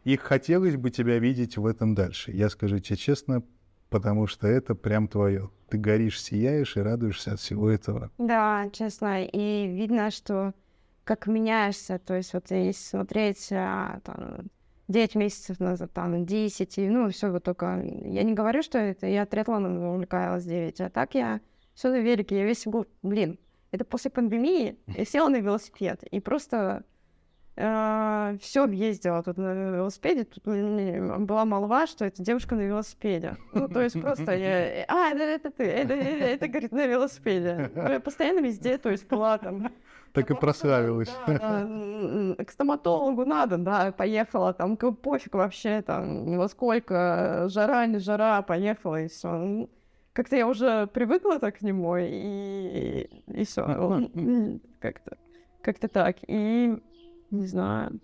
И 0.04 0.16
хотелось 0.16 0.76
бы 0.76 0.90
тебя 0.90 1.18
видеть 1.18 1.56
в 1.56 1.66
этом 1.66 1.94
дальше. 1.94 2.30
Я 2.32 2.48
скажу 2.48 2.78
тебе 2.78 2.96
честно, 2.96 3.42
потому 3.90 4.26
что 4.26 4.46
это 4.46 4.74
прям 4.74 5.08
твое. 5.08 5.50
Ты 5.68 5.78
горишь, 5.78 6.22
сияешь 6.22 6.76
и 6.76 6.80
радуешься 6.80 7.32
от 7.32 7.40
всего 7.40 7.68
этого. 7.68 8.10
Да, 8.18 8.68
честно. 8.72 9.24
И 9.24 9.66
видно, 9.66 10.12
что 10.12 10.54
как 11.02 11.26
меняешься. 11.26 11.98
То 11.98 12.14
есть 12.14 12.34
вот 12.34 12.50
если 12.50 12.72
смотреть 12.72 13.48
а, 13.50 14.00
там, 14.04 14.46
9 14.88 15.14
месяцев 15.16 15.58
назад, 15.60 15.92
там, 15.92 16.24
10, 16.24 16.78
и, 16.78 16.88
ну, 16.88 17.10
все 17.10 17.30
вот 17.30 17.42
только... 17.42 17.82
Я 18.04 18.22
не 18.22 18.34
говорю, 18.34 18.62
что 18.62 18.78
это 18.78 19.06
я 19.06 19.26
триатлоном 19.26 19.78
увлекалась 19.78 20.44
9, 20.44 20.80
а 20.80 20.90
так 20.90 21.14
я 21.14 21.40
все 21.74 21.90
на 21.90 21.98
велике, 21.98 22.38
я 22.38 22.44
весь 22.44 22.66
год, 22.66 22.88
блин, 23.02 23.38
это 23.72 23.84
после 23.84 24.10
пандемии, 24.10 24.78
я 24.86 25.04
села 25.04 25.28
на 25.28 25.40
велосипед 25.40 26.02
и 26.04 26.20
просто 26.20 26.84
э, 27.56 28.36
все 28.40 28.66
ездила 28.66 29.22
тут 29.24 29.38
на 29.38 29.52
велосипеде, 29.52 30.24
тут 30.24 30.44
была 30.44 31.44
молва, 31.44 31.86
что 31.88 32.04
это 32.04 32.22
девушка 32.22 32.54
на 32.54 32.62
велосипеде. 32.62 33.36
Ну, 33.52 33.68
то 33.68 33.82
есть 33.82 34.00
просто 34.00 34.36
я... 34.36 34.84
А, 34.88 35.10
это, 35.10 35.22
это 35.22 35.50
ты, 35.50 35.64
это, 35.64 35.94
это, 35.94 36.24
это, 36.24 36.48
говорит, 36.48 36.72
на 36.72 36.86
велосипеде. 36.86 37.70
Я 37.74 37.98
постоянно 37.98 38.38
везде, 38.38 38.78
то 38.78 38.90
есть 38.90 39.08
была 39.08 39.36
там 39.38 39.72
так 40.16 40.30
и 40.30 40.34
прославилась. 40.34 41.10
Да, 41.26 41.38
да, 41.38 42.44
к 42.44 42.50
стоматологу 42.50 43.26
надо, 43.26 43.58
да, 43.58 43.92
поехала, 43.92 44.54
там, 44.54 44.76
пофиг 44.76 45.34
вообще, 45.34 45.82
там, 45.82 46.38
во 46.38 46.48
сколько, 46.48 47.46
жара, 47.48 47.86
не 47.86 47.98
жара, 47.98 48.40
поехала, 48.40 49.02
и 49.02 49.08
все. 49.08 49.36
Ну, 49.36 49.70
как-то 50.14 50.36
я 50.36 50.48
уже 50.48 50.86
привыкла 50.86 51.38
так 51.38 51.58
к 51.58 51.62
нему, 51.62 51.96
и, 51.98 53.08
и 53.26 53.44
все. 53.44 54.08
Как-то, 54.80 55.18
как-то 55.60 55.88
так. 55.88 56.16
И 56.26 56.74
не 57.30 57.46
знаю. 57.46 58.00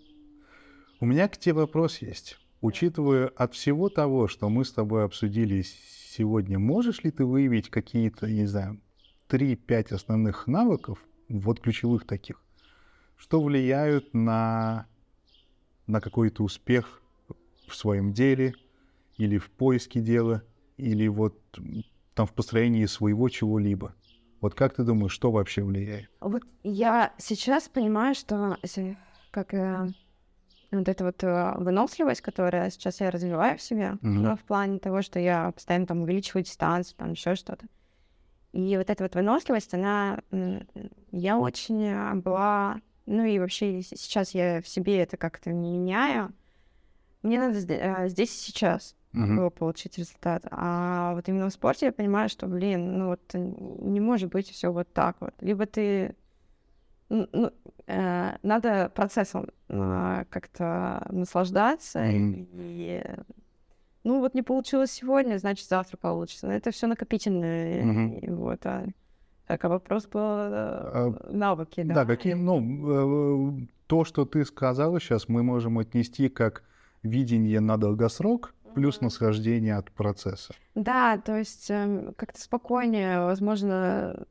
У 1.01 1.07
меня 1.07 1.29
к 1.29 1.39
тебе 1.39 1.55
вопрос 1.55 1.99
есть. 1.99 2.39
Учитывая 2.61 3.29
от 3.29 3.55
всего 3.55 3.89
того, 3.89 4.29
что 4.29 4.51
мы 4.51 4.67
с 4.67 4.73
тобой 4.73 5.05
обсудили 5.05 5.63
сегодня, 5.63 6.59
можешь 6.59 7.03
ли 7.03 7.11
ты 7.11 7.25
выявить 7.25 7.71
какие-то, 7.71 8.31
не 8.31 8.45
знаю, 8.45 8.79
3-5 9.31 9.95
основных 9.95 10.47
навыков, 10.47 10.99
вот 11.29 11.61
ключевых 11.61 12.07
таких, 12.07 12.43
что 13.16 13.43
влияют 13.43 14.14
на, 14.14 14.87
на 15.87 16.01
какой-то 16.01 16.43
успех 16.43 17.01
в 17.66 17.75
своем 17.75 18.12
деле 18.12 18.55
или 19.16 19.39
в 19.39 19.51
поиске 19.51 20.01
дела, 20.01 20.43
или 20.77 21.07
вот 21.09 21.39
там 22.14 22.27
в 22.27 22.33
построении 22.33 22.87
своего 22.87 23.29
чего-либо. 23.29 23.95
Вот 24.41 24.55
как 24.55 24.75
ты 24.75 24.83
думаешь, 24.83 25.12
что 25.12 25.31
вообще 25.31 25.62
влияет? 25.62 26.11
Вот 26.20 26.43
я 26.64 27.14
сейчас 27.18 27.68
понимаю, 27.68 28.14
что 28.14 28.59
как 29.31 29.55
э, 29.55 29.89
вот 30.73 30.89
эта 30.89 31.05
вот 31.05 31.23
э, 31.23 31.55
выносливость, 31.59 32.23
которая 32.23 32.70
сейчас 32.70 33.01
я 33.01 33.11
развиваю 33.11 33.57
в 33.57 33.62
себе, 33.62 33.99
mm-hmm. 34.03 34.37
в 34.37 34.45
плане 34.45 34.79
того, 34.79 35.03
что 35.03 35.18
я 35.20 35.53
постоянно 35.53 35.87
там 35.87 36.03
увеличиваю 36.03 36.43
дистанцию, 36.43 36.97
там 36.97 37.12
еще 37.12 37.35
что-то. 37.35 37.66
И 38.53 38.76
вот 38.76 38.90
эта 38.90 39.03
вот 39.03 39.14
выносливость, 39.14 39.74
она... 39.74 40.20
Я 41.11 41.38
очень 41.38 41.88
а, 41.88 42.14
была... 42.14 42.80
Ну 43.07 43.24
и 43.24 43.38
вообще 43.38 43.82
сейчас 43.82 44.32
я 44.32 44.61
в 44.62 44.68
себе 44.68 44.98
это 45.00 45.16
как-то 45.16 45.50
не 45.50 45.72
меняю. 45.72 46.32
Мне 47.22 47.40
надо 47.40 47.59
а, 47.59 48.09
здесь 48.09 48.30
и 48.30 48.50
сейчас 48.50 48.94
uh-huh. 49.14 49.50
получить 49.50 49.98
результат. 49.98 50.44
А 50.50 51.14
вот 51.14 51.28
именно 51.28 51.48
в 51.48 51.53
спорте 51.53 51.86
я 51.86 51.92
понимаю, 51.92 52.28
что, 52.28 52.46
блин, 52.46 52.98
ну 52.98 53.07
вот 53.09 53.34
не 53.34 54.00
может 54.00 54.30
быть 54.30 54.50
все 54.50 54.72
вот 54.72 54.92
так 54.92 55.16
вот. 55.20 55.34
Либо 55.40 55.66
ты... 55.66 56.14
Ну, 57.09 57.53
э, 57.86 58.36
надо 58.42 58.90
процессом 58.94 59.48
э, 59.68 60.24
как-то 60.30 61.07
наслаждаться 61.11 61.98
mm-hmm. 61.98 62.48
и 62.55 63.05
ну 64.05 64.20
вот 64.20 64.34
не 64.34 64.42
получилось 64.42 64.90
сегодня, 64.90 65.38
значит 65.38 65.68
завтра 65.68 65.96
получится. 65.96 66.48
Это 66.48 66.70
все 66.70 66.86
накопительное. 66.86 67.84
Mm-hmm. 67.84 68.34
Вот, 68.34 68.66
а, 68.66 68.86
так, 69.46 69.64
а 69.64 69.68
вопрос 69.68 70.07
был 70.07 70.20
а, 70.20 71.14
навыки, 71.30 71.82
да? 71.82 71.94
Да, 71.94 72.07
какие, 72.07 72.34
ну, 72.34 73.61
э, 73.61 73.66
то, 73.86 74.05
что 74.05 74.24
ты 74.24 74.44
сказала 74.44 75.00
сейчас, 75.00 75.28
мы 75.28 75.42
можем 75.42 75.78
отнести 75.78 76.28
как 76.28 76.64
видение 77.03 77.61
на 77.61 77.76
долгосрок 77.76 78.55
плюс 78.74 79.00
наслаждение 79.00 79.76
от 79.76 79.90
процесса. 79.90 80.55
Да, 80.74 81.18
то 81.18 81.36
есть 81.36 81.70
э, 81.70 82.12
как-то 82.16 82.40
спокойнее, 82.40 83.20
возможно, 83.20 84.26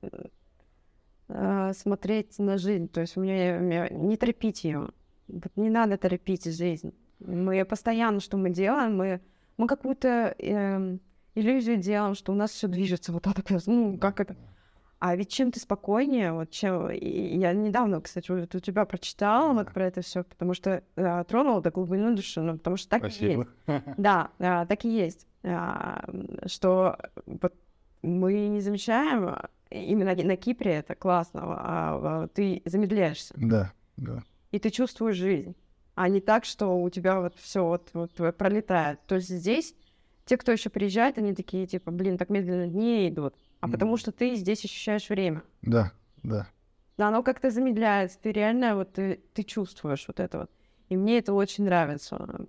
э, 1.27 1.73
смотреть 1.73 2.39
на 2.39 2.57
жизнь. 2.57 2.87
То 2.87 3.01
есть 3.01 3.15
мне, 3.17 3.59
мне 3.59 3.87
не 3.91 4.17
торопить 4.17 4.63
ее. 4.63 4.89
Не 5.55 5.69
надо 5.69 5.97
торопить 5.97 6.45
жизнь. 6.45 6.93
Мы 7.19 7.63
постоянно, 7.65 8.19
что 8.19 8.37
мы 8.37 8.49
делаем, 8.49 8.97
мы 8.97 9.21
мы 9.57 9.67
какую-то 9.67 10.35
э, 10.37 10.97
иллюзию 11.35 11.77
делаем, 11.77 12.15
что 12.15 12.31
у 12.31 12.35
нас 12.35 12.51
все 12.51 12.67
движется 12.67 13.11
вот 13.11 13.23
так, 13.23 13.37
ну, 13.65 13.97
как 13.97 14.19
это... 14.19 14.35
А 14.99 15.15
ведь 15.15 15.31
чем 15.31 15.51
ты 15.51 15.59
спокойнее, 15.59 16.31
вот 16.31 16.51
чем... 16.51 16.91
И 16.91 17.37
я 17.39 17.53
недавно, 17.53 18.01
кстати, 18.01 18.29
вот 18.29 18.53
у 18.53 18.59
тебя 18.59 18.85
прочитала 18.85 19.51
вот 19.51 19.73
про 19.73 19.87
это 19.87 20.01
все, 20.01 20.23
потому 20.23 20.53
что 20.53 20.83
э, 20.95 21.23
тронула 21.27 21.59
до 21.59 21.71
глубины 21.71 22.15
души, 22.15 22.39
ну, 22.39 22.53
потому 22.57 22.77
что 22.77 22.89
так 22.89 23.01
Спасибо. 23.01 23.47
и 23.67 23.71
есть. 23.71 23.85
Да, 23.97 24.29
э, 24.37 24.65
так 24.67 24.85
и 24.85 24.89
есть. 24.89 25.25
Э, 25.41 26.01
что 26.45 26.99
вот 27.25 27.53
мы 28.03 28.47
не 28.47 28.61
замечаем, 28.61 29.37
именно 29.71 30.13
на 30.15 30.35
Кипре 30.35 30.73
это 30.73 30.93
классно, 30.93 31.41
а, 31.43 32.23
а 32.23 32.27
ты 32.27 32.61
замедляешься. 32.65 33.33
Да, 33.37 33.73
да. 33.97 34.21
И 34.51 34.59
ты 34.59 34.69
чувствуешь 34.69 35.15
жизнь 35.15 35.55
а 35.95 36.07
не 36.09 36.21
так, 36.21 36.45
что 36.45 36.81
у 36.81 36.89
тебя 36.89 37.19
вот 37.21 37.35
все 37.37 37.65
вот, 37.65 37.89
вот 37.93 38.37
пролетает. 38.37 38.99
То 39.07 39.15
есть 39.15 39.29
здесь 39.29 39.75
те, 40.25 40.37
кто 40.37 40.51
еще 40.51 40.69
приезжает, 40.69 41.17
они 41.17 41.33
такие, 41.33 41.67
типа, 41.67 41.91
блин, 41.91 42.17
так 42.17 42.29
медленно 42.29 42.67
дни 42.67 43.09
идут. 43.09 43.35
А 43.59 43.67
mm. 43.67 43.71
потому 43.71 43.97
что 43.97 44.11
ты 44.11 44.35
здесь 44.35 44.63
ощущаешь 44.63 45.09
время. 45.09 45.43
Да, 45.61 45.91
да. 46.23 46.47
Да, 46.97 47.07
оно 47.07 47.23
как-то 47.23 47.49
замедляется. 47.49 48.19
Ты 48.21 48.31
реально 48.31 48.75
вот 48.75 48.93
ты, 48.93 49.21
ты 49.33 49.43
чувствуешь 49.43 50.05
вот 50.07 50.19
это 50.19 50.39
вот. 50.39 50.51
И 50.89 50.97
мне 50.97 51.19
это 51.19 51.33
очень 51.33 51.65
нравится. 51.65 52.47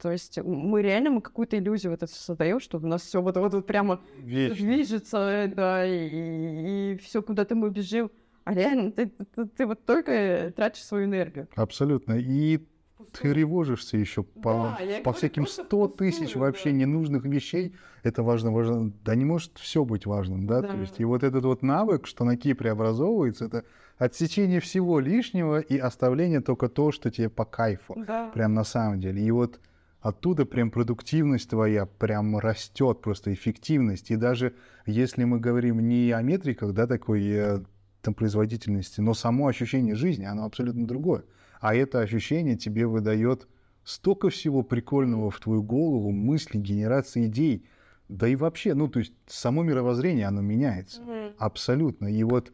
То 0.00 0.12
есть 0.12 0.38
мы 0.38 0.80
реально 0.80 1.10
мы 1.10 1.20
какую-то 1.20 1.58
иллюзию 1.58 1.90
вот 1.92 2.02
это 2.02 2.12
создаем, 2.12 2.60
что 2.60 2.78
у 2.78 2.86
нас 2.86 3.02
все 3.02 3.20
вот, 3.20 3.36
вот, 3.36 3.52
вот 3.52 3.66
прямо 3.66 4.00
Вечно. 4.18 4.56
движется, 4.56 5.52
да, 5.54 5.84
и, 5.84 6.08
и, 6.08 6.92
и 6.92 6.96
все 6.98 7.20
куда-то 7.20 7.56
мы 7.56 7.70
бежим. 7.70 8.10
А 8.48 8.54
реально, 8.54 8.92
ты, 8.92 9.08
ты, 9.08 9.44
ты 9.44 9.66
вот 9.66 9.84
только 9.84 10.50
тратишь 10.56 10.82
свою 10.82 11.04
энергию. 11.04 11.48
Абсолютно. 11.54 12.14
И 12.14 12.66
ты 13.12 13.34
ревожишься 13.34 13.98
еще 13.98 14.22
по, 14.22 14.74
да, 14.80 15.00
по 15.04 15.12
всяким 15.12 15.46
сто 15.46 15.86
тысяч 15.86 16.32
да. 16.32 16.40
вообще 16.40 16.72
ненужных 16.72 17.26
вещей. 17.26 17.74
Это 18.04 18.22
важно, 18.22 18.50
важно. 18.50 18.90
Да 19.04 19.14
не 19.14 19.26
может 19.26 19.58
все 19.58 19.84
быть 19.84 20.06
важным, 20.06 20.46
да? 20.46 20.62
да? 20.62 20.68
То 20.68 20.76
есть 20.78 20.98
и 20.98 21.04
вот 21.04 21.24
этот 21.24 21.44
вот 21.44 21.60
навык, 21.60 22.06
что 22.06 22.24
на 22.24 22.38
Кипре 22.38 22.70
образовывается, 22.70 23.44
это 23.44 23.64
отсечение 23.98 24.60
всего 24.60 24.98
лишнего 24.98 25.60
и 25.60 25.76
оставление 25.76 26.40
только 26.40 26.70
то, 26.70 26.90
что 26.90 27.10
тебе 27.10 27.28
по 27.28 27.44
кайфу. 27.44 28.02
Да. 28.06 28.30
Прям 28.30 28.54
на 28.54 28.64
самом 28.64 28.98
деле. 28.98 29.22
И 29.22 29.30
вот 29.30 29.60
оттуда 30.00 30.46
прям 30.46 30.70
продуктивность 30.70 31.50
твоя 31.50 31.84
прям 31.84 32.38
растет, 32.38 33.02
просто 33.02 33.30
эффективность. 33.30 34.10
И 34.10 34.16
даже 34.16 34.54
если 34.86 35.24
мы 35.24 35.38
говорим 35.38 35.86
не 35.86 36.12
о 36.12 36.22
метриках, 36.22 36.72
да, 36.72 36.86
такой 36.86 37.26
э, 37.28 37.58
там, 38.02 38.14
производительности, 38.14 39.00
но 39.00 39.14
само 39.14 39.46
ощущение 39.46 39.94
жизни, 39.94 40.24
оно 40.24 40.44
абсолютно 40.44 40.86
другое. 40.86 41.24
А 41.60 41.74
это 41.74 42.00
ощущение 42.00 42.56
тебе 42.56 42.86
выдает 42.86 43.48
столько 43.84 44.30
всего 44.30 44.62
прикольного 44.62 45.30
в 45.30 45.40
твою 45.40 45.62
голову, 45.62 46.10
мысли, 46.10 46.58
генерации 46.58 47.26
идей. 47.26 47.66
Да 48.08 48.28
и 48.28 48.36
вообще, 48.36 48.74
ну, 48.74 48.88
то 48.88 49.00
есть 49.00 49.12
само 49.26 49.62
мировоззрение, 49.62 50.26
оно 50.26 50.40
меняется. 50.40 51.00
Мгм. 51.02 51.34
Абсолютно. 51.38 52.06
И 52.06 52.22
вот 52.22 52.52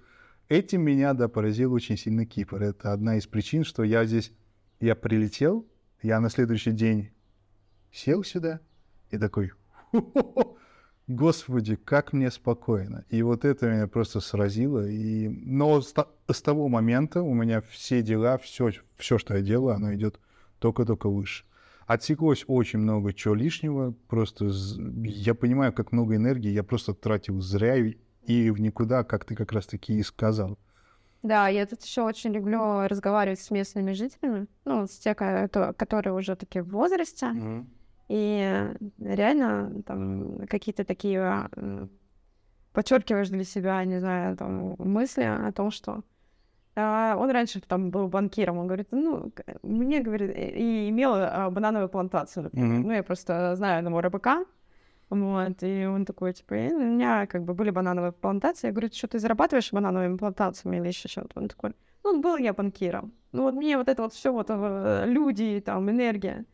этим 0.49 0.83
меня, 0.83 1.13
да, 1.13 1.29
поразил 1.29 1.73
очень 1.73 1.97
сильно 1.97 2.25
Кипр. 2.25 2.63
Это 2.63 2.93
одна 2.93 3.17
из 3.17 3.27
причин, 3.27 3.65
что 3.65 3.83
я 3.83 4.05
здесь, 4.05 4.33
я 4.81 4.95
прилетел, 4.95 5.67
я 6.03 6.21
на 6.21 6.31
следующий 6.31 6.73
день 6.73 7.11
сел 7.93 8.25
сюда 8.25 8.61
и 9.11 9.19
такой, 9.19 9.53
«Хо-хо-хо, 9.93 10.44
господи, 11.07 11.77
как 11.77 12.13
мне 12.13 12.31
спокойно. 12.31 13.05
И 13.11 13.23
вот 13.23 13.45
это 13.45 13.71
меня 13.71 13.87
просто 13.87 14.21
сразило. 14.21 14.87
И... 14.89 15.29
Но 15.29 15.81
с, 15.81 15.95
с 16.31 16.43
того 16.43 16.69
момента 16.69 17.23
у 17.23 17.35
меня 17.35 17.61
все 17.61 18.03
дела, 18.03 18.39
все, 18.39 18.71
все, 18.97 19.19
что 19.19 19.35
я 19.37 19.43
делаю, 19.43 19.75
оно 19.77 19.95
идет 19.95 20.19
только-только 20.59 21.09
выше. 21.09 21.45
Отсеклось 21.87 22.45
очень 22.47 22.79
много 22.79 23.13
чего 23.13 23.35
лишнего. 23.35 23.93
Просто 24.09 24.49
з- 24.49 24.81
я 25.05 25.35
понимаю, 25.35 25.73
как 25.73 25.93
много 25.93 26.17
энергии 26.17 26.51
я 26.51 26.63
просто 26.63 26.95
тратил 26.95 27.41
зря 27.41 27.77
и, 27.77 27.97
и 28.27 28.51
в 28.51 28.61
никуда, 28.61 29.05
как 29.05 29.25
ты 29.27 29.35
как 29.35 29.53
раз-таки 29.53 29.99
и 29.99 30.03
сказал. 30.03 30.59
Да, 31.23 31.49
я 31.49 31.67
тут 31.67 31.83
еще 31.83 32.03
очень 32.03 32.33
люблю 32.33 32.87
разговаривать 32.87 33.41
с 33.41 33.51
местными 33.51 33.93
жителями, 33.93 34.47
ну, 34.67 34.87
с 34.87 34.99
те, 34.99 35.15
ко- 35.15 35.49
которые 35.77 36.13
уже 36.15 36.37
такие 36.37 36.63
в 36.63 36.69
возрасте, 36.69 37.29
и 38.09 38.73
реально 39.01 39.83
там 39.87 40.47
какие-то 40.47 40.85
такие 40.85 41.49
м, 41.57 41.91
подчеркиваешь 42.73 43.29
для 43.29 43.45
себя, 43.45 43.85
не 43.85 43.99
знаю, 44.01 44.37
там 44.37 44.75
мысли 44.79 45.23
о 45.23 45.53
том, 45.53 45.71
что 45.71 46.03
а, 46.77 47.17
он 47.17 47.31
раньше 47.31 47.61
там 47.61 47.91
был 47.91 48.09
банкиром, 48.09 48.59
он 48.59 48.67
говорит, 48.67 48.89
ну, 48.91 49.33
мне, 49.63 50.01
говорит, 50.01 50.37
и 50.37 50.89
имел 50.89 51.13
а, 51.15 51.51
банановую 51.51 51.89
плантацию, 51.89 52.45
например. 52.45 52.69
Мгм. 52.69 52.83
Ну, 52.89 52.93
я 52.93 53.03
просто 53.03 53.55
знаю 53.57 53.79
одного 53.79 54.01
рыбака, 54.01 54.45
вот, 55.11 55.63
и 55.63 55.87
он 55.87 56.05
такой, 56.05 56.33
типа, 56.33 56.55
«Э, 56.55 56.73
у 56.75 56.81
меня 56.81 57.27
как 57.27 57.45
бы 57.45 57.55
были 57.55 57.71
банановые 57.71 58.13
плантации. 58.13 58.69
Я 58.69 58.73
говорю, 58.73 58.89
что 58.93 59.07
ты 59.07 59.19
зарабатываешь 59.19 59.73
банановыми 59.73 60.17
плантациями 60.17 60.79
или 60.79 60.89
еще 60.89 61.09
что-то? 61.09 61.41
Он 61.41 61.49
такой, 61.49 61.75
ну, 62.03 62.21
был 62.21 62.37
я 62.37 62.53
банкиром. 62.53 63.13
Ну, 63.33 63.43
вот 63.43 63.55
мне 63.55 63.77
вот 63.77 63.89
это 63.89 64.03
вот 64.03 64.13
все 64.13 64.33
вот 64.33 64.47
э, 64.51 65.05
люди, 65.07 65.63
там, 65.65 65.89
энергия, 65.91 66.45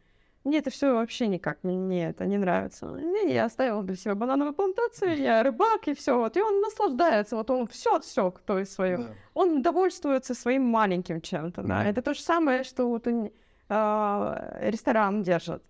мне 0.45 0.59
это 0.59 0.71
все 0.71 0.95
вообще 0.95 1.27
никак 1.27 1.63
не, 1.65 1.77
не 1.77 2.09
это 2.09 2.25
не 2.25 2.39
нравится. 2.39 2.97
И 2.97 3.33
я 3.33 3.45
оставила 3.45 3.83
для 3.83 3.97
себя 3.97 4.15
банановую 4.15 4.55
плантацию, 4.55 5.17
я 5.19 5.43
рыбак 5.43 5.87
и 5.89 5.95
все 5.95 6.17
вот. 6.17 6.37
И 6.37 6.41
он 6.43 6.61
наслаждается, 6.61 7.37
вот 7.37 7.51
он 7.51 7.67
все 7.67 7.97
отсек, 7.97 8.41
то 8.41 8.59
есть 8.59 8.73
свое. 8.73 9.15
Он 9.35 9.63
довольствуется 9.63 10.35
своим 10.35 10.63
маленьким 10.65 11.21
чем-то, 11.21 11.63
да. 11.63 11.85
Это 11.85 12.03
то 12.03 12.15
же 12.15 12.21
самое, 12.21 12.65
что 12.65 12.89
вот 12.89 13.07
он, 13.07 13.31
а, 13.69 14.57
ресторан 14.63 15.23
держит. 15.23 15.63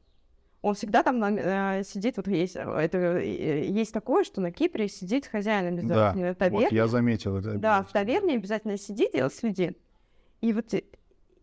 Он 0.62 0.74
всегда 0.74 1.02
там 1.02 1.18
на- 1.18 1.78
э, 1.78 1.84
сидит, 1.84 2.18
вот 2.18 2.28
есть, 2.28 2.54
э, 2.54 2.60
это, 2.60 2.98
э, 2.98 3.64
есть 3.64 3.94
такое, 3.94 4.24
что 4.24 4.42
на 4.42 4.52
Кипре 4.52 4.88
сидит 4.88 5.26
хозяин 5.26 5.68
обязательно 5.78 6.28
Вот 6.28 6.38
таверны. 6.38 6.68
я 6.76 6.86
заметил 6.86 7.38
это. 7.38 7.54
Да, 7.54 7.82
в 7.82 7.90
таверне 7.92 8.34
обязательно 8.34 8.76
сидит 8.76 9.14
и 9.14 9.26
следит. 9.30 9.78
И 10.42 10.52
вот 10.52 10.66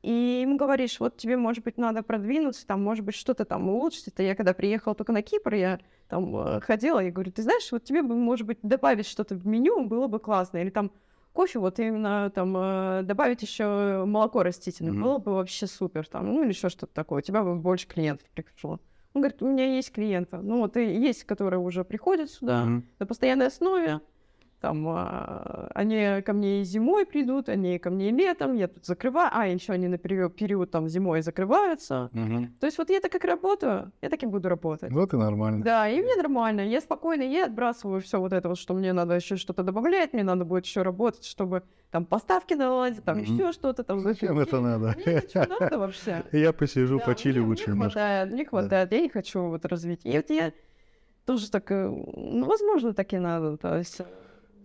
и- 0.08 0.38
и 0.38 0.41
ему 0.41 0.58
говоришь, 0.58 0.99
вот 0.99 1.18
тебе, 1.18 1.38
может 1.38 1.64
быть, 1.64 1.78
надо 1.78 2.03
продвинуться, 2.03 2.66
там, 2.66 2.84
может 2.84 3.03
быть, 3.05 3.16
что-то 3.16 3.45
там 3.45 3.68
улучшить. 3.70 4.08
Это 4.08 4.24
я 4.24 4.36
когда 4.36 4.53
приехала 4.53 4.95
только 4.95 5.12
на 5.12 5.22
Кипр, 5.22 5.53
я 5.53 5.80
там 6.10 6.36
э, 6.36 6.60
ходила 6.62 7.03
и 7.03 7.12
говорю, 7.12 7.32
ты 7.32 7.41
знаешь, 7.41 7.72
вот 7.72 7.84
тебе 7.84 8.01
бы, 8.01 8.16
может 8.16 8.47
быть, 8.47 8.60
добавить 8.62 9.05
что-то 9.08 9.36
в 9.36 9.45
меню, 9.45 9.86
было 9.88 10.08
бы 10.08 10.20
классно. 10.20 10.58
Или 10.60 10.70
там 10.70 10.91
кофе, 11.34 11.60
вот 11.60 11.80
именно 11.80 12.32
там 12.34 12.55
э, 12.58 13.01
добавить 13.03 13.41
еще 13.41 14.03
молоко 14.05 14.43
растительное, 14.43 14.93
Мгм. 14.93 15.01
было 15.03 15.18
бы 15.18 15.34
вообще 15.34 15.68
супер. 15.68 16.08
Там, 16.08 16.26
ну 16.34 16.41
или 16.43 16.49
еще 16.49 16.70
что-то 16.70 16.93
такое, 16.93 17.20
у 17.20 17.22
тебя 17.22 17.43
бы 17.43 17.55
больше 17.55 17.88
клиентов 17.88 18.28
пришло. 18.34 18.80
Он 19.14 19.22
говорит, 19.22 19.41
у 19.41 19.47
меня 19.47 19.66
есть 19.76 19.91
клиенты. 19.91 20.38
Ну 20.38 20.60
вот 20.60 20.78
и 20.78 20.84
есть, 20.86 21.24
которые 21.26 21.60
уже 21.60 21.84
приходят 21.84 22.30
сюда 22.30 22.64
Мгм. 22.64 22.86
на 22.99 23.05
постоянной 23.05 23.47
основе. 23.47 23.99
Там 24.60 24.88
а, 24.89 25.70
они 25.76 26.22
ко 26.24 26.34
мне 26.34 26.62
и 26.62 26.64
зимой 26.64 27.05
придут, 27.05 27.47
они 27.47 27.78
ко 27.78 27.91
мне 27.91 28.10
и 28.10 28.12
летом, 28.12 28.55
я 28.55 28.68
тут 28.68 28.86
закрываю, 28.86 29.30
а 29.32 29.45
еще 29.45 29.74
они 29.74 29.88
на 29.88 29.99
период, 29.99 30.36
период 30.36 30.72
там 30.72 30.89
зимой 30.89 31.22
закрываются. 31.22 32.10
Мгм. 32.12 32.55
То 32.60 32.66
есть 32.66 32.80
вот 32.80 32.89
я 32.89 32.99
так 32.99 33.12
как 33.12 33.24
работаю, 33.26 33.91
я 34.01 34.10
так 34.10 34.24
и 34.24 34.26
буду 34.26 34.49
работать. 34.49 34.91
Вот 34.91 35.14
и 35.14 35.18
нормально. 35.18 35.64
Да, 35.64 35.88
и 35.88 36.01
мне 36.01 36.16
нормально, 36.16 36.62
я 36.62 36.82
спокойно, 36.82 37.22
я 37.22 37.45
отбрасываю 37.45 38.01
все 38.01 38.20
вот 38.20 38.34
это 38.34 38.49
вот, 38.49 38.58
что 38.58 38.74
мне 38.74 38.93
надо 38.93 39.14
еще 39.14 39.36
что-то 39.36 39.62
добавлять, 39.62 40.14
мне 40.14 40.24
надо 40.24 40.43
будет 40.43 40.66
еще 40.66 40.82
работать, 40.82 41.24
чтобы 41.26 41.62
там 41.91 42.05
поставки 42.05 42.55
наладить, 42.55 43.03
там 43.03 43.20
Мгм. 43.20 43.36
еще 43.36 43.51
что-то 43.51 43.84
там. 43.84 43.99
Зачем 43.99 44.39
это 44.39 44.60
надо? 44.60 44.95
Мне 44.97 45.22
надо 45.60 45.78
вообще? 45.78 46.24
Я 46.32 46.51
посижу, 46.51 46.97
Да, 46.97 47.05
почили 47.05 47.39
лучше 47.39 47.70
немножко. 47.70 47.99
хватает, 47.99 48.32
мне 48.34 48.43
хватает, 48.45 48.91
я 48.91 49.01
не 49.01 49.10
хочу 49.10 49.39
вот 49.49 49.66
развить. 49.66 50.01
И 50.03 50.12
вот 50.18 50.32
я 50.32 50.51
тоже 51.26 51.51
так, 51.51 51.72
э, 51.72 51.88
ну, 51.88 52.45
возможно, 52.47 52.93
так 52.93 53.14
и 53.14 53.20
надо, 53.20 53.58
то 53.58 53.78
есть... 53.78 54.01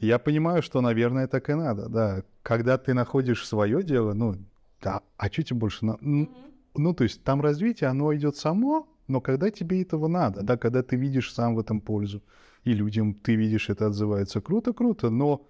Я 0.03 0.19
понимаю, 0.19 0.63
что, 0.63 0.81
наверное, 0.81 1.29
так 1.29 1.49
и 1.49 1.55
надо, 1.55 1.89
да. 1.89 2.25
Когда 2.43 2.77
ты 2.77 2.93
находишь 2.93 3.47
свое 3.47 3.85
дело, 3.85 4.15
ну, 4.15 4.35
да, 4.83 5.03
а 5.17 5.31
что 5.31 5.43
тебе 5.45 5.61
больше 5.61 5.87
надо? 5.87 5.99
Ну, 6.03 6.95
то 6.95 7.05
есть 7.05 7.23
там 7.23 7.41
развитие, 7.41 7.89
оно 7.89 8.13
идет 8.15 8.37
само, 8.37 8.89
но 9.07 9.21
когда 9.21 9.51
тебе 9.51 9.81
этого 9.81 10.09
надо, 10.09 10.43
да, 10.43 10.57
когда 10.57 10.83
ты 10.83 10.97
видишь 10.97 11.33
сам 11.33 11.55
в 11.55 11.61
этом 11.61 11.81
пользу, 11.81 12.21
и 12.65 12.73
людям 12.73 13.15
ты 13.15 13.37
видишь 13.37 13.71
это 13.71 13.87
отзывается, 13.87 14.41
круто, 14.41 14.73
круто, 14.73 15.09
но, 15.09 15.47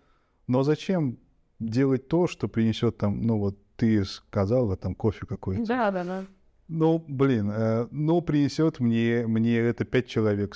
но 0.47 0.63
зачем 0.63 1.19
делать 1.59 2.09
то, 2.09 2.27
что 2.27 2.47
принесет 2.47 2.99
там, 2.99 3.23
ну 3.23 3.39
вот 3.39 3.57
ты 3.77 4.05
сказала, 4.05 4.77
там 4.77 4.95
кофе 4.95 5.25
какой-то. 5.27 5.65
Да, 5.65 5.91
да, 5.91 6.05
да. 6.05 6.25
Ну, 6.69 7.03
блин, 7.09 7.51
э, 7.51 7.89
ну 7.91 8.21
принесет 8.21 8.81
мне, 8.81 9.27
мне 9.27 9.57
это 9.57 9.85
пять 9.85 10.09
человек 10.09 10.55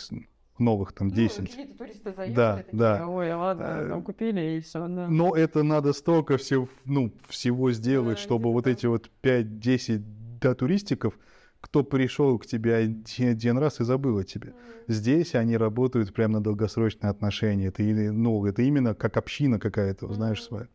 новых, 0.59 0.93
там, 0.93 1.11
10. 1.11 1.57
Ну, 1.59 1.75
туристы 1.75 2.13
заехали, 2.15 2.35
Да, 2.35 2.57
такие, 2.57 2.79
да. 2.79 3.09
Ой, 3.09 3.33
ладно, 3.35 3.63
Э, 3.65 3.89
там 3.89 4.03
купили 4.03 4.57
и 4.57 4.61
все, 4.61 4.87
да. 4.89 5.09
Но 5.09 5.35
это 5.37 5.63
надо 5.63 5.93
столько 5.93 6.37
всего, 6.37 6.69
ну, 6.85 7.13
всего 7.29 7.73
сделать, 7.73 8.19
Да, 8.19 8.23
чтобы 8.23 8.45
где-то 8.45 8.53
вот 8.53 8.67
эти 8.67 8.87
вот 8.87 9.11
5-10 9.21 10.03
да, 10.41 10.55
туристиков, 10.55 11.19
кто 11.61 11.83
пришел 11.83 12.39
к 12.39 12.47
тебе 12.47 12.75
один, 12.75 13.31
один 13.31 13.59
раз 13.59 13.81
и 13.81 13.85
забыл 13.85 14.19
о 14.19 14.25
тебе. 14.25 14.55
Здесь 14.89 15.35
они 15.35 15.57
работают 15.57 16.13
прямо 16.15 16.35
на 16.35 16.43
долгосрочные 16.43 17.11
отношения. 17.11 17.69
Это, 17.69 17.83
ну, 17.83 18.45
это 18.47 18.63
именно 18.63 18.95
как 18.95 19.17
община 19.17 19.59
какая-то, 19.59 20.13
знаешь, 20.13 20.39
Мгм. 20.41 20.47
своя. 20.47 20.69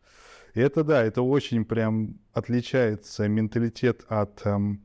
И 0.54 0.60
это 0.60 0.84
да, 0.84 1.02
это 1.02 1.22
очень 1.22 1.64
прям 1.64 2.18
отличается 2.34 3.26
менталитет 3.26 4.04
от, 4.08 4.44
эм, 4.44 4.82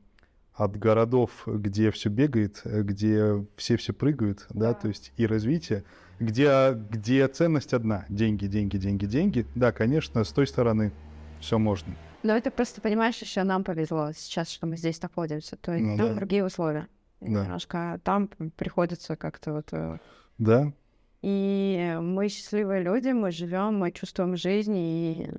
от 0.57 0.75
городов, 0.77 1.43
где 1.45 1.91
все 1.91 2.09
бегает, 2.09 2.61
где 2.65 3.45
все 3.55 3.77
все 3.77 3.93
прыгают, 3.93 4.45
да, 4.49 4.69
Да. 4.69 4.73
то 4.73 4.87
есть 4.87 5.13
и 5.15 5.25
развитие, 5.27 5.83
где, 6.19 6.73
где 6.73 7.27
ценность 7.27 7.73
одна, 7.73 8.05
деньги, 8.09 8.47
деньги, 8.47 8.77
деньги, 8.77 9.05
деньги. 9.05 9.45
Да, 9.55 9.71
конечно, 9.71 10.23
с 10.23 10.31
той 10.31 10.47
стороны 10.47 10.91
все 11.39 11.59
можно. 11.59 11.93
Но 12.23 12.35
это 12.35 12.49
просто, 12.49 12.81
понимаешь, 12.81 13.17
еще 13.19 13.43
нам 13.43 13.63
повезло 13.63 14.11
сейчас, 14.15 14.49
что 14.49 14.65
мы 14.65 14.75
здесь 14.77 14.99
находимся. 15.01 15.55
То 15.57 15.73
есть 15.73 15.85
Ну 15.85 15.97
там 15.97 16.07
да. 16.09 16.15
другие 16.15 16.43
условия. 16.43 16.87
Да. 17.21 17.43
Немножко 17.43 18.01
там 18.03 18.27
приходится 18.57 19.15
как-то 19.15 19.53
вот... 19.53 19.69
э, 19.71 19.99
Да, 20.39 20.73
И 21.21 21.97
мы 22.01 22.29
счастливые 22.29 22.81
люди, 22.81 23.09
мы 23.09 23.31
живем, 23.31 23.77
мы 23.77 23.91
чувствуем 23.91 24.35
жизнь, 24.35 24.75
и 24.75 25.29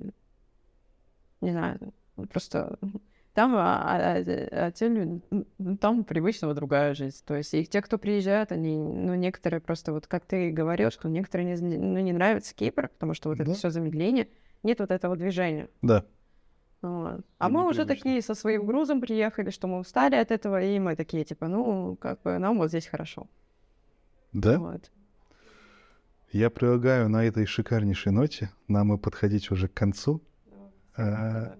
не 1.41 1.51
знаю, 1.51 1.93
просто 2.31 2.77
там, 3.39 3.55
а, 3.55 3.81
а- 3.83 4.17
а- 4.17 4.65
а 4.67 4.71
те 4.71 4.89
люди, 4.89 5.21
ну, 5.59 5.77
там 5.77 6.03
привычного 6.03 6.53
другая 6.53 6.93
жизнь. 6.93 7.23
То 7.25 7.35
есть 7.35 7.53
и 7.53 7.65
те, 7.65 7.81
кто 7.81 7.97
приезжают, 7.97 8.51
они, 8.51 8.75
ну, 8.77 9.15
некоторые 9.15 9.61
просто, 9.61 9.93
вот 9.93 10.07
как 10.07 10.25
ты 10.25 10.51
говорил, 10.51 10.91
что 10.91 11.07
некоторые 11.07 11.55
не, 11.55 11.77
ну, 11.77 11.99
не 11.99 12.11
нравится 12.11 12.53
Кипр, 12.53 12.89
потому 12.89 13.13
что 13.13 13.29
вот 13.29 13.39
это 13.39 13.49
Да. 13.51 13.55
все 13.55 13.69
замедление, 13.69 14.27
нет 14.63 14.79
вот 14.79 14.91
этого 14.91 15.15
движения. 15.15 15.69
да. 15.81 16.03
Вот. 16.81 17.21
А 17.37 17.49
мы 17.49 17.65
уже 17.67 17.85
такие 17.85 18.21
со 18.21 18.33
своим 18.35 18.65
грузом 18.65 18.99
приехали, 19.01 19.49
что 19.51 19.67
мы 19.67 19.79
устали 19.79 20.15
от 20.15 20.31
этого, 20.31 20.61
и 20.61 20.79
мы 20.79 20.95
такие, 20.95 21.23
типа, 21.25 21.47
ну, 21.47 21.95
как 21.97 22.21
бы 22.23 22.37
нам 22.39 22.57
вот 22.57 22.69
здесь 22.69 22.87
хорошо. 22.87 23.27
Да? 24.33 24.57
Вот. 24.59 24.91
Я 26.31 26.49
предлагаю 26.49 27.09
на 27.09 27.23
этой 27.25 27.45
шикарнейшей 27.45 28.11
ноте 28.11 28.49
нам 28.67 28.93
и 28.93 28.97
подходить 28.97 29.51
уже 29.51 29.67
к 29.67 29.73
концу. 29.73 30.21
А, 30.97 31.55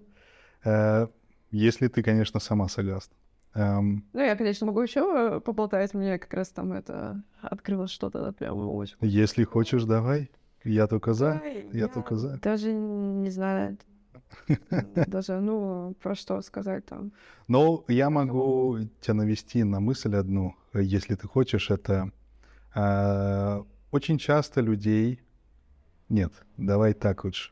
э, 0.63 1.07
Если 1.51 1.87
ты, 1.87 2.03
конечно, 2.03 2.39
сама 2.39 2.67
согласна. 2.67 3.15
Эм, 3.55 4.05
Ну, 4.13 4.21
я, 4.21 4.35
конечно, 4.35 4.67
могу 4.67 4.81
еще 4.81 5.39
поболтать. 5.41 5.93
Мне 5.93 6.19
как 6.19 6.33
раз 6.33 6.49
там 6.49 6.71
это 6.71 7.23
открылось 7.41 7.91
что-то 7.91 8.21
да, 8.21 8.31
прям 8.31 8.57
очень. 8.57 8.97
Если 9.01 9.43
хочешь, 9.43 9.83
давай. 9.83 10.29
Я 10.63 10.87
только 10.87 11.13
за. 11.13 11.41
Ой, 11.43 11.69
Я 11.73 11.87
только 11.87 12.15
за. 12.15 12.37
Даже 12.39 12.71
не 12.73 13.29
знаю. 13.29 13.77
Даже, 15.07 15.39
ну, 15.39 15.95
про 16.01 16.15
что 16.15 16.41
сказать 16.41 16.85
там. 16.85 17.11
Но 17.47 17.83
я 17.87 18.09
могу 18.09 18.77
тебя 19.01 19.15
навести 19.15 19.63
на 19.63 19.79
мысль 19.79 20.15
одну, 20.15 20.55
э, 20.73 20.83
если 20.83 21.15
ты 21.15 21.27
хочешь, 21.27 21.71
это 21.71 22.11
э, 22.75 23.63
очень 23.91 24.17
часто 24.17 24.61
людей... 24.61 25.21
Нет, 26.09 26.31
давай 26.57 26.93
так 26.93 27.23
лучше. 27.23 27.51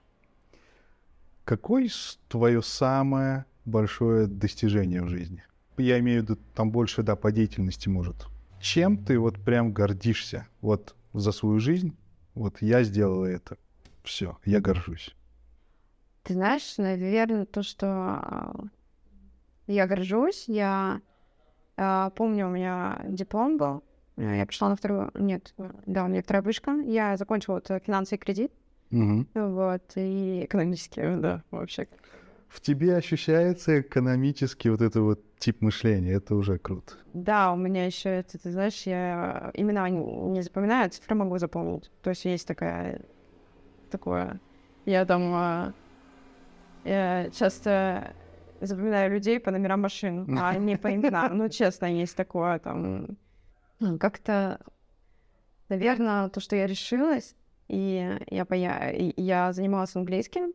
Какое 1.46 1.90
твое 2.28 2.62
самое 2.62 3.46
большое 3.68 4.28
достижение 4.28 5.04
в 5.04 5.10
жизни? 5.10 5.44
я 5.78 6.00
имею 6.00 6.22
в 6.22 6.24
виду, 6.24 6.40
там 6.56 6.72
больше, 6.72 7.04
да, 7.04 7.16
по 7.16 7.32
деятельности 7.32 7.88
может. 7.88 8.28
Чем 8.60 8.98
ты 8.98 9.20
вот 9.20 9.36
прям 9.40 9.72
гордишься 9.72 10.48
вот 10.62 10.96
за 11.14 11.32
свою 11.32 11.60
жизнь? 11.60 11.96
Вот 12.34 12.62
я 12.62 12.84
сделала 12.84 13.26
это. 13.26 13.58
Все, 14.04 14.38
я 14.44 14.60
горжусь. 14.60 15.16
Ты 16.24 16.34
знаешь, 16.34 16.78
наверное, 16.78 17.46
то, 17.46 17.62
что 17.62 17.88
а, 17.88 18.56
я 19.68 19.86
горжусь, 19.86 20.46
я 20.48 21.02
а, 21.78 22.10
помню, 22.12 22.48
у 22.48 22.52
меня 22.52 23.02
диплом 23.08 23.58
был, 23.58 23.84
я 24.18 24.46
пришла 24.46 24.70
на 24.70 24.76
вторую, 24.76 25.12
нет, 25.14 25.54
да, 25.86 26.06
у 26.06 26.08
меня 26.08 26.24
вторая 26.24 26.42
вышка, 26.42 26.72
я 26.82 27.18
закончила 27.18 27.56
вот 27.56 27.84
финансы 27.84 28.16
и 28.16 28.18
кредит, 28.18 28.52
Мгм. 28.90 29.28
вот, 29.36 29.84
и 29.96 30.46
экономические, 30.46 31.18
да, 31.18 31.44
вообще. 31.52 31.88
В 32.50 32.62
тебе 32.62 32.96
ощущается 32.96 33.82
экономический 33.82 34.70
вот 34.70 34.82
это 34.82 35.02
вот 35.02 35.20
тип 35.38 35.62
мышления. 35.62 36.14
Это 36.14 36.36
уже 36.36 36.58
круто. 36.58 36.94
Да, 37.14 37.52
у 37.52 37.56
меня 37.56 37.86
еще 37.86 38.10
это, 38.10 38.38
ты 38.38 38.52
знаешь, 38.52 38.84
я 38.84 39.52
имена 39.54 39.90
не 39.90 40.42
запоминаю, 40.42 40.88
а 40.88 40.90
цифры 40.90 41.16
могу 41.16 41.38
запомнить. 41.38 41.92
То 42.02 42.10
есть 42.12 42.26
есть 42.26 42.48
такая, 42.48 43.02
такое, 43.92 44.40
я 44.86 45.06
там, 45.06 45.22
а, 45.34 45.74
я 46.84 47.30
часто 47.32 48.14
запоминаю 48.62 49.12
людей 49.12 49.40
по 49.40 49.52
номерам 49.52 49.82
машин, 49.82 50.38
а 50.40 50.56
не 50.58 50.78
по 50.78 50.94
именам. 50.94 51.38
Ну, 51.38 51.50
честно, 51.50 51.86
есть 51.86 52.16
такое 52.16 52.60
там. 52.60 53.18
м, 53.82 54.00
Как-то, 54.00 54.60
наверное, 55.70 56.30
то, 56.30 56.40
что 56.40 56.56
я 56.56 56.66
решилась, 56.68 57.36
и 57.68 58.18
я, 58.30 58.46
поя... 58.46 58.92
и 58.92 59.22
я 59.22 59.52
занималась 59.54 59.96
английским, 59.96 60.54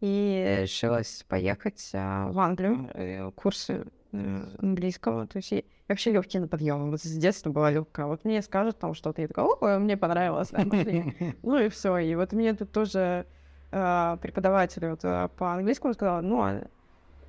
и 0.00 0.58
решилась 0.62 1.24
поехать 1.28 1.90
а, 1.94 2.30
в 2.30 2.38
Англию, 2.38 2.88
э, 2.94 3.30
курсы 3.32 3.86
э, 4.12 4.44
английского. 4.58 5.26
То 5.26 5.38
есть 5.38 5.50
я 5.52 5.62
вообще 5.88 6.12
легкий 6.12 6.38
на 6.38 6.48
подъем. 6.48 6.90
Вот 6.90 7.00
с 7.00 7.16
детства 7.16 7.50
была 7.50 7.70
легкая. 7.70 8.06
Вот 8.06 8.24
мне 8.24 8.42
скажут 8.42 8.78
там 8.78 8.94
что-то, 8.94 9.22
я 9.22 9.28
такая, 9.28 9.46
о, 9.46 9.78
мне 9.78 9.96
понравилось, 9.96 10.50
да, 10.50 10.64
пошли». 10.64 11.16
Ну 11.42 11.58
и 11.58 11.68
все. 11.68 11.98
И 11.98 12.14
вот 12.14 12.32
мне 12.32 12.54
тут 12.54 12.70
тоже 12.70 13.26
а, 13.70 14.16
преподаватель 14.18 14.88
вот, 14.88 15.00
а, 15.02 15.28
по 15.28 15.52
английскому 15.52 15.94
сказал, 15.94 16.22
ну, 16.22 16.42
а 16.42 16.62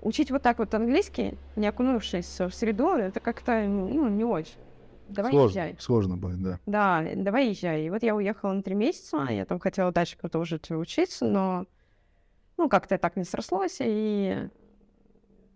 учить 0.01 0.31
вот 0.31 0.41
так 0.41 0.59
вот 0.59 0.73
английский, 0.73 1.37
не 1.55 1.67
окунувшись 1.67 2.39
в 2.39 2.51
среду, 2.51 2.89
это 2.89 3.19
как-то, 3.19 3.65
ну, 3.67 4.07
не 4.07 4.23
очень. 4.23 4.55
Давай 5.09 5.31
сложно, 5.31 5.59
езжай. 5.59 5.75
сложно 5.79 6.17
будет, 6.17 6.41
да. 6.43 6.59
Да, 6.65 7.05
давай 7.15 7.49
езжай. 7.49 7.85
И 7.85 7.89
вот 7.89 8.03
я 8.03 8.15
уехала 8.15 8.53
на 8.53 8.61
три 8.61 8.75
месяца, 8.75 9.25
я 9.29 9.45
там 9.45 9.59
хотела 9.59 9.91
дальше 9.91 10.17
продолжить 10.17 10.69
учиться, 10.69 11.25
но, 11.25 11.65
ну, 12.59 12.69
как-то 12.69 12.97
так 12.97 13.15
не 13.15 13.23
срослось, 13.23 13.77
и 13.79 14.49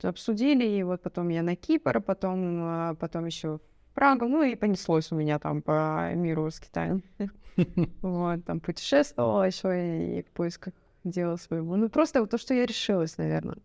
обсудили, 0.02 0.66
и 0.66 0.84
вот 0.84 1.02
потом 1.02 1.30
я 1.30 1.44
на 1.44 1.56
Кипр, 1.56 2.02
потом, 2.02 2.60
а, 2.64 2.96
потом 2.96 3.26
еще 3.26 3.58
в 3.58 3.94
Прагу, 3.94 4.28
ну, 4.28 4.44
и 4.44 4.56
понеслось 4.56 5.12
у 5.12 5.16
меня 5.16 5.38
там 5.40 5.62
по 5.62 6.14
миру 6.16 6.50
с 6.50 6.60
Китаем. 6.60 7.04
Вот, 8.02 8.44
там 8.46 8.60
путешествовала 8.60 9.44
еще 9.44 10.18
и 10.18 10.24
в 10.24 10.32
поисках 10.32 10.74
дела 11.04 11.36
своего. 11.36 11.76
Ну, 11.76 11.88
просто 11.90 12.22
вот 12.22 12.32
то, 12.32 12.40
что 12.40 12.56
я 12.56 12.66
решилась, 12.66 13.18
наверное. 13.18 13.58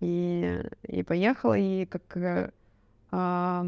И, 0.00 0.62
и 0.84 1.02
поехала, 1.02 1.58
и 1.58 1.84
как... 1.84 2.16
э, 2.16 2.50
а, 3.10 3.66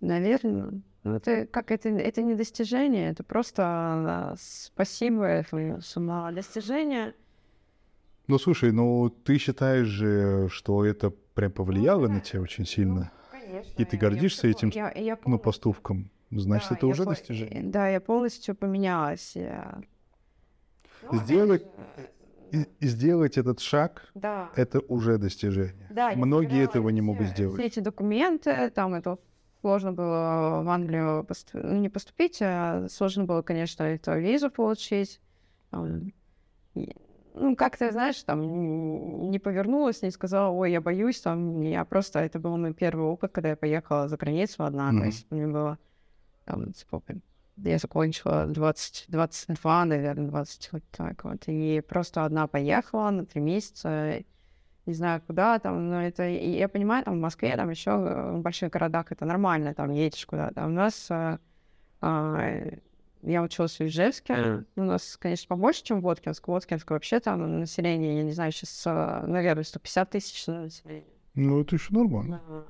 наверное, 0.00 0.82
ну, 1.04 1.14
это 1.16 1.46
как 1.46 1.70
это, 1.70 1.88
это 1.90 2.22
не 2.22 2.34
достижение, 2.34 3.10
это 3.10 3.22
просто 3.22 3.62
а, 3.62 4.34
спасибо, 4.38 5.24
это 5.24 5.80
самодостижение. 5.82 7.14
Ну, 8.26 8.38
слушай, 8.38 8.72
ну 8.72 9.10
ты 9.10 9.36
считаешь 9.38 9.86
же, 9.86 10.48
что 10.50 10.84
это 10.84 11.10
прям 11.34 11.52
повлияло 11.52 12.08
на 12.08 12.20
тебя 12.20 12.40
очень 12.40 12.64
сильно? 12.66 13.12
Конечно. 13.30 13.72
И 13.76 13.84
ты 13.84 13.96
я 13.96 14.00
гордишься 14.00 14.38
всё 14.40 14.50
этим, 14.50 14.68
я, 14.70 14.90
я 14.92 15.18
Ну, 15.26 15.38
поступком. 15.38 16.10
Значит, 16.30 16.70
да, 16.70 16.76
это 16.76 16.86
я 16.86 16.92
уже 16.92 17.04
по- 17.04 17.10
достижение. 17.10 17.62
Да, 17.64 17.88
я 17.88 18.00
полностью 18.00 18.54
поменялась. 18.56 19.36
я- 19.36 19.80
Ну, 21.12 21.18
Сделать- 21.20 21.62
опять 21.62 22.06
же, 22.06 22.10
И, 22.80 22.84
и 22.84 22.86
сделать 22.88 23.36
этот 23.36 23.60
шаг 23.60 24.08
Да.— 24.14 24.48
это 24.56 24.80
уже 24.88 25.18
достижение. 25.18 25.86
Да, 25.90 26.10
я 26.10 26.16
Многие 26.16 26.62
этого 26.64 26.88
не 26.90 27.00
все- 27.00 27.06
могут 27.06 27.26
Все 27.26 27.34
сделать. 27.34 27.60
эти 27.60 27.80
документы, 27.80 28.70
там 28.70 28.94
это 28.94 29.18
сложно 29.64 29.92
было 29.92 30.60
в 30.62 30.68
Англию 30.68 31.24
посту- 31.24 31.58
ну, 31.62 31.78
не 31.78 31.88
поступить, 31.88 32.38
а 32.42 32.86
сложно 32.90 33.24
было, 33.24 33.40
конечно, 33.40 33.82
эту 33.84 34.12
визу 34.18 34.50
получить. 34.50 35.22
Ну, 35.72 37.56
как-то, 37.56 37.90
знаешь, 37.90 38.22
там 38.24 39.30
не 39.30 39.38
повернулась, 39.38 40.02
не 40.02 40.10
сказала, 40.10 40.50
ой, 40.50 40.70
я 40.70 40.82
боюсь, 40.82 41.20
там, 41.20 41.62
я 41.62 41.84
просто, 41.86 42.18
это 42.18 42.38
был 42.38 42.58
мой 42.58 42.74
первый 42.74 43.06
опыт, 43.06 43.32
когда 43.32 43.48
я 43.48 43.56
поехала 43.56 44.06
за 44.06 44.18
границу 44.18 44.64
одна, 44.64 44.92
Мгм. 44.92 45.00
то 45.00 45.06
есть 45.06 45.30
мне 45.30 45.46
было, 45.46 45.78
там, 46.44 46.74
сколько, 46.74 47.16
я 47.56 47.78
закончила 47.78 48.46
20, 48.46 49.06
22, 49.08 49.84
наверное, 49.86 50.28
20, 50.28 50.72
вот 50.72 50.82
так 50.90 51.24
вот, 51.24 51.44
и 51.46 51.80
просто 51.88 52.26
одна 52.26 52.46
поехала 52.46 53.10
на 53.10 53.24
три 53.24 53.40
месяца, 53.40 54.22
не 54.86 54.94
знаю 54.94 55.22
куда 55.26 55.58
там, 55.58 55.88
но 55.88 56.02
это, 56.02 56.24
я 56.28 56.68
понимаю, 56.68 57.04
там 57.04 57.18
в 57.18 57.20
Москве, 57.20 57.56
там 57.56 57.70
еще 57.70 57.90
в 57.96 58.40
больших 58.40 58.70
городах 58.70 59.12
это 59.12 59.24
нормально, 59.24 59.74
там 59.74 59.90
едешь 59.90 60.26
куда-то. 60.26 60.62
А 60.62 60.66
у 60.66 60.70
нас, 60.70 61.06
а, 61.10 61.38
а, 62.00 62.60
я 63.22 63.42
училась 63.42 63.78
в 63.78 63.80
Ижевске, 63.80 64.64
у 64.76 64.82
нас, 64.82 65.16
конечно, 65.16 65.48
побольше, 65.48 65.82
чем 65.84 66.00
Воткинск. 66.00 66.46
Воткинск 66.48 66.90
вообще 66.90 67.20
там 67.20 67.60
население, 67.60 68.18
я 68.18 68.22
не 68.22 68.32
знаю, 68.32 68.52
сейчас, 68.52 68.84
наверное, 69.26 69.64
150 69.64 70.10
тысяч 70.10 70.46
населения. 70.46 71.04
Ну, 71.34 71.62
это 71.62 71.76
еще 71.76 71.92
нормально. 71.92 72.40
Да. 72.48 72.64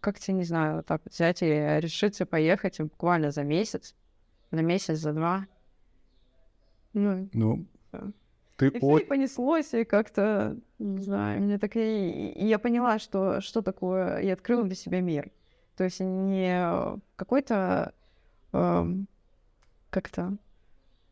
Как 0.00 0.18
тебе, 0.18 0.34
не 0.34 0.44
знаю, 0.44 0.76
вот 0.76 0.86
так 0.86 1.00
вот 1.04 1.12
взять 1.12 1.42
и 1.42 1.46
решиться 1.46 2.26
поехать 2.26 2.80
буквально 2.80 3.30
за 3.30 3.44
месяц, 3.44 3.94
на 4.50 4.60
месяц, 4.60 4.98
за 4.98 5.12
два. 5.12 5.46
Ну, 6.92 7.28
Ну, 7.32 7.64
Да. 7.92 8.10
Ты 8.70 8.76
и 8.76 8.80
все, 8.80 8.86
о- 8.86 8.98
и 8.98 9.04
понеслось, 9.04 9.74
и 9.74 9.84
как-то, 9.84 10.56
не 10.78 11.02
знаю, 11.02 11.42
мне 11.42 11.58
так 11.58 11.76
и, 11.76 12.30
и 12.30 12.46
я 12.46 12.58
поняла, 12.58 12.98
что, 12.98 13.40
что 13.40 13.62
такое, 13.62 14.18
и 14.18 14.28
открыла 14.28 14.64
для 14.64 14.74
себя 14.74 15.00
мир. 15.00 15.30
То 15.76 15.84
есть 15.84 16.00
не 16.00 17.00
какой-то 17.16 17.94
эм, 18.52 19.06
как-то 19.90 20.36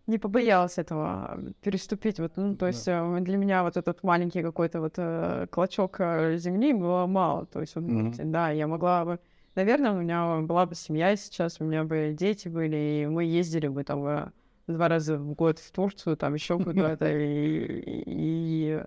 не 0.06 0.18
побоялась 0.18 0.78
этого 0.78 1.38
переступить. 1.60 2.18
Вот, 2.18 2.36
ну, 2.36 2.54
то 2.54 2.60
Да. 2.60 2.66
есть 2.68 2.88
э, 2.88 3.18
для 3.20 3.36
меня 3.36 3.62
вот 3.62 3.76
этот 3.76 4.02
маленький 4.02 4.42
какой-то 4.42 4.80
вот 4.80 4.94
э, 4.96 5.46
клочок 5.50 5.96
э, 6.00 6.36
земли 6.36 6.72
было 6.72 7.06
мало. 7.06 7.46
То 7.46 7.60
есть, 7.60 7.74
вот, 7.76 7.84
Мгм. 7.84 8.32
да, 8.32 8.50
я 8.50 8.66
могла 8.66 9.04
бы, 9.04 9.18
наверное, 9.54 9.92
у 9.92 10.00
меня 10.00 10.40
была 10.40 10.66
бы 10.66 10.74
семья 10.74 11.14
сейчас, 11.16 11.60
у 11.60 11.64
меня 11.64 11.84
бы 11.84 12.14
дети 12.18 12.48
были, 12.48 13.02
и 13.02 13.06
мы 13.06 13.24
ездили 13.24 13.68
бы 13.68 13.84
там 13.84 14.04
э, 14.06 14.30
два 14.70 14.88
раза 14.88 15.18
в 15.18 15.34
год 15.34 15.58
в 15.58 15.70
Турцию, 15.72 16.16
там 16.16 16.34
еще 16.34 16.58
куда-то, 16.62 17.10
и, 17.10 18.02
и 18.06 18.82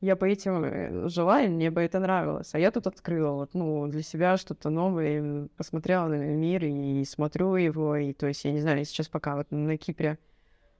я 0.00 0.16
по 0.16 0.24
этим 0.24 0.64
э, 0.64 1.08
жила, 1.08 1.42
и 1.42 1.48
мне 1.48 1.70
бы 1.70 1.80
это 1.80 1.98
нравилось. 1.98 2.54
А 2.54 2.58
я 2.58 2.70
тут 2.70 2.86
открыла 2.86 3.32
вот, 3.32 3.54
ну, 3.54 3.86
для 3.86 4.02
себя 4.02 4.36
что-то 4.36 4.70
новое, 4.70 5.48
посмотрела 5.56 6.08
на 6.08 6.14
мир, 6.14 6.64
и 6.64 7.04
смотрю 7.04 7.56
его, 7.56 7.96
и 7.96 8.12
то 8.12 8.26
есть, 8.26 8.44
я 8.44 8.52
не 8.52 8.60
знаю, 8.60 8.84
сейчас 8.84 9.08
пока 9.08 9.36
вот 9.36 9.50
на 9.50 9.76
Кипре 9.76 10.18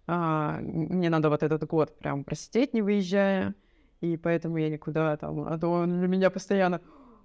а, 0.07 0.59
мне 0.61 1.11
надо 1.11 1.31
вот 1.31 1.43
этот 1.43 1.67
год 1.67 1.99
прям 1.99 2.25
просидеть, 2.25 2.75
не 2.75 2.83
выезжая, 2.83 3.55
и 4.01 4.17
поэтому 4.17 4.59
я 4.59 4.69
никуда 4.69 5.17
там, 5.17 5.41
а 5.41 5.59
то 5.59 5.85
для 5.87 6.07
меня 6.07 6.31
постоянно, 6.31 6.81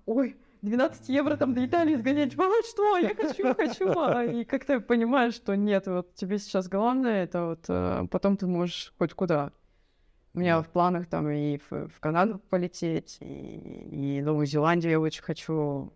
ой, 0.05 0.36
12 0.62 1.09
евро 1.09 1.38
там 1.38 1.53
до 1.55 1.66
Италии 1.66 1.95
сгонять, 1.95 2.34
а 2.38 2.49
что, 2.70 2.97
я 2.97 3.16
хочу, 3.16 3.53
хочу, 3.55 3.89
а, 3.97 4.24
и 4.24 4.43
как-то 4.45 4.80
понимаешь, 4.80 5.34
что 5.34 5.55
нет, 5.55 5.88
вот 5.88 6.14
тебе 6.14 6.38
сейчас 6.38 6.68
главное, 6.70 7.24
это 7.24 7.45
вот 7.47 7.66
э, 7.68 8.05
потом 8.12 8.38
ты 8.38 8.45
можешь 8.45 8.93
хоть 8.99 9.14
куда. 9.14 9.51
У 10.34 10.39
меня 10.39 10.62
в 10.62 10.68
планах 10.70 11.07
там 11.07 11.30
и 11.30 11.57
в, 11.57 11.88
в 11.89 11.99
Канаду 11.99 12.39
полететь, 12.49 13.18
и, 13.22 14.18
и 14.18 14.22
Новую 14.22 14.45
Зеландию 14.45 14.91
я 14.91 14.99
очень 14.99 15.24
хочу, 15.24 15.91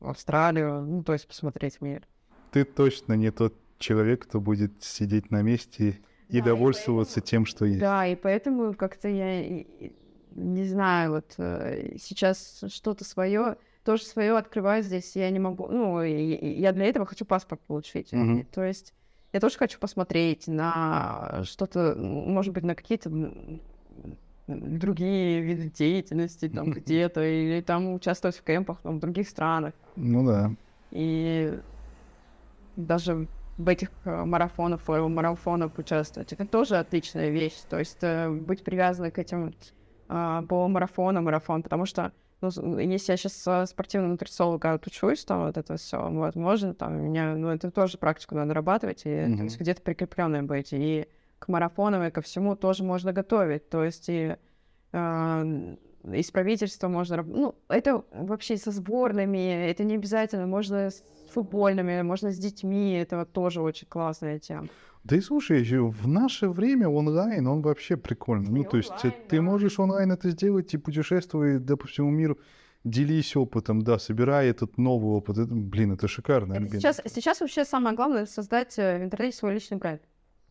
Австралию, 0.00 0.82
ну, 0.82 1.02
то 1.02 1.14
есть 1.14 1.26
посмотреть 1.26 1.80
мир. 1.80 2.06
ты 2.52 2.64
точно 2.64 3.14
не 3.14 3.30
тот 3.30 3.54
человек, 3.78 4.24
кто 4.24 4.38
будет 4.38 4.82
сидеть 4.82 5.30
на 5.30 5.40
месте 5.40 5.98
и 6.28 6.32
Да, 6.32 6.38
и 6.38 6.40
довольствоваться 6.42 7.20
поэтому- 7.20 7.30
тем, 7.30 7.46
что 7.46 7.64
есть. 7.64 7.80
Да, 7.80 8.06
и 8.06 8.14
поэтому 8.16 8.74
как-то 8.74 9.08
я 9.08 9.40
и- 9.42 9.66
и 9.80 9.96
не 10.34 10.64
знаю, 10.64 11.12
вот 11.12 11.34
э, 11.38 11.96
сейчас 11.98 12.62
что-то 12.68 13.04
свое, 13.04 13.56
тоже 13.84 14.04
свое 14.04 14.36
открываю 14.36 14.82
здесь, 14.82 15.14
я 15.16 15.30
не 15.30 15.38
могу, 15.38 15.68
ну, 15.68 16.02
я 16.02 16.72
для 16.72 16.86
этого 16.86 17.06
хочу 17.06 17.24
паспорт 17.24 17.60
получить. 17.62 18.12
И 18.12 18.44
То 18.52 18.64
есть 18.64 18.94
я 19.32 19.40
тоже 19.40 19.58
хочу 19.58 19.78
посмотреть 19.78 20.46
на 20.46 21.42
что-то, 21.44 21.94
может 21.96 22.52
быть, 22.54 22.64
на 22.64 22.74
какие-то 22.74 23.10
другие 24.46 25.40
виды 25.40 25.70
деятельности 25.70 26.48
там 26.48 26.70
где-то, 26.70 27.22
или 27.24 27.60
там 27.60 27.94
участвовать 27.94 28.36
в 28.36 28.42
кемпах 28.42 28.78
там, 28.82 28.98
в 28.98 29.00
других 29.00 29.28
странах. 29.28 29.74
Ну 29.96 30.26
да. 30.26 30.52
И 30.90 31.58
даже 32.76 33.26
в 33.56 33.68
этих 33.68 33.90
э, 34.04 34.24
марафонах, 34.24 34.80
марафонах 34.86 35.78
участвовать, 35.78 36.32
это 36.32 36.46
тоже 36.46 36.76
отличная 36.76 37.30
вещь. 37.30 37.56
То 37.68 37.78
есть 37.78 37.98
э, 38.02 38.30
быть 38.30 38.64
привязанной 38.64 39.10
к 39.10 39.18
этим 39.18 39.54
э, 40.08 40.42
полумарафонам, 40.48 41.24
марафон, 41.24 41.62
потому 41.62 41.86
что 41.86 42.12
ну, 42.40 42.78
если 42.78 43.12
я 43.12 43.16
сейчас 43.16 43.68
спортивного 43.70 44.12
нутрициолога 44.12 44.72
отучусь, 44.72 45.24
там 45.24 45.46
вот 45.46 45.56
это 45.56 45.76
все, 45.76 46.08
вот, 46.10 46.34
можно 46.34 46.74
там 46.74 47.02
меня, 47.02 47.34
ну, 47.34 47.48
это 47.48 47.70
тоже 47.70 47.98
практику 47.98 48.34
надо 48.34 48.48
нарабатывать, 48.48 49.06
и 49.06 49.08
mm-hmm. 49.08 49.36
то 49.36 49.42
есть, 49.44 49.60
где-то 49.60 49.82
прикрепленной 49.82 50.42
быть, 50.42 50.72
и 50.72 51.06
к 51.38 51.48
марафонам, 51.48 52.02
и 52.04 52.10
ко 52.10 52.20
всему 52.20 52.56
тоже 52.56 52.84
можно 52.84 53.12
готовить, 53.12 53.68
то 53.68 53.84
есть 53.84 54.08
и 54.08 54.36
э, 54.92 55.76
из 56.12 56.30
правительства 56.30 56.88
можно, 56.88 57.22
ну, 57.22 57.54
это 57.68 58.04
вообще 58.12 58.56
со 58.56 58.70
сборными, 58.70 59.68
это 59.68 59.84
не 59.84 59.94
обязательно, 59.94 60.46
можно 60.46 60.90
футбольными, 61.34 62.02
можно 62.02 62.30
с 62.30 62.38
детьми, 62.38 62.92
это 62.92 63.24
тоже 63.24 63.60
очень 63.60 63.86
классная 63.88 64.38
тема. 64.38 64.68
Да 65.04 65.16
и 65.16 65.20
слушай, 65.20 65.62
в 65.78 66.08
наше 66.08 66.48
время 66.48 66.88
онлайн, 66.88 67.46
он 67.46 67.60
вообще 67.60 67.96
прикольный. 67.96 68.50
Ну, 68.50 68.64
то 68.64 68.78
есть 68.78 69.04
э, 69.04 69.12
ты 69.28 69.40
можешь 69.40 69.78
онлайн 69.78 70.12
это 70.12 70.30
сделать 70.30 70.74
и 70.74 70.78
путешествовать 70.78 71.64
да, 71.64 71.76
по 71.76 71.86
всему 71.86 72.10
миру, 72.10 72.38
делись 72.84 73.36
опытом, 73.36 73.82
да, 73.82 73.98
собирай 73.98 74.48
этот 74.48 74.78
новый 74.78 75.16
опыт. 75.16 75.38
Это, 75.38 75.54
блин, 75.54 75.92
это 75.92 76.08
шикарно. 76.08 76.54
Это 76.54 76.80
сейчас, 76.80 77.02
сейчас 77.06 77.40
вообще 77.40 77.64
самое 77.64 77.94
главное 77.94 78.26
создать 78.26 78.78
э, 78.78 78.98
в 78.98 79.04
интернете 79.04 79.36
свой 79.36 79.54
личный 79.54 79.76
бренд. 79.76 80.00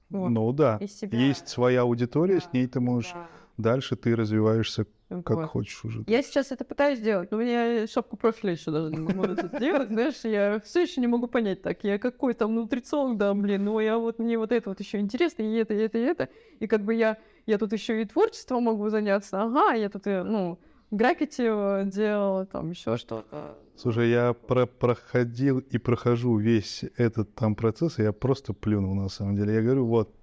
Вот. 0.10 0.30
Ну 0.30 0.52
да, 0.52 0.80
есть 0.80 1.48
своя 1.48 1.82
аудитория, 1.82 2.36
да, 2.36 2.42
с 2.42 2.54
ней 2.54 2.68
ты 2.68 2.80
можешь... 2.80 3.14
Да 3.14 3.28
дальше 3.58 3.96
ты 3.96 4.16
развиваешься 4.16 4.86
как 5.22 5.38
вот. 5.38 5.50
хочешь 5.50 5.84
уже. 5.86 6.04
Я 6.08 6.24
сейчас 6.24 6.52
это 6.52 6.66
пытаюсь 6.66 7.00
сделать, 7.00 7.30
но 7.30 7.38
у 7.38 7.42
меня 7.42 7.86
шапку 7.88 8.18
профиля 8.18 8.54
еще 8.54 8.72
даже 8.72 8.90
не 8.92 9.00
могу 9.00 9.34
сделать, 9.58 9.90
знаешь, 9.90 10.20
я 10.24 10.60
все 10.60 10.82
еще 10.82 11.02
не 11.02 11.08
могу 11.08 11.28
понять, 11.28 11.62
так, 11.62 11.84
я 11.84 12.00
какой 12.00 12.34
там 12.34 12.56
нутрициолог, 12.56 13.18
да, 13.18 13.34
блин, 13.34 13.66
ну 13.66 13.80
я 13.80 13.98
вот, 13.98 14.18
мне 14.20 14.38
вот 14.38 14.52
это 14.52 14.70
вот 14.70 14.80
еще 14.80 15.00
интересно, 15.00 15.44
и 15.44 15.54
это, 15.56 15.74
и 15.74 15.78
это, 15.78 15.98
и 15.98 16.02
это, 16.02 16.30
и 16.60 16.68
как 16.68 16.84
бы 16.84 16.96
я, 16.96 17.18
я 17.46 17.58
тут 17.58 17.74
еще 17.74 18.02
и 18.02 18.06
творчеством 18.06 18.64
могу 18.64 18.90
заняться, 18.90 19.44
ага, 19.44 19.74
я 19.74 19.90
тут, 19.90 20.08
э, 20.08 20.24
ну, 20.24 20.60
граффити 20.90 21.44
э, 21.46 21.86
делал, 21.86 22.46
там 22.46 22.72
еще 22.72 22.98
что-то. 22.98 23.58
Слушай, 23.76 24.10
я 24.12 24.34
про 24.34 24.68
проходил 24.68 25.60
и 25.60 25.78
прохожу 25.80 26.38
весь 26.38 26.86
этот 26.96 27.34
там 27.34 27.56
процесс, 27.56 27.98
и 27.98 28.04
я 28.04 28.14
просто 28.14 28.54
плюнул 28.54 28.94
на 28.94 29.10
самом 29.10 29.36
деле. 29.36 29.56
Я 29.56 29.62
говорю, 29.62 29.88
вот, 29.88 30.14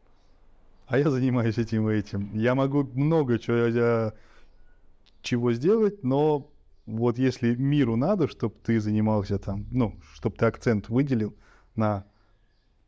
а 0.90 0.98
я 0.98 1.08
занимаюсь 1.08 1.56
этим 1.56 1.88
и 1.88 1.94
этим. 1.94 2.30
Я 2.34 2.56
могу 2.56 2.82
много 2.82 3.38
чего, 3.38 3.56
я, 3.56 4.12
чего 5.22 5.52
сделать, 5.52 6.02
но 6.02 6.50
вот 6.84 7.16
если 7.16 7.54
миру 7.54 7.94
надо, 7.94 8.26
чтобы 8.26 8.56
ты 8.64 8.80
занимался 8.80 9.38
там, 9.38 9.66
ну, 9.70 9.94
чтобы 10.14 10.36
ты 10.36 10.46
акцент 10.46 10.88
выделил 10.88 11.36
на 11.76 12.04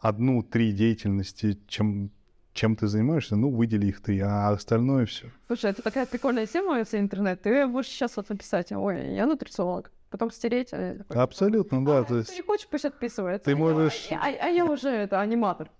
одну-три 0.00 0.72
деятельности, 0.72 1.61
чем, 1.68 2.11
чем 2.53 2.74
ты 2.74 2.88
занимаешься, 2.88 3.36
ну, 3.36 3.50
выдели 3.50 3.86
их 3.86 4.03
ты, 4.03 4.20
а 4.20 4.50
остальное 4.50 5.07
все. 5.07 5.28
Слушай, 5.46 5.70
это 5.70 5.82
такая 5.82 6.05
прикольная 6.05 6.46
тема, 6.46 6.78
если 6.78 6.98
интернет. 6.98 7.40
Ты 7.42 7.68
можешь 7.68 7.92
сейчас 7.92 8.16
вот 8.16 8.28
написать, 8.28 8.72
ой, 8.72 9.14
я 9.14 9.26
нутрициолог, 9.26 9.92
потом 10.11 10.32
стереть. 10.32 10.72
А 10.72 11.05
Абсолютно, 11.11 11.84
да. 11.84 12.00
А, 12.00 12.05
то 12.05 12.18
есть... 12.18 12.34
не 12.34 12.42
хочешь, 12.42 12.66
пусть 12.66 12.84
отписывается. 12.84 13.44
Ты 13.44 13.55
можешь... 13.55 14.09
А, 14.11 14.26
а, 14.26 14.46
а 14.46 14.48
я 14.48 14.64
уже 14.64 14.88
это 14.88 15.20
аниматор 15.20 15.70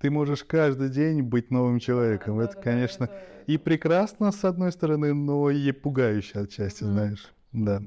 ты 0.00 0.10
можешь 0.10 0.44
каждый 0.44 0.88
день 0.88 1.22
быть 1.22 1.50
новым 1.50 1.78
человеком. 1.78 2.38
Да, 2.38 2.44
это, 2.44 2.56
да, 2.56 2.62
конечно, 2.62 3.04
это... 3.04 3.22
и 3.46 3.58
прекрасно, 3.58 4.32
с 4.32 4.44
одной 4.44 4.72
стороны, 4.72 5.12
но 5.12 5.50
и 5.50 5.72
пугающе 5.72 6.40
отчасти, 6.40 6.82
mm-hmm. 6.82 6.92
знаешь. 6.92 7.32
Да. 7.52 7.82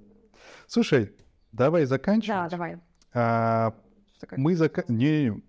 Слушай, 0.67 1.11
давай 1.51 1.85
заканчивать. 1.85 2.27
Да, 2.27 2.49
давай. 2.49 2.77
А, 3.13 3.73
мы 4.37 4.55
зак... 4.55 4.87
Не, 4.89 5.41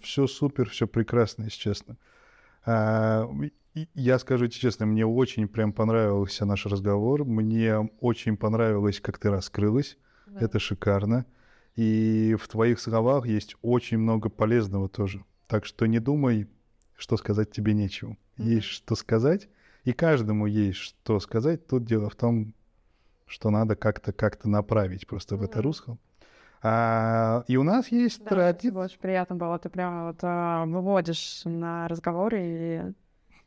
все 0.00 0.28
супер, 0.28 0.70
все 0.70 0.86
прекрасно, 0.86 1.44
если 1.44 1.58
честно. 1.58 1.96
А, 2.64 3.28
я 3.94 4.18
скажу 4.20 4.46
тебе 4.46 4.60
честно, 4.60 4.86
мне 4.86 5.04
очень 5.04 5.48
прям 5.48 5.72
понравился 5.72 6.46
наш 6.46 6.66
разговор. 6.66 7.24
Мне 7.24 7.90
очень 8.00 8.36
понравилось, 8.36 9.00
как 9.00 9.18
ты 9.18 9.28
раскрылась. 9.28 9.98
Да. 10.26 10.44
Это 10.44 10.60
шикарно. 10.60 11.26
И 11.74 12.36
в 12.40 12.46
твоих 12.46 12.78
словах 12.78 13.26
есть 13.26 13.56
очень 13.60 13.98
много 13.98 14.28
полезного 14.28 14.88
тоже. 14.88 15.24
Так 15.46 15.64
что 15.64 15.86
не 15.86 15.98
думай, 15.98 16.48
что 16.96 17.16
сказать 17.16 17.50
тебе 17.50 17.74
нечего. 17.74 18.16
Mm-hmm. 18.38 18.44
Есть 18.44 18.66
что 18.66 18.94
сказать, 18.96 19.48
и 19.84 19.92
каждому 19.92 20.46
есть 20.46 20.78
что 20.78 21.20
сказать. 21.20 21.66
Тут 21.66 21.84
дело 21.84 22.10
в 22.10 22.16
том, 22.16 22.54
что 23.26 23.50
надо 23.50 23.76
как-то 23.76 24.12
как-то 24.12 24.48
направить 24.48 25.06
просто 25.06 25.34
mm-hmm. 25.34 25.38
в 25.38 25.42
это 25.42 25.62
русло. 25.62 25.98
А, 26.62 27.44
и 27.46 27.56
у 27.56 27.62
нас 27.62 27.88
есть 27.88 28.22
да, 28.24 28.30
традиция. 28.30 28.84
Очень 28.84 28.98
приятно 28.98 29.36
было. 29.36 29.58
Ты 29.58 29.68
прямо 29.68 30.08
вот 30.08 30.18
а, 30.22 30.64
выводишь 30.64 31.42
на 31.44 31.86
разговоры 31.86 32.94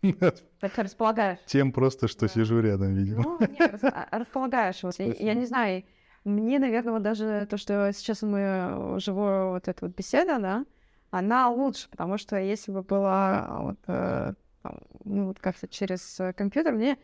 и 0.02 0.14
так 0.60 0.78
располагаешь. 0.78 1.40
Тем 1.46 1.74
просто, 1.74 2.08
что 2.08 2.28
да. 2.28 2.34
сижу 2.34 2.62
рядом, 2.62 2.94
видимо. 2.94 3.24
Ну, 3.24 3.40
нет, 3.40 3.84
а, 3.84 4.18
располагаешь. 4.18 4.82
Вот, 4.84 4.98
я, 5.00 5.14
я 5.14 5.34
не 5.34 5.46
знаю, 5.46 5.84
мне, 6.24 6.60
наверное, 6.60 6.94
вот 6.94 7.02
даже 7.02 7.48
то, 7.50 7.58
что 7.58 7.92
сейчас 7.94 8.22
мы 8.22 8.96
живую 9.00 9.50
вот 9.52 9.68
эта 9.68 9.86
вот 9.86 9.96
беседа, 9.96 10.40
да, 10.40 10.66
она 11.12 11.50
лучше, 11.50 11.90
потому 11.90 12.18
что 12.18 12.38
если 12.38 12.72
бы 12.72 12.82
была 12.82 13.60
вот, 13.62 13.80
э, 13.88 14.34
там, 14.62 14.80
ну, 15.04 15.28
вот 15.28 15.40
как-то 15.40 15.68
через 15.68 16.20
э, 16.20 16.34
компьютер, 16.34 16.74
мне, 16.74 16.98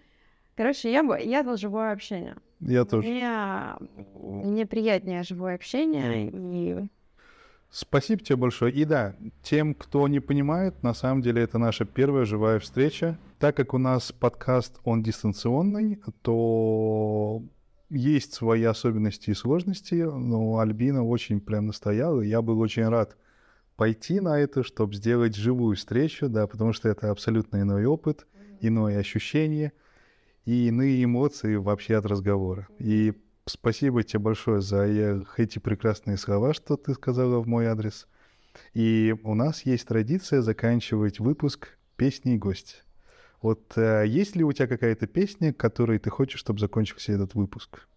короче, 0.55 0.91
я 0.91 1.03
бы, 1.03 1.19
я 1.19 1.43
за 1.43 1.57
живое 1.57 1.91
общение. 1.91 2.35
Я 2.59 2.85
тоже. 2.85 3.07
Мне, 3.07 3.75
мне 4.15 4.65
приятнее 4.65 5.23
живое 5.23 5.55
общение 5.55 6.29
и 6.31 6.87
Спасибо 7.71 8.23
тебе 8.23 8.37
большое. 8.37 8.73
И 8.73 8.85
да, 8.85 9.15
тем, 9.43 9.73
кто 9.73 10.07
не 10.07 10.21
понимает, 10.21 10.81
на 10.81 10.93
самом 10.93 11.21
деле 11.21 11.41
это 11.41 11.57
наша 11.57 11.83
первая 11.83 12.23
живая 12.23 12.59
встреча. 12.59 13.19
Так 13.37 13.57
как 13.57 13.73
у 13.73 13.77
нас 13.77 14.13
подкаст, 14.13 14.79
он 14.85 15.03
дистанционный, 15.03 16.01
то 16.21 17.43
есть 17.89 18.33
свои 18.33 18.63
особенности 18.63 19.31
и 19.31 19.33
сложности, 19.33 19.95
но 19.95 20.59
Альбина 20.59 21.03
очень 21.05 21.41
прям 21.41 21.67
настояла, 21.67 22.21
и 22.21 22.29
я 22.29 22.41
был 22.41 22.61
очень 22.61 22.87
рад 22.87 23.17
пойти 23.75 24.19
на 24.19 24.39
это, 24.39 24.63
чтобы 24.63 24.95
сделать 24.95 25.35
живую 25.35 25.75
встречу, 25.75 26.29
да, 26.29 26.47
потому 26.47 26.73
что 26.73 26.89
это 26.89 27.11
абсолютно 27.11 27.61
иной 27.61 27.85
опыт, 27.85 28.25
иное 28.61 28.99
ощущение 28.99 29.73
и 30.45 30.67
иные 30.67 31.03
эмоции 31.03 31.55
вообще 31.55 31.97
от 31.97 32.05
разговора. 32.05 32.67
И 32.79 33.13
спасибо 33.45 34.03
тебе 34.03 34.19
большое 34.19 34.61
за 34.61 34.85
э, 34.85 35.23
эти 35.37 35.59
прекрасные 35.59 36.17
слова, 36.17 36.53
что 36.53 36.77
ты 36.77 36.93
сказала 36.93 37.39
в 37.39 37.47
мой 37.47 37.67
адрес. 37.67 38.07
И 38.73 39.15
у 39.23 39.33
нас 39.35 39.65
есть 39.65 39.87
традиция 39.87 40.41
заканчивать 40.41 41.19
выпуск 41.19 41.77
песней 41.97 42.37
гость. 42.37 42.83
Вот 43.41 43.77
э, 43.77 44.05
есть 44.07 44.35
ли 44.35 44.43
у 44.43 44.51
тебя 44.53 44.67
какая-то 44.67 45.07
песня, 45.07 45.53
которой 45.53 45.99
ты 45.99 46.09
хочешь, 46.09 46.39
чтобы 46.39 46.59
закончился 46.59 47.11
этот 47.11 47.35
выпуск? 47.35 47.87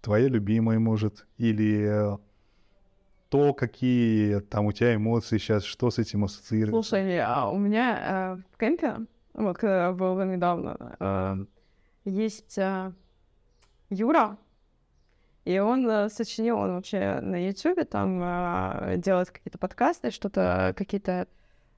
Твоя 0.00 0.28
любимая, 0.28 0.78
может, 0.78 1.26
или 1.36 2.14
э, 2.14 2.18
то, 3.28 3.54
какие 3.54 4.40
там 4.40 4.66
у 4.66 4.72
тебя 4.72 4.94
эмоции 4.94 5.38
сейчас, 5.38 5.64
что 5.64 5.90
с 5.90 5.98
этим 5.98 6.24
ассоциируется? 6.24 6.88
Слушай, 6.88 7.20
а 7.20 7.48
у 7.48 7.58
меня 7.58 8.36
э, 8.36 8.42
в 8.52 8.58
кемпе, 8.58 8.96
вот 9.34 9.58
когда 9.58 9.92
был 9.92 10.22
недавно, 10.24 10.96
э, 11.00 11.36
есть 12.04 12.56
э, 12.56 12.92
Юра, 13.90 14.38
и 15.44 15.58
он 15.58 15.88
э, 15.88 16.08
сочинил, 16.08 16.58
он 16.58 16.74
вообще 16.74 17.20
на 17.20 17.36
Ютубе 17.46 17.84
там 17.84 18.20
э, 18.22 18.96
делает 18.98 19.30
какие-то 19.30 19.58
подкасты, 19.58 20.10
что-то, 20.10 20.74
какие-то 20.76 21.28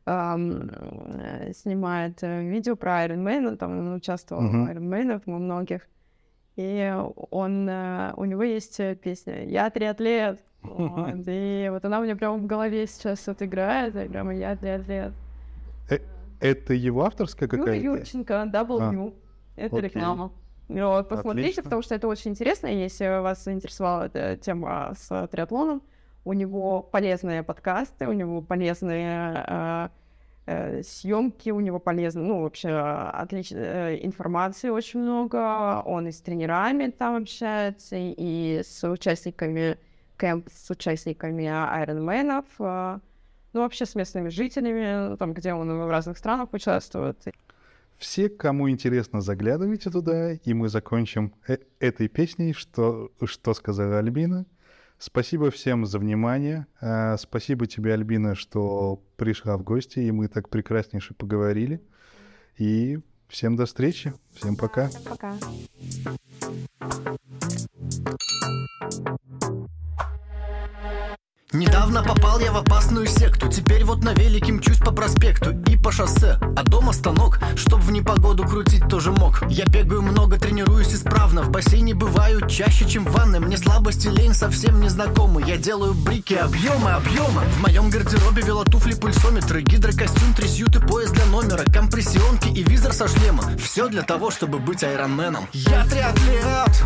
э, 0.07 1.53
снимает 1.55 2.23
э, 2.23 2.43
видео 2.49 2.77
про 2.77 3.07
Iron 3.07 3.25
Man, 3.25 3.47
он 3.47 3.57
там 3.59 3.79
он 3.79 3.95
участвовал 3.95 4.43
uh-huh. 4.43 4.65
в 4.65 4.71
Iron 4.71 4.89
Man 4.89 5.23
во 5.27 5.39
многих. 5.39 5.89
И 6.59 6.93
он, 7.31 7.69
э, 7.69 8.13
у 8.17 8.25
него 8.25 8.43
есть 8.43 8.81
э, 8.81 8.97
песня 8.97 9.45
«Я 9.45 9.71
триатлет», 9.71 10.41
вот, 10.63 11.23
и 11.29 11.69
вот 11.71 11.85
она 11.85 12.01
у 12.01 12.03
меня 12.03 12.17
прямо 12.17 12.37
в 12.37 12.47
голове 12.47 12.85
сейчас 12.89 13.25
вот 13.29 13.41
играет, 13.43 13.95
и 13.95 14.09
прямо 14.09 14.35
я 14.35 14.57
для 14.57 14.79
лет. 14.79 15.13
Э, 15.89 15.99
это 16.41 16.75
его 16.75 17.05
авторская 17.05 17.49
какая-то? 17.49 17.75
Юра 17.75 17.99
Юрченко, 18.01 18.51
W. 18.53 19.15
А, 19.15 19.61
это 19.61 19.77
окей. 19.77 19.89
реклама. 19.89 20.33
Вот, 20.67 21.09
посмотрите, 21.09 21.49
Отлично. 21.51 21.63
потому 21.63 21.83
что 21.83 21.95
это 21.95 22.09
очень 22.09 22.33
интересно. 22.33 22.67
Если 22.67 23.07
вас 23.07 23.45
заинтересовала 23.45 24.07
эта 24.07 24.37
тема 24.37 24.95
с 24.99 25.29
триатлоном, 25.29 25.81
у 26.25 26.33
него 26.33 26.83
полезные 26.83 27.45
подкасты, 27.45 28.09
у 28.09 28.13
него 28.13 28.43
полезные 28.43 29.91
съемки, 30.83 31.51
у 31.51 31.61
него 31.61 31.79
полезно, 31.79 32.23
ну, 32.23 32.43
вообще 32.43 32.71
отличная 32.71 33.97
э, 33.97 34.07
информации 34.07 34.71
очень 34.71 35.01
много. 35.01 35.83
Он 35.85 36.07
и 36.09 36.13
с 36.13 36.21
тренерами 36.21 36.89
там 36.89 37.23
общается, 37.23 37.97
и 37.97 38.63
с 38.65 38.89
участниками 38.89 39.79
кемп 40.19 40.49
с 40.53 40.71
участниками 40.71 41.45
Ironman, 41.45 42.45
а, 42.59 43.01
ну, 43.53 43.61
вообще 43.61 43.87
с 43.87 43.95
местными 43.95 44.29
жителями, 44.29 45.17
там, 45.17 45.33
где 45.33 45.55
он 45.55 45.69
в 45.69 45.91
разных 45.91 46.19
странах 46.19 46.53
участвует. 46.53 47.17
Все, 47.97 48.29
кому 48.29 48.71
интересно, 48.71 49.21
заглядывайте 49.21 49.91
туда, 49.91 50.33
и 50.33 50.55
мы 50.55 50.69
закончим 50.69 51.35
э 51.49 51.59
этой 51.81 52.09
песней, 52.09 52.53
что, 52.53 53.11
что 53.25 53.55
сказала 53.55 53.99
Альбина. 53.99 54.47
Спасибо 54.99 55.51
всем 55.51 55.87
за 55.87 55.99
внимание. 55.99 56.67
А, 56.81 57.17
спасибо 57.17 57.67
тебе, 57.67 57.95
Альбина, 57.95 58.35
что 58.35 59.03
пришла 59.17 59.57
в 59.57 59.63
гости, 59.63 60.01
и 60.01 60.11
мы 60.11 60.29
так 60.29 60.49
прекраснейше 60.49 61.15
поговорили. 61.15 61.81
И 62.57 62.99
Всем 63.29 63.57
до 63.57 63.67
встречи. 63.67 64.15
Всем 64.35 64.57
пока. 64.57 64.89
Пока. 65.05 65.37
Недавно 71.53 72.03
попал 72.03 72.39
я 72.41 72.53
в 72.53 72.59
опасную 72.59 73.07
секту. 73.07 73.49
Теперь 73.49 73.83
вот 73.83 74.05
на 74.05 74.13
велике 74.13 74.53
мчусь 74.53 74.77
по 74.77 74.93
проспекту 74.93 75.53
И 75.67 75.79
по 75.79 75.91
шоссе, 75.91 76.39
а 76.57 76.63
дома 76.63 76.93
станок 76.93 77.39
Чтоб 77.57 77.81
в 77.81 77.91
непогоду 77.91 78.47
крутить 78.47 78.87
тоже 78.87 79.13
мог. 79.13 79.43
Я 79.49 79.65
бегаю 79.65 80.03
много, 80.03 80.39
тренируюсь 80.39 80.93
исправно. 80.93 81.43
В 81.43 81.49
бассейне 81.49 81.95
бываю 81.95 82.47
чаще, 82.47 82.87
чем 82.87 83.07
в 83.07 83.13
ванной. 83.13 83.41
Мне 83.41 83.57
слабость 83.57 84.05
и 84.05 84.11
лень 84.11 84.35
совсем 84.35 84.83
не 84.83 84.91
знакомы 84.91 85.43
Я 85.47 85.57
делаю 85.57 85.95
брики, 85.95 86.35
объемы, 86.35 86.91
объемы. 86.91 87.41
В 87.57 87.63
моем 87.63 87.89
гардеробе 87.89 88.43
велотуфли, 88.43 88.93
пульсометры 88.93 89.63
Гидрокостюм, 89.63 90.35
трясют 90.35 90.77
и 90.77 90.87
пояс 90.87 91.11
для 91.13 91.25
номера 91.25 91.65
Компрессионки 91.73 92.49
и 92.49 92.63
визор 92.63 92.93
со 92.93 93.09
шлема 93.09 93.43
Все 93.57 93.89
для 93.89 94.03
того, 94.03 94.31
чтобы 94.31 94.59
быть 94.59 94.85
айронменом. 94.85 95.49
Я 95.55 95.87
триатлет, 95.87 96.85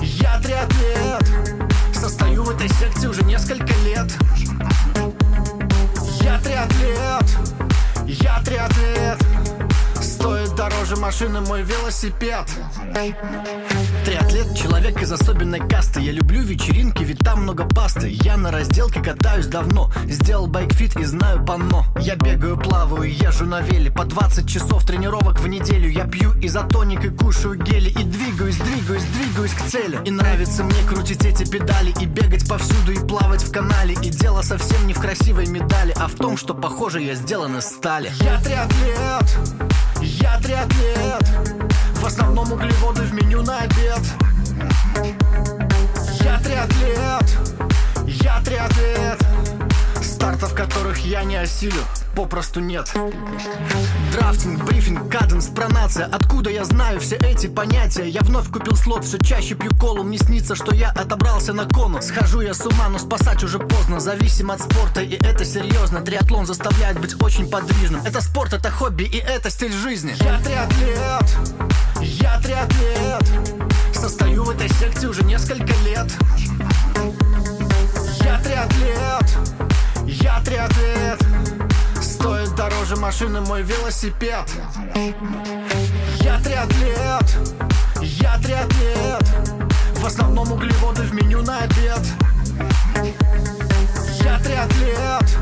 я 0.00 0.40
триатлет 0.40 1.72
Состою 2.02 2.42
в 2.42 2.50
этой 2.50 2.68
секте 2.68 3.06
уже 3.06 3.22
несколько 3.22 3.72
лет. 3.84 4.12
Я 6.20 6.36
триатлет, 6.40 7.24
я 8.08 8.42
триатлет 8.42 9.18
Дороже 10.56 10.96
машины 10.96 11.40
мой 11.40 11.62
велосипед. 11.62 12.46
Триатлет, 14.04 14.56
человек 14.56 15.00
из 15.00 15.10
особенной 15.10 15.60
касты. 15.60 16.00
Я 16.00 16.12
люблю 16.12 16.42
вечеринки, 16.42 17.02
ведь 17.02 17.20
там 17.20 17.42
много 17.42 17.64
пасты. 17.64 18.08
Я 18.10 18.36
на 18.36 18.50
разделке 18.50 19.00
катаюсь 19.00 19.46
давно. 19.46 19.90
Сделал 20.06 20.46
байкфит 20.46 20.96
и 20.96 21.04
знаю 21.04 21.44
панно 21.44 21.86
Я 22.00 22.16
бегаю, 22.16 22.58
плаваю, 22.58 23.10
езжу 23.10 23.46
на 23.46 23.60
веле. 23.60 23.90
По 23.90 24.04
20 24.04 24.48
часов 24.48 24.84
тренировок 24.84 25.40
в 25.40 25.46
неделю. 25.46 25.88
Я 25.88 26.04
пью 26.04 26.32
изотоник 26.40 27.04
и 27.04 27.10
кушаю 27.10 27.56
гели. 27.56 27.90
И 27.90 28.04
двигаюсь, 28.04 28.56
двигаюсь, 28.56 29.04
двигаюсь 29.04 29.52
к 29.54 29.62
цели. 29.66 30.00
И 30.04 30.10
нравится 30.10 30.64
мне 30.64 30.82
крутить 30.88 31.24
эти 31.24 31.48
педали. 31.48 31.94
И 32.00 32.06
бегать 32.06 32.48
повсюду, 32.48 32.92
и 32.92 32.98
плавать 32.98 33.42
в 33.42 33.52
канале. 33.52 33.94
И 34.02 34.10
дело 34.10 34.42
совсем 34.42 34.86
не 34.86 34.92
в 34.92 35.00
красивой 35.00 35.46
медали 35.46 35.94
А 35.96 36.08
в 36.08 36.14
том, 36.14 36.36
что, 36.36 36.54
похоже, 36.54 37.00
я 37.00 37.14
сделан 37.14 37.56
из 37.56 37.64
стали. 37.64 38.12
Я 38.20 38.40
триатлет, 38.40 39.38
я 40.02 40.38
триатлет 40.40 41.28
В 41.94 42.04
основном 42.04 42.52
углеводы 42.52 43.02
в 43.02 43.12
меню 43.12 43.42
на 43.42 43.60
обед. 43.60 44.00
Я 46.24 46.38
триатлет, 46.38 47.38
я 48.06 48.40
триатлет 48.42 49.71
Стартов, 50.22 50.54
которых 50.54 50.98
я 50.98 51.24
не 51.24 51.34
осилю, 51.34 51.82
попросту 52.14 52.60
нет. 52.60 52.94
Драфтинг, 54.12 54.62
брифинг, 54.62 55.10
каденс, 55.10 55.48
пронация 55.48 56.06
Откуда 56.06 56.48
я 56.48 56.64
знаю 56.64 57.00
все 57.00 57.16
эти 57.16 57.48
понятия? 57.48 58.08
Я 58.08 58.20
вновь 58.20 58.48
купил 58.48 58.76
слот, 58.76 59.04
все 59.04 59.18
чаще 59.18 59.56
пью 59.56 59.72
колу. 59.80 60.04
Мне 60.04 60.18
снится, 60.18 60.54
что 60.54 60.72
я 60.72 60.90
отобрался 60.90 61.52
на 61.52 61.64
кону. 61.64 62.00
Схожу 62.00 62.40
я 62.40 62.54
с 62.54 62.64
ума, 62.64 62.88
но 62.88 63.00
спасать 63.00 63.42
уже 63.42 63.58
поздно. 63.58 63.98
Зависим 63.98 64.52
от 64.52 64.60
спорта, 64.60 65.02
и 65.02 65.16
это 65.16 65.44
серьезно 65.44 66.02
Триатлон 66.02 66.46
заставляет 66.46 67.00
быть 67.00 67.20
очень 67.20 67.50
подвижным. 67.50 68.02
Это 68.04 68.20
спорт, 68.20 68.52
это 68.52 68.70
хобби, 68.70 69.02
и 69.02 69.16
это 69.16 69.50
стиль 69.50 69.72
жизни. 69.72 70.14
Я 70.20 70.38
триатлет, 70.38 71.36
я 72.00 72.38
триатлет. 72.38 73.28
Состою 73.92 74.44
в 74.44 74.50
этой 74.50 74.68
секте 74.68 75.08
уже 75.08 75.24
несколько 75.24 75.74
лет. 75.84 76.06
Я 78.24 78.38
триатлет, 78.38 79.51
я 80.22 80.40
триатлет 80.40 81.20
Стоит 82.00 82.54
дороже 82.54 82.96
машины 82.96 83.40
мой 83.40 83.62
велосипед. 83.62 84.44
Я 86.20 86.38
триатлет, 86.40 87.36
я 88.00 88.38
триатлет 88.38 89.28
В 89.96 90.06
основном 90.06 90.52
углеводы 90.52 91.02
в 91.02 91.14
меню 91.14 91.42
на 91.42 91.58
обед. 91.58 92.00
Я 94.24 94.38
триатлет, 94.38 95.38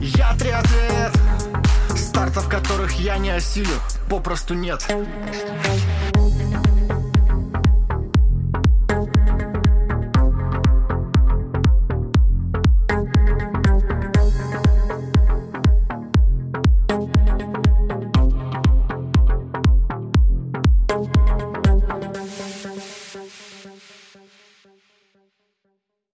я 0.00 0.34
триатлет 0.36 1.12
Стартов, 1.96 2.48
которых 2.48 2.92
я 2.92 3.18
не 3.18 3.30
осилю, 3.30 3.80
попросту 4.08 4.54
нет 4.54 4.86